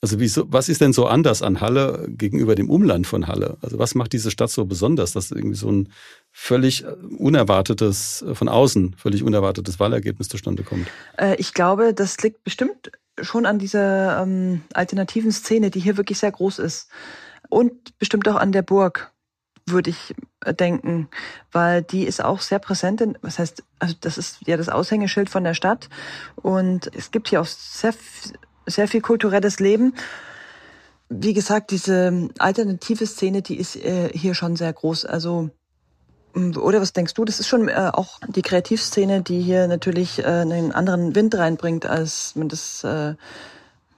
Also 0.00 0.20
wieso, 0.20 0.44
was 0.52 0.68
ist 0.68 0.82
denn 0.82 0.92
so 0.92 1.06
anders 1.06 1.40
an 1.40 1.62
Halle 1.62 2.06
gegenüber 2.08 2.54
dem 2.54 2.68
Umland 2.68 3.06
von 3.06 3.26
Halle? 3.26 3.56
Also 3.62 3.78
was 3.78 3.94
macht 3.94 4.12
diese 4.12 4.30
Stadt 4.30 4.50
so 4.50 4.66
besonders, 4.66 5.12
dass 5.12 5.30
irgendwie 5.30 5.56
so 5.56 5.70
ein 5.70 5.88
völlig 6.30 6.84
unerwartetes, 7.16 8.22
von 8.34 8.48
außen 8.48 8.96
völlig 8.98 9.22
unerwartetes 9.22 9.80
Wahlergebnis 9.80 10.28
zustande 10.28 10.62
kommt? 10.62 10.88
Äh, 11.16 11.36
ich 11.36 11.54
glaube, 11.54 11.94
das 11.94 12.18
liegt 12.22 12.44
bestimmt 12.44 12.90
schon 13.20 13.46
an 13.46 13.58
dieser 13.58 14.22
ähm, 14.22 14.62
alternativen 14.74 15.32
Szene, 15.32 15.70
die 15.70 15.80
hier 15.80 15.96
wirklich 15.96 16.18
sehr 16.18 16.32
groß 16.32 16.58
ist 16.58 16.88
und 17.54 17.98
bestimmt 17.98 18.28
auch 18.28 18.36
an 18.36 18.52
der 18.52 18.62
Burg, 18.62 19.12
würde 19.66 19.90
ich 19.90 20.14
äh, 20.44 20.52
denken, 20.52 21.08
weil 21.52 21.82
die 21.82 22.04
ist 22.04 22.22
auch 22.22 22.40
sehr 22.40 22.58
präsent. 22.58 23.00
In, 23.00 23.16
was 23.22 23.38
heißt, 23.38 23.62
also 23.78 23.94
das 24.00 24.18
ist 24.18 24.46
ja 24.46 24.56
das 24.56 24.68
Aushängeschild 24.68 25.30
von 25.30 25.44
der 25.44 25.54
Stadt 25.54 25.88
und 26.36 26.90
es 26.94 27.10
gibt 27.10 27.28
hier 27.28 27.40
auch 27.40 27.46
sehr, 27.46 27.94
sehr 28.66 28.88
viel 28.88 29.00
kulturelles 29.00 29.60
Leben. 29.60 29.94
Wie 31.08 31.32
gesagt, 31.32 31.70
diese 31.70 32.28
alternative 32.38 33.06
Szene, 33.06 33.42
die 33.42 33.58
ist 33.58 33.76
äh, 33.76 34.10
hier 34.12 34.34
schon 34.34 34.56
sehr 34.56 34.72
groß. 34.72 35.04
Also 35.04 35.50
oder 36.34 36.80
was 36.80 36.92
denkst 36.92 37.14
du? 37.14 37.24
Das 37.24 37.38
ist 37.38 37.46
schon 37.46 37.68
äh, 37.68 37.90
auch 37.92 38.18
die 38.26 38.42
Kreativszene, 38.42 39.22
die 39.22 39.40
hier 39.40 39.68
natürlich 39.68 40.18
äh, 40.18 40.24
einen 40.24 40.72
anderen 40.72 41.14
Wind 41.14 41.36
reinbringt, 41.36 41.86
als 41.86 42.34
man 42.34 42.48
das 42.48 42.82
äh, 42.82 43.14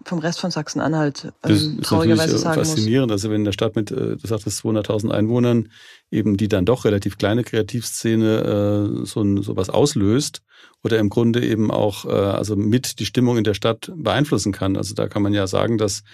vom 0.07 0.21
Rest 0.21 0.41
von 0.41 0.51
Sachsen-Anhalt 0.51 1.33
ähm, 1.45 1.81
traurigerweise 1.83 2.39
sagen 2.39 2.61
faszinierend. 2.61 3.11
Muss. 3.11 3.23
Also 3.23 3.31
wenn 3.31 3.41
in 3.41 3.45
der 3.45 3.53
Stadt 3.53 3.77
mit, 3.77 3.91
äh, 3.91 4.17
du 4.17 4.27
sagtest 4.27 4.65
200.000 4.65 5.11
Einwohnern, 5.11 5.69
eben 6.11 6.37
die 6.37 6.49
dann 6.49 6.65
doch 6.65 6.85
relativ 6.85 7.19
kleine 7.19 7.43
Kreativszene 7.43 9.01
äh, 9.03 9.07
so, 9.07 9.23
ein, 9.23 9.43
so 9.43 9.57
was 9.57 9.69
auslöst 9.69 10.43
oder 10.85 10.99
im 10.99 11.09
Grunde 11.09 11.45
eben 11.45 11.71
auch 11.71 12.05
äh, 12.05 12.11
also 12.11 12.55
mit 12.55 13.01
die 13.01 13.07
Stimmung 13.07 13.37
in 13.37 13.45
der 13.45 13.55
Stadt 13.55 13.93
beeinflussen 13.97 14.53
kann. 14.53 14.77
Also 14.77 14.95
da 14.95 15.09
kann 15.09 15.23
man 15.23 15.35
ja 15.35 15.47
sagen, 15.47 15.79
dass 15.79 16.05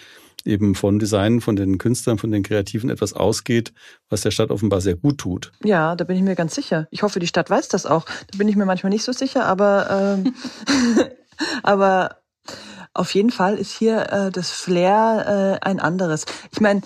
eben 0.45 0.75
von 0.75 0.99
Design, 0.99 1.41
von 1.41 1.57
den 1.57 1.79
Künstlern, 1.79 2.19
von 2.19 2.31
den 2.31 2.43
Kreativen 2.43 2.91
etwas 2.91 3.13
ausgeht, 3.13 3.73
was 4.09 4.23
der 4.23 4.31
Stadt 4.31 4.51
offenbar 4.51 4.81
sehr 4.81 4.97
gut 4.97 5.19
tut. 5.19 5.53
Ja, 5.63 5.95
da 5.97 6.05
bin 6.05 6.17
ich 6.17 6.23
mir 6.23 6.35
ganz 6.35 6.55
sicher. 6.55 6.89
Ich 6.91 7.03
hoffe, 7.03 7.21
die 7.21 7.27
Stadt 7.27 7.51
weiß 7.51 7.69
das 7.69 7.87
auch. 7.87 8.07
Da 8.31 8.39
bin 8.39 8.49
ich 8.49 8.57
mir 8.57 8.65
manchmal 8.65 8.91
nicht 8.91 9.05
so 9.05 9.13
sicher, 9.13 9.45
aber 9.45 10.17
ähm, 10.25 10.35
aber 11.63 12.22
auf 12.95 13.15
jeden 13.15 13.31
Fall 13.31 13.57
ist 13.57 13.73
hier 13.73 14.13
äh, 14.13 14.31
das 14.31 14.51
Flair 14.51 15.59
äh, 15.63 15.67
ein 15.67 15.81
anderes. 15.81 16.27
Ich 16.51 16.61
meine, 16.61 16.83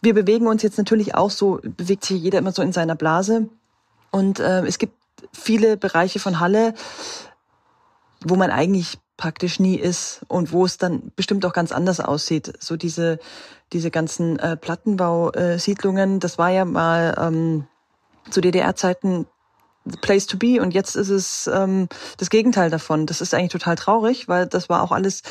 wir 0.00 0.14
bewegen 0.14 0.46
uns 0.46 0.62
jetzt 0.62 0.78
natürlich 0.78 1.14
auch 1.14 1.30
so, 1.30 1.60
bewegt 1.62 2.04
sich 2.04 2.22
jeder 2.22 2.38
immer 2.38 2.52
so 2.52 2.62
in 2.62 2.72
seiner 2.72 2.94
Blase. 2.94 3.48
Und 4.10 4.38
äh, 4.40 4.64
es 4.66 4.78
gibt 4.78 4.94
viele 5.32 5.76
Bereiche 5.76 6.18
von 6.18 6.40
Halle, 6.40 6.74
wo 8.20 8.36
man 8.36 8.50
eigentlich 8.50 8.98
praktisch 9.16 9.60
nie 9.60 9.76
ist 9.76 10.22
und 10.28 10.52
wo 10.52 10.64
es 10.64 10.78
dann 10.78 11.12
bestimmt 11.16 11.44
auch 11.46 11.52
ganz 11.52 11.72
anders 11.72 12.00
aussieht. 12.00 12.52
So 12.58 12.76
diese, 12.76 13.18
diese 13.72 13.90
ganzen 13.90 14.38
äh, 14.38 14.56
Plattenbausiedlungen, 14.56 16.20
das 16.20 16.38
war 16.38 16.50
ja 16.50 16.64
mal 16.64 17.14
ähm, 17.18 17.66
zu 18.30 18.40
DDR-Zeiten 18.40 19.26
the 19.84 19.98
place 19.98 20.26
to 20.26 20.38
be 20.38 20.60
und 20.60 20.72
jetzt 20.72 20.96
ist 20.96 21.10
es 21.10 21.46
ähm, 21.46 21.88
das 22.16 22.30
Gegenteil 22.30 22.70
davon. 22.70 23.06
Das 23.06 23.20
ist 23.20 23.34
eigentlich 23.34 23.52
total 23.52 23.76
traurig, 23.76 24.28
weil 24.28 24.46
das 24.46 24.68
war 24.68 24.82
auch 24.82 24.92
alles, 24.92 25.22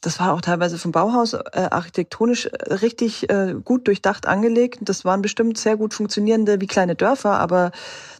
das 0.00 0.18
war 0.18 0.32
auch 0.32 0.40
teilweise 0.40 0.78
vom 0.78 0.92
Bauhaus 0.92 1.34
äh, 1.34 1.68
architektonisch 1.70 2.46
äh, 2.46 2.74
richtig 2.74 3.30
äh, 3.30 3.54
gut 3.64 3.86
durchdacht 3.86 4.26
angelegt. 4.26 4.80
Das 4.82 5.04
waren 5.04 5.22
bestimmt 5.22 5.58
sehr 5.58 5.76
gut 5.76 5.94
funktionierende 5.94 6.60
wie 6.60 6.66
kleine 6.66 6.96
Dörfer, 6.96 7.38
aber 7.38 7.70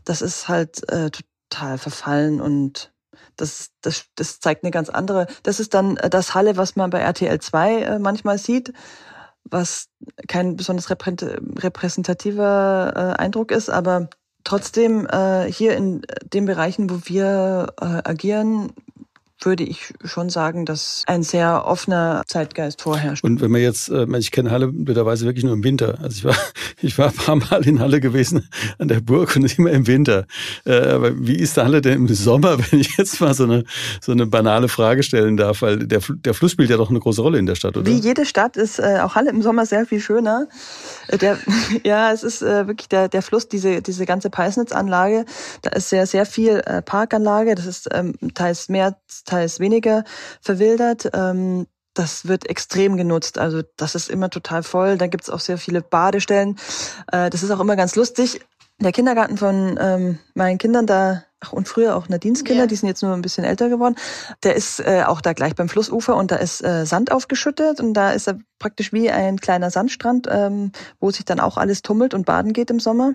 das 0.04 0.22
ist 0.22 0.48
halt 0.48 0.88
äh, 0.90 1.10
total 1.10 1.78
verfallen 1.78 2.40
und 2.40 2.92
das, 3.36 3.70
das, 3.80 4.04
das 4.14 4.38
zeigt 4.38 4.62
eine 4.62 4.70
ganz 4.70 4.88
andere. 4.88 5.26
Das 5.42 5.58
ist 5.58 5.74
dann 5.74 5.96
äh, 5.96 6.08
das 6.08 6.34
Halle, 6.34 6.56
was 6.56 6.76
man 6.76 6.90
bei 6.90 7.00
RTL 7.00 7.40
2 7.40 7.80
äh, 7.80 7.98
manchmal 7.98 8.38
sieht, 8.38 8.72
was 9.44 9.88
kein 10.28 10.54
besonders 10.56 10.88
repräsentativer 10.88 13.18
Eindruck 13.18 13.50
ist, 13.50 13.68
aber 13.68 14.08
Trotzdem 14.44 15.06
äh, 15.06 15.50
hier 15.50 15.76
in 15.76 16.02
den 16.32 16.44
Bereichen, 16.44 16.90
wo 16.90 17.00
wir 17.04 17.72
äh, 17.80 17.84
agieren, 17.84 18.72
würde 19.44 19.64
ich 19.64 19.92
schon 20.04 20.30
sagen, 20.30 20.64
dass 20.64 21.02
ein 21.06 21.22
sehr 21.22 21.66
offener 21.66 22.22
Zeitgeist 22.26 22.82
vorherrscht. 22.82 23.24
Und 23.24 23.40
wenn 23.40 23.50
man 23.50 23.60
jetzt, 23.60 23.88
äh, 23.90 24.06
ich 24.18 24.30
kenne 24.30 24.50
Halle 24.50 24.68
blöderweise 24.68 25.26
wirklich 25.26 25.44
nur 25.44 25.52
im 25.52 25.64
Winter. 25.64 25.98
Also 26.02 26.16
ich 26.16 26.24
war, 26.24 26.36
ich 26.80 26.98
war 26.98 27.08
ein 27.08 27.14
paar 27.14 27.36
Mal 27.36 27.66
in 27.66 27.80
Halle 27.80 28.00
gewesen 28.00 28.48
an 28.78 28.88
der 28.88 29.00
Burg 29.00 29.36
und 29.36 29.58
immer 29.58 29.70
im 29.70 29.86
Winter. 29.86 30.26
Äh, 30.64 30.78
aber 30.78 31.12
wie 31.26 31.36
ist 31.36 31.56
Halle 31.56 31.80
denn 31.80 31.94
im 31.94 32.14
Sommer, 32.14 32.58
wenn 32.70 32.80
ich 32.80 32.96
jetzt 32.96 33.20
mal 33.20 33.34
so 33.34 33.44
eine, 33.44 33.64
so 34.00 34.12
eine 34.12 34.26
banale 34.26 34.68
Frage 34.68 35.02
stellen 35.02 35.36
darf? 35.36 35.62
Weil 35.62 35.86
der, 35.86 36.00
der 36.08 36.34
Fluss 36.34 36.52
spielt 36.52 36.70
ja 36.70 36.76
doch 36.76 36.90
eine 36.90 37.00
große 37.00 37.20
Rolle 37.22 37.38
in 37.38 37.46
der 37.46 37.54
Stadt, 37.54 37.76
oder? 37.76 37.86
Wie 37.86 37.98
jede 37.98 38.26
Stadt 38.26 38.56
ist 38.56 38.78
äh, 38.78 39.00
auch 39.02 39.14
Halle 39.14 39.30
im 39.30 39.42
Sommer 39.42 39.66
sehr 39.66 39.86
viel 39.86 40.00
schöner. 40.00 40.48
Der, 41.20 41.38
ja, 41.84 42.12
es 42.12 42.22
ist 42.22 42.42
wirklich 42.42 42.88
der, 42.88 43.08
der 43.08 43.22
Fluss, 43.22 43.48
diese, 43.48 43.82
diese 43.82 44.06
ganze 44.06 44.30
Peisnitzanlage. 44.30 45.24
Da 45.62 45.70
ist 45.70 45.90
sehr, 45.90 46.06
sehr 46.06 46.26
viel 46.26 46.62
Parkanlage. 46.84 47.54
Das 47.54 47.66
ist 47.66 47.88
ähm, 47.92 48.14
teils 48.34 48.68
mehr, 48.68 48.96
teils 49.24 49.33
weniger 49.60 50.04
verwildert. 50.40 51.10
Ähm, 51.12 51.66
das 51.94 52.26
wird 52.26 52.48
extrem 52.50 52.96
genutzt. 52.96 53.38
Also 53.38 53.62
das 53.76 53.94
ist 53.94 54.10
immer 54.10 54.28
total 54.28 54.62
voll. 54.62 54.98
Da 54.98 55.06
gibt's 55.06 55.30
auch 55.30 55.40
sehr 55.40 55.58
viele 55.58 55.80
Badestellen. 55.80 56.58
Äh, 57.10 57.30
das 57.30 57.42
ist 57.42 57.50
auch 57.50 57.60
immer 57.60 57.76
ganz 57.76 57.94
lustig. 57.94 58.40
Der 58.80 58.90
Kindergarten 58.90 59.38
von 59.38 59.78
ähm, 59.80 60.18
meinen 60.34 60.58
Kindern, 60.58 60.86
da 60.86 61.22
ach, 61.38 61.52
und 61.52 61.68
früher 61.68 61.94
auch 61.94 62.08
Nadines 62.08 62.42
Kinder, 62.42 62.64
ja. 62.64 62.66
die 62.66 62.74
sind 62.74 62.88
jetzt 62.88 63.02
nur 63.02 63.14
ein 63.14 63.22
bisschen 63.22 63.44
älter 63.44 63.68
geworden, 63.68 63.94
der 64.42 64.56
ist 64.56 64.80
äh, 64.80 65.04
auch 65.06 65.20
da 65.20 65.32
gleich 65.32 65.54
beim 65.54 65.68
Flussufer 65.68 66.16
und 66.16 66.32
da 66.32 66.36
ist 66.36 66.62
äh, 66.64 66.84
Sand 66.84 67.12
aufgeschüttet 67.12 67.80
und 67.80 67.94
da 67.94 68.10
ist 68.10 68.26
er 68.26 68.38
praktisch 68.58 68.92
wie 68.92 69.10
ein 69.10 69.38
kleiner 69.38 69.70
Sandstrand, 69.70 70.26
ähm, 70.28 70.72
wo 70.98 71.10
sich 71.12 71.24
dann 71.24 71.38
auch 71.38 71.56
alles 71.56 71.82
tummelt 71.82 72.14
und 72.14 72.26
baden 72.26 72.52
geht 72.52 72.70
im 72.70 72.80
Sommer. 72.80 73.14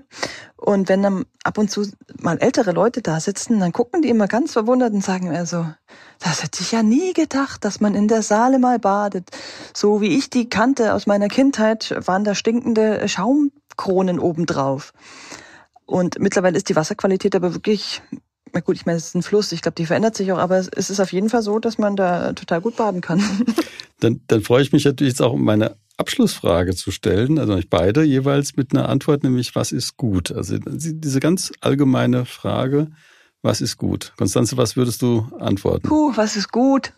Und 0.56 0.88
wenn 0.88 1.04
dann 1.04 1.26
ab 1.44 1.58
und 1.58 1.70
zu 1.70 1.86
mal 2.20 2.38
ältere 2.38 2.72
Leute 2.72 3.02
da 3.02 3.20
sitzen, 3.20 3.60
dann 3.60 3.74
gucken 3.74 4.02
die 4.02 4.10
immer 4.10 4.28
ganz 4.28 4.54
verwundert 4.54 4.94
und 4.94 5.04
sagen 5.04 5.36
also, 5.36 5.66
das 6.20 6.42
hätte 6.44 6.62
ich 6.62 6.72
ja 6.72 6.84
nie 6.84 7.14
gedacht, 7.14 7.66
dass 7.66 7.82
man 7.82 7.96
in 7.96 8.08
der 8.08 8.22
Saale 8.22 8.60
mal 8.60 8.80
badet. 8.80 9.30
So 9.76 10.00
wie 10.00 10.18
ich 10.18 10.30
die 10.30 10.50
kannte 10.50 10.94
aus 10.94 11.06
meiner 11.06 11.28
Kindheit, 11.28 11.96
waren 12.06 12.24
da 12.24 12.34
stinkende 12.34 13.08
Schaumkronen 13.10 14.20
obendrauf. 14.20 14.94
Und 15.90 16.20
mittlerweile 16.20 16.56
ist 16.56 16.70
die 16.70 16.76
Wasserqualität 16.76 17.36
aber 17.36 17.56
wirklich, 17.56 18.04
na 18.54 18.60
gut, 18.60 18.76
ich 18.76 18.86
meine, 18.86 19.00
es 19.00 19.08
ist 19.08 19.16
ein 19.16 19.24
Fluss, 19.24 19.52
ich 19.52 19.64
glaube, 19.64 19.74
die 19.74 19.88
verändert 19.88 20.16
sich 20.16 20.32
auch, 20.32 20.38
aber 20.38 20.60
es 20.60 20.90
ist 20.92 21.00
auf 21.00 21.12
jeden 21.12 21.30
Fall 21.30 21.42
so, 21.42 21.58
dass 21.58 21.80
man 21.80 21.96
da 21.96 22.34
total 22.34 22.62
gut 22.62 22.76
baden 22.76 23.02
kann. 23.02 23.22
Dann, 24.02 24.22
dann 24.28 24.40
freue 24.40 24.62
ich 24.62 24.72
mich 24.72 24.86
natürlich 24.86 25.12
jetzt 25.12 25.22
auch, 25.22 25.34
um 25.34 25.44
meine 25.44 25.76
Abschlussfrage 25.98 26.74
zu 26.74 26.90
stellen, 26.90 27.38
also 27.38 27.56
nicht 27.56 27.70
beide 27.70 28.02
jeweils 28.04 28.56
mit 28.56 28.72
einer 28.72 28.88
Antwort, 28.88 29.24
nämlich 29.24 29.56
was 29.56 29.74
ist 29.74 29.98
gut? 29.98 30.32
Also 30.32 30.58
diese 30.58 31.20
ganz 31.20 31.52
allgemeine 31.60 32.24
Frage, 32.24 32.92
was 33.42 33.60
ist 33.60 33.76
gut? 33.76 34.14
Konstanze, 34.18 34.56
was 34.56 34.78
würdest 34.78 35.02
du 35.02 35.28
antworten? 35.38 35.86
Puh, 35.86 36.14
was 36.16 36.38
ist 36.38 36.50
gut? 36.50 36.94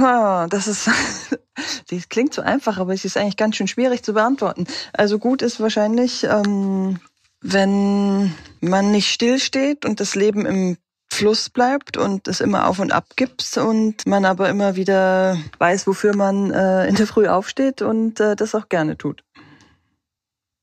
Das 0.00 0.66
ist, 0.66 0.90
das 1.90 2.08
klingt 2.08 2.34
so 2.34 2.42
einfach, 2.42 2.78
aber 2.78 2.92
es 2.92 3.04
ist 3.04 3.16
eigentlich 3.16 3.36
ganz 3.36 3.54
schön 3.54 3.68
schwierig 3.68 4.02
zu 4.02 4.12
beantworten. 4.12 4.66
Also 4.92 5.20
gut 5.20 5.40
ist 5.40 5.60
wahrscheinlich 5.60 6.24
ähm, 6.24 6.98
wenn 7.40 8.34
man 8.60 8.92
nicht 8.92 9.10
stillsteht 9.10 9.84
und 9.84 10.00
das 10.00 10.14
Leben 10.14 10.46
im 10.46 10.76
Fluss 11.12 11.50
bleibt 11.50 11.96
und 11.96 12.28
es 12.28 12.40
immer 12.40 12.68
auf 12.68 12.78
und 12.78 12.92
ab 12.92 13.04
gibt 13.16 13.56
und 13.56 14.06
man 14.06 14.24
aber 14.24 14.48
immer 14.48 14.76
wieder 14.76 15.36
weiß, 15.58 15.86
wofür 15.86 16.14
man 16.14 16.52
äh, 16.52 16.86
in 16.86 16.94
der 16.94 17.06
Früh 17.06 17.26
aufsteht 17.26 17.82
und 17.82 18.20
äh, 18.20 18.36
das 18.36 18.54
auch 18.54 18.68
gerne 18.68 18.96
tut. 18.96 19.24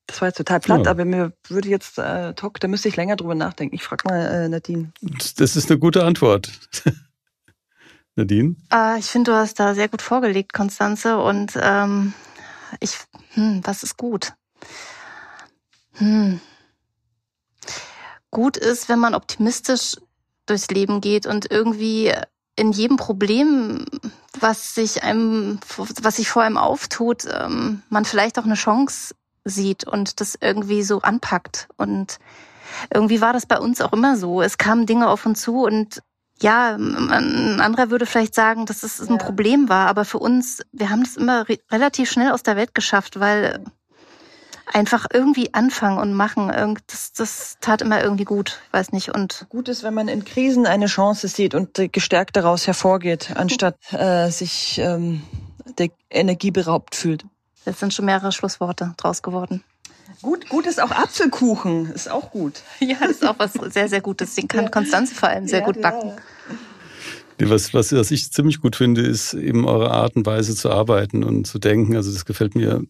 Das 0.05 0.21
war 0.21 0.29
jetzt 0.29 0.37
total 0.37 0.61
platt, 0.61 0.85
ja. 0.85 0.91
aber 0.91 1.03
mir 1.03 1.33
würde 1.49 1.67
jetzt 1.67 1.97
äh, 1.99 2.33
Talk, 2.33 2.61
da 2.61 2.69
müsste 2.69 2.87
ich 2.87 2.95
länger 2.95 3.17
drüber 3.17 3.35
nachdenken. 3.35 3.75
Ich 3.75 3.83
frage 3.83 4.07
mal 4.07 4.25
äh, 4.25 4.47
Nadine. 4.49 4.93
Das 5.35 5.57
ist 5.57 5.69
eine 5.69 5.79
gute 5.79 6.05
Antwort. 6.05 6.49
Nadine? 8.15 8.55
Äh, 8.71 8.99
ich 8.99 9.05
finde, 9.07 9.31
du 9.31 9.37
hast 9.37 9.59
da 9.59 9.75
sehr 9.75 9.89
gut 9.89 10.01
vorgelegt, 10.01 10.53
Konstanze. 10.53 11.17
Und 11.17 11.59
ähm, 11.61 12.13
ich, 12.79 12.97
hm, 13.33 13.59
was 13.65 13.83
ist 13.83 13.97
gut? 13.97 14.31
Hm 15.95 16.39
gut 18.31 18.57
ist, 18.57 18.89
wenn 18.89 18.99
man 18.99 19.15
optimistisch 19.15 19.95
durchs 20.45 20.69
Leben 20.69 21.01
geht 21.01 21.25
und 21.25 21.51
irgendwie 21.51 22.13
in 22.55 22.71
jedem 22.71 22.97
Problem, 22.97 23.85
was 24.39 24.75
sich 24.75 25.03
einem, 25.03 25.59
was 25.77 26.15
sich 26.15 26.29
vor 26.29 26.43
einem 26.43 26.57
auftut, 26.57 27.25
ähm, 27.25 27.83
man 27.89 28.05
vielleicht 28.05 28.39
auch 28.39 28.45
eine 28.45 28.55
Chance 28.55 29.15
sieht 29.45 29.85
und 29.85 30.19
das 30.19 30.37
irgendwie 30.39 30.83
so 30.83 31.01
anpackt. 31.01 31.67
Und 31.77 32.17
irgendwie 32.93 33.21
war 33.21 33.33
das 33.33 33.45
bei 33.45 33.59
uns 33.59 33.79
auch 33.81 33.93
immer 33.93 34.17
so. 34.17 34.41
Es 34.41 34.57
kamen 34.57 34.85
Dinge 34.85 35.07
auf 35.07 35.25
uns 35.25 35.41
zu 35.41 35.63
und 35.63 36.01
ja, 36.39 36.75
ein 36.75 37.61
anderer 37.61 37.89
würde 37.89 38.05
vielleicht 38.05 38.35
sagen, 38.35 38.67
dass 38.67 38.83
es 38.83 38.99
ein 39.01 39.17
ja. 39.17 39.23
Problem 39.23 39.69
war, 39.69 39.87
aber 39.87 40.05
für 40.05 40.19
uns, 40.19 40.61
wir 40.71 40.91
haben 40.91 41.03
das 41.03 41.17
immer 41.17 41.49
re 41.49 41.57
relativ 41.71 42.11
schnell 42.11 42.31
aus 42.31 42.43
der 42.43 42.55
Welt 42.55 42.75
geschafft, 42.75 43.19
weil 43.19 43.63
einfach 44.73 45.05
irgendwie 45.11 45.53
anfangen 45.53 45.97
und 45.97 46.13
machen. 46.13 46.77
Das, 46.87 47.13
das 47.13 47.57
tat 47.61 47.81
immer 47.81 48.01
irgendwie 48.03 48.25
gut, 48.25 48.59
weiß 48.71 48.91
nicht. 48.91 49.13
Und 49.13 49.45
gut 49.49 49.69
ist, 49.69 49.83
wenn 49.83 49.93
man 49.93 50.07
in 50.07 50.25
Krisen 50.25 50.65
eine 50.65 50.87
Chance 50.87 51.27
sieht 51.27 51.55
und 51.55 51.79
gestärkt 51.91 52.35
daraus 52.35 52.67
hervorgeht, 52.67 53.33
anstatt 53.35 53.77
äh, 53.91 54.29
sich 54.29 54.79
ähm, 54.79 55.21
der 55.77 55.89
Energie 56.09 56.51
beraubt 56.51 56.95
fühlt. 56.95 57.25
Jetzt 57.65 57.79
sind 57.79 57.93
schon 57.93 58.05
mehrere 58.05 58.31
Schlussworte 58.31 58.93
draus 58.97 59.21
geworden. 59.21 59.63
Gut, 60.21 60.47
gut 60.47 60.65
ist 60.65 60.81
auch 60.81 60.91
Apfelkuchen, 60.91 61.91
ist 61.91 62.09
auch 62.09 62.31
gut. 62.31 62.61
Ja, 62.79 62.95
das 63.01 63.11
ist 63.11 63.27
auch 63.27 63.37
was 63.37 63.53
sehr, 63.53 63.89
sehr 63.89 64.01
Gutes. 64.01 64.35
Den 64.35 64.47
kann 64.47 64.71
Konstanze 64.71 65.13
vor 65.13 65.29
allem 65.29 65.47
sehr 65.47 65.59
ja, 65.59 65.65
gut 65.65 65.81
backen. 65.81 66.13
Ja. 67.39 67.49
Was, 67.49 67.73
was, 67.73 67.91
was 67.91 68.09
ich 68.09 68.31
ziemlich 68.31 68.61
gut 68.61 68.75
finde, 68.75 69.01
ist 69.01 69.35
eben 69.35 69.67
eure 69.67 69.91
Art 69.91 70.15
und 70.15 70.25
Weise 70.25 70.55
zu 70.55 70.71
arbeiten 70.71 71.23
und 71.23 71.45
zu 71.45 71.59
denken. 71.59 71.95
Also 71.95 72.11
das 72.11 72.25
gefällt 72.25 72.55
mir 72.55 72.81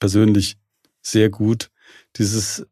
persönlich 0.00 0.56
sehr 1.04 1.30
gut. 1.30 1.70
Dieses 2.16 2.66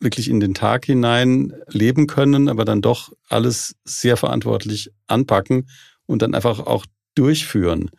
wirklich 0.00 0.28
in 0.28 0.40
den 0.40 0.54
Tag 0.54 0.84
hinein 0.84 1.52
leben 1.68 2.06
können, 2.06 2.48
aber 2.48 2.64
dann 2.64 2.82
doch 2.82 3.12
alles 3.28 3.76
sehr 3.84 4.16
verantwortlich 4.16 4.90
anpacken 5.06 5.68
und 6.06 6.22
dann 6.22 6.34
einfach 6.34 6.60
auch 6.60 6.86
durchführen. 7.14 7.90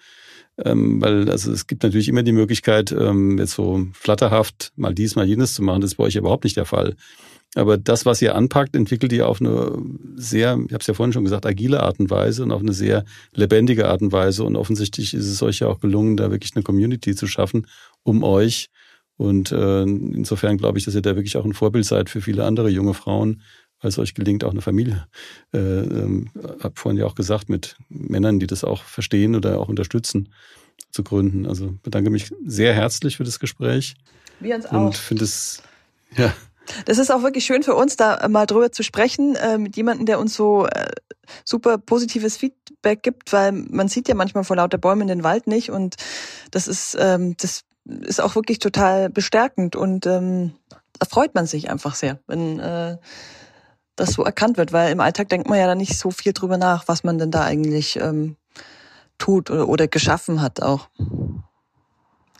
Ähm, 0.63 1.01
weil 1.01 1.29
also 1.29 1.51
es 1.51 1.67
gibt 1.67 1.83
natürlich 1.83 2.07
immer 2.07 2.23
die 2.23 2.31
Möglichkeit, 2.31 2.91
ähm, 2.91 3.37
jetzt 3.37 3.53
so 3.53 3.87
flatterhaft 3.93 4.71
mal 4.75 4.93
dies, 4.93 5.15
mal 5.15 5.27
jenes 5.27 5.53
zu 5.53 5.63
machen. 5.63 5.81
Das 5.81 5.91
ist 5.91 5.97
bei 5.97 6.05
euch 6.05 6.15
überhaupt 6.15 6.45
nicht 6.45 6.55
der 6.55 6.65
Fall. 6.65 6.95
Aber 7.55 7.77
das, 7.77 8.05
was 8.05 8.21
ihr 8.21 8.35
anpackt, 8.35 8.75
entwickelt 8.75 9.13
ihr 9.13 9.27
auf 9.27 9.39
eine 9.39 9.77
sehr, 10.15 10.59
ich 10.65 10.73
habe 10.73 10.81
es 10.81 10.87
ja 10.87 10.93
vorhin 10.93 11.13
schon 11.13 11.23
gesagt, 11.23 11.45
agile 11.45 11.81
Art 11.83 11.99
und 11.99 12.09
Weise 12.09 12.43
und 12.43 12.51
auf 12.51 12.61
eine 12.61 12.73
sehr 12.73 13.05
lebendige 13.33 13.87
Art 13.87 14.01
und 14.01 14.11
Weise. 14.11 14.43
Und 14.43 14.55
offensichtlich 14.55 15.13
ist 15.13 15.27
es 15.27 15.41
euch 15.41 15.59
ja 15.59 15.67
auch 15.67 15.79
gelungen, 15.79 16.17
da 16.17 16.31
wirklich 16.31 16.55
eine 16.55 16.63
Community 16.63 17.15
zu 17.15 17.27
schaffen, 17.27 17.67
um 18.03 18.23
euch 18.23 18.69
und 19.17 19.51
äh, 19.51 19.83
insofern 19.83 20.57
glaube 20.57 20.77
ich, 20.77 20.85
dass 20.85 20.95
ihr 20.95 21.01
da 21.01 21.15
wirklich 21.15 21.37
auch 21.37 21.45
ein 21.45 21.53
Vorbild 21.53 21.85
seid 21.85 22.09
für 22.09 22.21
viele 22.21 22.43
andere 22.43 22.69
junge 22.69 22.93
Frauen, 22.93 23.41
weil 23.81 23.89
es 23.89 23.99
euch 23.99 24.13
gelingt, 24.13 24.43
auch 24.43 24.51
eine 24.51 24.61
Familie, 24.61 25.07
äh, 25.53 25.59
ähm, 25.59 26.29
hab 26.61 26.79
vorhin 26.79 26.99
ja 26.99 27.05
auch 27.05 27.15
gesagt, 27.15 27.49
mit 27.49 27.77
Männern, 27.89 28.39
die 28.39 28.47
das 28.47 28.63
auch 28.63 28.83
verstehen 28.83 29.35
oder 29.35 29.59
auch 29.59 29.69
unterstützen, 29.69 30.29
zu 30.91 31.03
gründen. 31.03 31.45
Also 31.45 31.75
bedanke 31.83 32.09
mich 32.09 32.33
sehr 32.45 32.73
herzlich 32.73 33.17
für 33.17 33.23
das 33.23 33.39
Gespräch. 33.39 33.95
Wir 34.39 34.55
uns 34.55 34.65
auch. 34.65 34.87
Und 34.87 34.95
finde 34.95 35.23
es, 35.23 35.61
ja. 36.17 36.33
Das 36.85 36.97
ist 36.97 37.11
auch 37.11 37.21
wirklich 37.21 37.45
schön 37.45 37.61
für 37.61 37.75
uns, 37.75 37.95
da 37.95 38.27
mal 38.27 38.47
drüber 38.47 38.71
zu 38.71 38.81
sprechen, 38.81 39.35
äh, 39.35 39.57
mit 39.57 39.77
jemandem, 39.77 40.07
der 40.07 40.19
uns 40.19 40.33
so 40.33 40.65
äh, 40.65 40.87
super 41.43 41.77
positives 41.77 42.37
Feedback 42.37 43.03
gibt, 43.03 43.31
weil 43.33 43.51
man 43.51 43.87
sieht 43.87 44.07
ja 44.07 44.15
manchmal 44.15 44.43
vor 44.43 44.55
lauter 44.55 44.79
Bäumen 44.79 45.07
den 45.07 45.23
Wald 45.23 45.47
nicht 45.47 45.69
und 45.69 45.95
das 46.51 46.67
ist, 46.67 46.97
ähm, 46.99 47.35
das 47.37 47.65
ist 47.85 48.21
auch 48.21 48.35
wirklich 48.35 48.59
total 48.59 49.09
bestärkend 49.09 49.75
und 49.75 50.05
ähm, 50.05 50.53
da 50.99 51.05
freut 51.07 51.35
man 51.35 51.45
sich 51.45 51.69
einfach 51.69 51.95
sehr, 51.95 52.19
wenn 52.27 52.59
äh, 52.59 52.97
das 53.95 54.11
so 54.11 54.23
erkannt 54.23 54.57
wird, 54.57 54.73
weil 54.73 54.91
im 54.91 54.99
Alltag 54.99 55.29
denkt 55.29 55.47
man 55.47 55.59
ja 55.59 55.67
da 55.67 55.75
nicht 55.75 55.97
so 55.97 56.11
viel 56.11 56.33
drüber 56.33 56.57
nach, 56.57 56.87
was 56.87 57.03
man 57.03 57.17
denn 57.17 57.31
da 57.31 57.43
eigentlich 57.43 57.97
ähm, 57.97 58.35
tut 59.17 59.49
oder, 59.49 59.69
oder 59.69 59.87
geschaffen 59.87 60.41
hat 60.41 60.61
auch. 60.61 60.89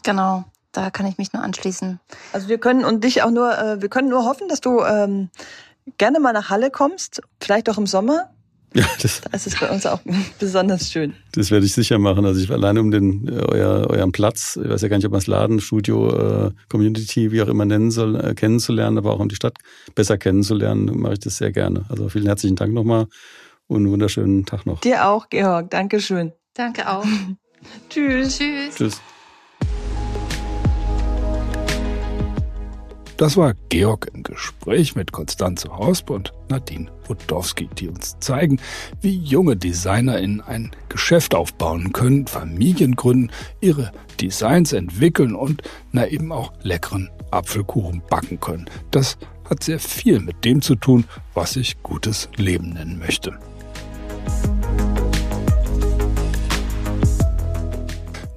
Genau, 0.04 0.44
da 0.72 0.90
kann 0.92 1.06
ich 1.06 1.18
mich 1.18 1.34
nur 1.34 1.44
anschließen. 1.44 2.00
Also 2.34 2.48
wir 2.48 2.58
können 2.58 2.84
und 2.84 3.04
dich 3.04 3.24
auch 3.24 3.32
nur, 3.32 3.58
äh, 3.58 3.82
wir 3.82 3.90
können 3.90 4.10
nur 4.10 4.26
hoffen, 4.26 4.48
dass 4.50 4.62
du 4.62 4.82
ähm, 4.82 5.30
gerne 5.98 6.20
mal 6.20 6.34
nach 6.34 6.50
Halle 6.50 6.72
kommst, 6.72 7.22
vielleicht 7.40 7.70
auch 7.70 7.78
im 7.78 7.88
Sommer 7.88 8.35
ja, 8.76 8.86
das, 9.02 9.22
das 9.32 9.48
ist 9.48 9.60
bei 9.60 9.70
uns 9.70 9.86
auch 9.86 10.02
besonders 10.40 10.92
schön. 10.92 11.14
Das 11.32 11.50
werde 11.50 11.66
ich 11.66 11.74
sicher 11.74 11.98
machen. 11.98 12.26
Also 12.26 12.42
ich 12.42 12.52
alleine 12.52 12.82
um 12.82 12.92
den 12.92 13.28
äh, 13.28 13.42
euer, 13.42 13.88
euren 13.90 14.12
Platz, 14.12 14.60
ich 14.62 14.70
weiß 14.70 14.82
ja 14.82 14.88
gar 14.90 14.98
nicht, 14.98 15.06
ob 15.06 15.12
man 15.12 15.20
es 15.20 15.28
Laden, 15.28 15.60
Studio, 15.60 16.48
äh, 16.48 16.52
Community, 16.70 17.32
wie 17.32 17.42
auch 17.42 17.48
immer 17.48 17.66
nennen 17.66 17.92
soll, 17.92 18.16
äh, 18.16 18.34
kennenzulernen, 18.36 18.98
aber 18.98 19.14
auch 19.14 19.20
um 19.20 19.30
die 19.30 19.36
Stadt 19.36 19.58
besser 19.96 20.18
kennenzulernen, 20.18 21.00
mache 21.00 21.14
ich 21.14 21.20
das 21.20 21.38
sehr 21.38 21.52
gerne. 21.52 21.86
Also 21.90 22.10
vielen 22.10 22.26
herzlichen 22.26 22.56
Dank 22.56 22.74
nochmal 22.74 23.08
und 23.68 23.78
einen 23.78 23.92
wunderschönen 23.92 24.46
Tag 24.46 24.66
noch. 24.66 24.82
Dir 24.82 25.08
auch, 25.08 25.30
Georg. 25.30 25.70
Dankeschön. 25.70 26.34
Danke 26.54 26.90
auch. 26.90 27.06
Tschüss. 27.90 28.38
Tschüss. 28.38 28.76
Tschüss. 28.76 29.02
Das 33.18 33.38
war 33.38 33.54
Georg 33.70 34.12
im 34.14 34.24
Gespräch 34.24 34.96
mit 34.96 35.14
Konstanze 35.14 35.70
Hosp 35.78 36.10
und 36.10 36.34
Nadine 36.50 36.92
Budowski, 37.08 37.70
die 37.78 37.88
uns 37.88 38.20
zeigen, 38.20 38.60
wie 39.00 39.18
junge 39.18 39.56
DesignerInnen 39.56 40.42
ein 40.42 40.72
Geschäft 40.90 41.34
aufbauen 41.34 41.94
können, 41.94 42.28
Familien 42.28 42.98
gründen, 42.98 43.32
ihre 43.62 43.94
Designs 44.20 44.74
entwickeln 44.74 45.34
und 45.34 45.62
na 45.94 46.08
eben 46.08 46.34
auch 46.34 46.52
leckeren 46.62 47.10
Apfelkuchen 47.32 48.02
backen 48.10 48.42
können. 48.42 48.66
Das 48.92 49.18
hat 49.50 49.64
sehr 49.64 49.80
viel 49.80 50.20
mit 50.20 50.44
dem 50.44 50.62
zu 50.62 50.76
tun, 50.76 51.06
was 51.34 51.56
ich 51.56 51.82
gutes 51.84 52.28
Leben 52.36 52.72
nennen 52.74 53.00
möchte. 53.00 53.40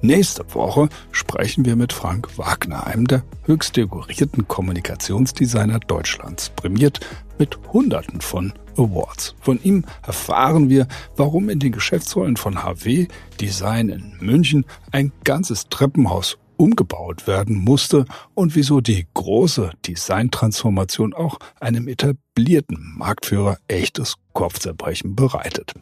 Nächste 0.01 0.45
Woche 0.55 0.87
sprechen 1.11 1.65
wir 1.65 1.75
mit 1.75 1.91
Frank 1.91 2.37
Wagner, 2.37 2.87
einem 2.87 3.05
der 3.05 3.23
höchst 3.43 3.75
dekorierten 3.75 4.47
Kommunikationsdesigner 4.47 5.79
Deutschlands, 5.79 6.51
prämiert 6.51 7.01
mit 7.37 7.59
Hunderten 7.73 8.21
von 8.21 8.53
Awards. 8.77 9.35
Von 9.41 9.61
ihm 9.61 9.83
erfahren 10.07 10.69
wir, 10.69 10.87
warum 11.17 11.49
in 11.49 11.59
den 11.59 11.73
Geschäftsräumen 11.73 12.37
von 12.37 12.63
HW 12.63 13.07
Design 13.41 13.89
in 13.89 14.13
München 14.21 14.65
ein 14.91 15.11
ganzes 15.25 15.67
Treppenhaus 15.67 16.37
umgebaut 16.55 17.27
werden 17.27 17.57
musste 17.57 18.05
und 18.35 18.55
wieso 18.55 18.79
die 18.79 19.05
große 19.13 19.71
Designtransformation 19.85 21.13
auch 21.13 21.39
einem 21.59 21.89
etablierten 21.89 22.93
Marktführer 22.97 23.57
echtes 23.67 24.15
Kopfzerbrechen 24.31 25.15
bereitet. 25.15 25.73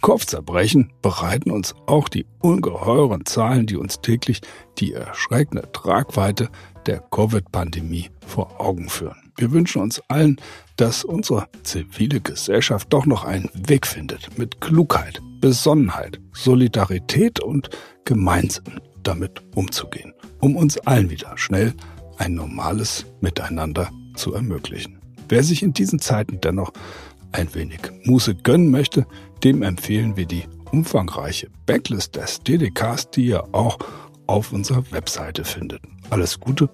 Kopfzerbrechen 0.00 0.92
bereiten 1.02 1.50
uns 1.50 1.74
auch 1.86 2.08
die 2.08 2.26
ungeheuren 2.40 3.26
Zahlen, 3.26 3.66
die 3.66 3.76
uns 3.76 4.00
täglich 4.00 4.40
die 4.78 4.92
erschreckende 4.92 5.70
Tragweite 5.72 6.48
der 6.86 7.00
Covid-Pandemie 7.00 8.10
vor 8.26 8.60
Augen 8.60 8.88
führen. 8.88 9.32
Wir 9.36 9.52
wünschen 9.52 9.82
uns 9.82 10.00
allen, 10.08 10.36
dass 10.76 11.04
unsere 11.04 11.48
zivile 11.62 12.20
Gesellschaft 12.20 12.92
doch 12.92 13.06
noch 13.06 13.24
einen 13.24 13.50
Weg 13.54 13.86
findet, 13.86 14.38
mit 14.38 14.60
Klugheit, 14.60 15.20
Besonnenheit, 15.40 16.20
Solidarität 16.32 17.40
und 17.40 17.70
Gemeinsinn 18.04 18.80
damit 19.02 19.42
umzugehen, 19.54 20.14
um 20.40 20.56
uns 20.56 20.78
allen 20.78 21.10
wieder 21.10 21.36
schnell 21.36 21.74
ein 22.18 22.34
normales 22.34 23.06
Miteinander 23.20 23.90
zu 24.14 24.32
ermöglichen. 24.32 25.00
Wer 25.28 25.42
sich 25.42 25.62
in 25.62 25.72
diesen 25.72 25.98
Zeiten 25.98 26.40
dennoch 26.40 26.72
ein 27.32 27.54
wenig 27.54 27.80
Muße 28.04 28.34
gönnen 28.34 28.70
möchte, 28.70 29.06
dem 29.44 29.62
empfehlen 29.62 30.16
wir 30.16 30.26
die 30.26 30.44
umfangreiche 30.72 31.48
Backlist 31.66 32.16
des 32.16 32.40
DDKs, 32.40 33.10
die 33.10 33.26
ihr 33.26 33.54
auch 33.54 33.78
auf 34.26 34.52
unserer 34.52 34.90
Webseite 34.90 35.44
findet. 35.44 35.82
Alles 36.10 36.40
Gute 36.40 36.68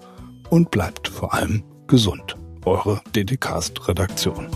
und 0.50 0.70
bleibt 0.70 1.08
vor 1.08 1.34
allem 1.34 1.62
gesund. 1.86 2.36
Eure 2.64 3.02
DDcast-Redaktion. 3.14 4.48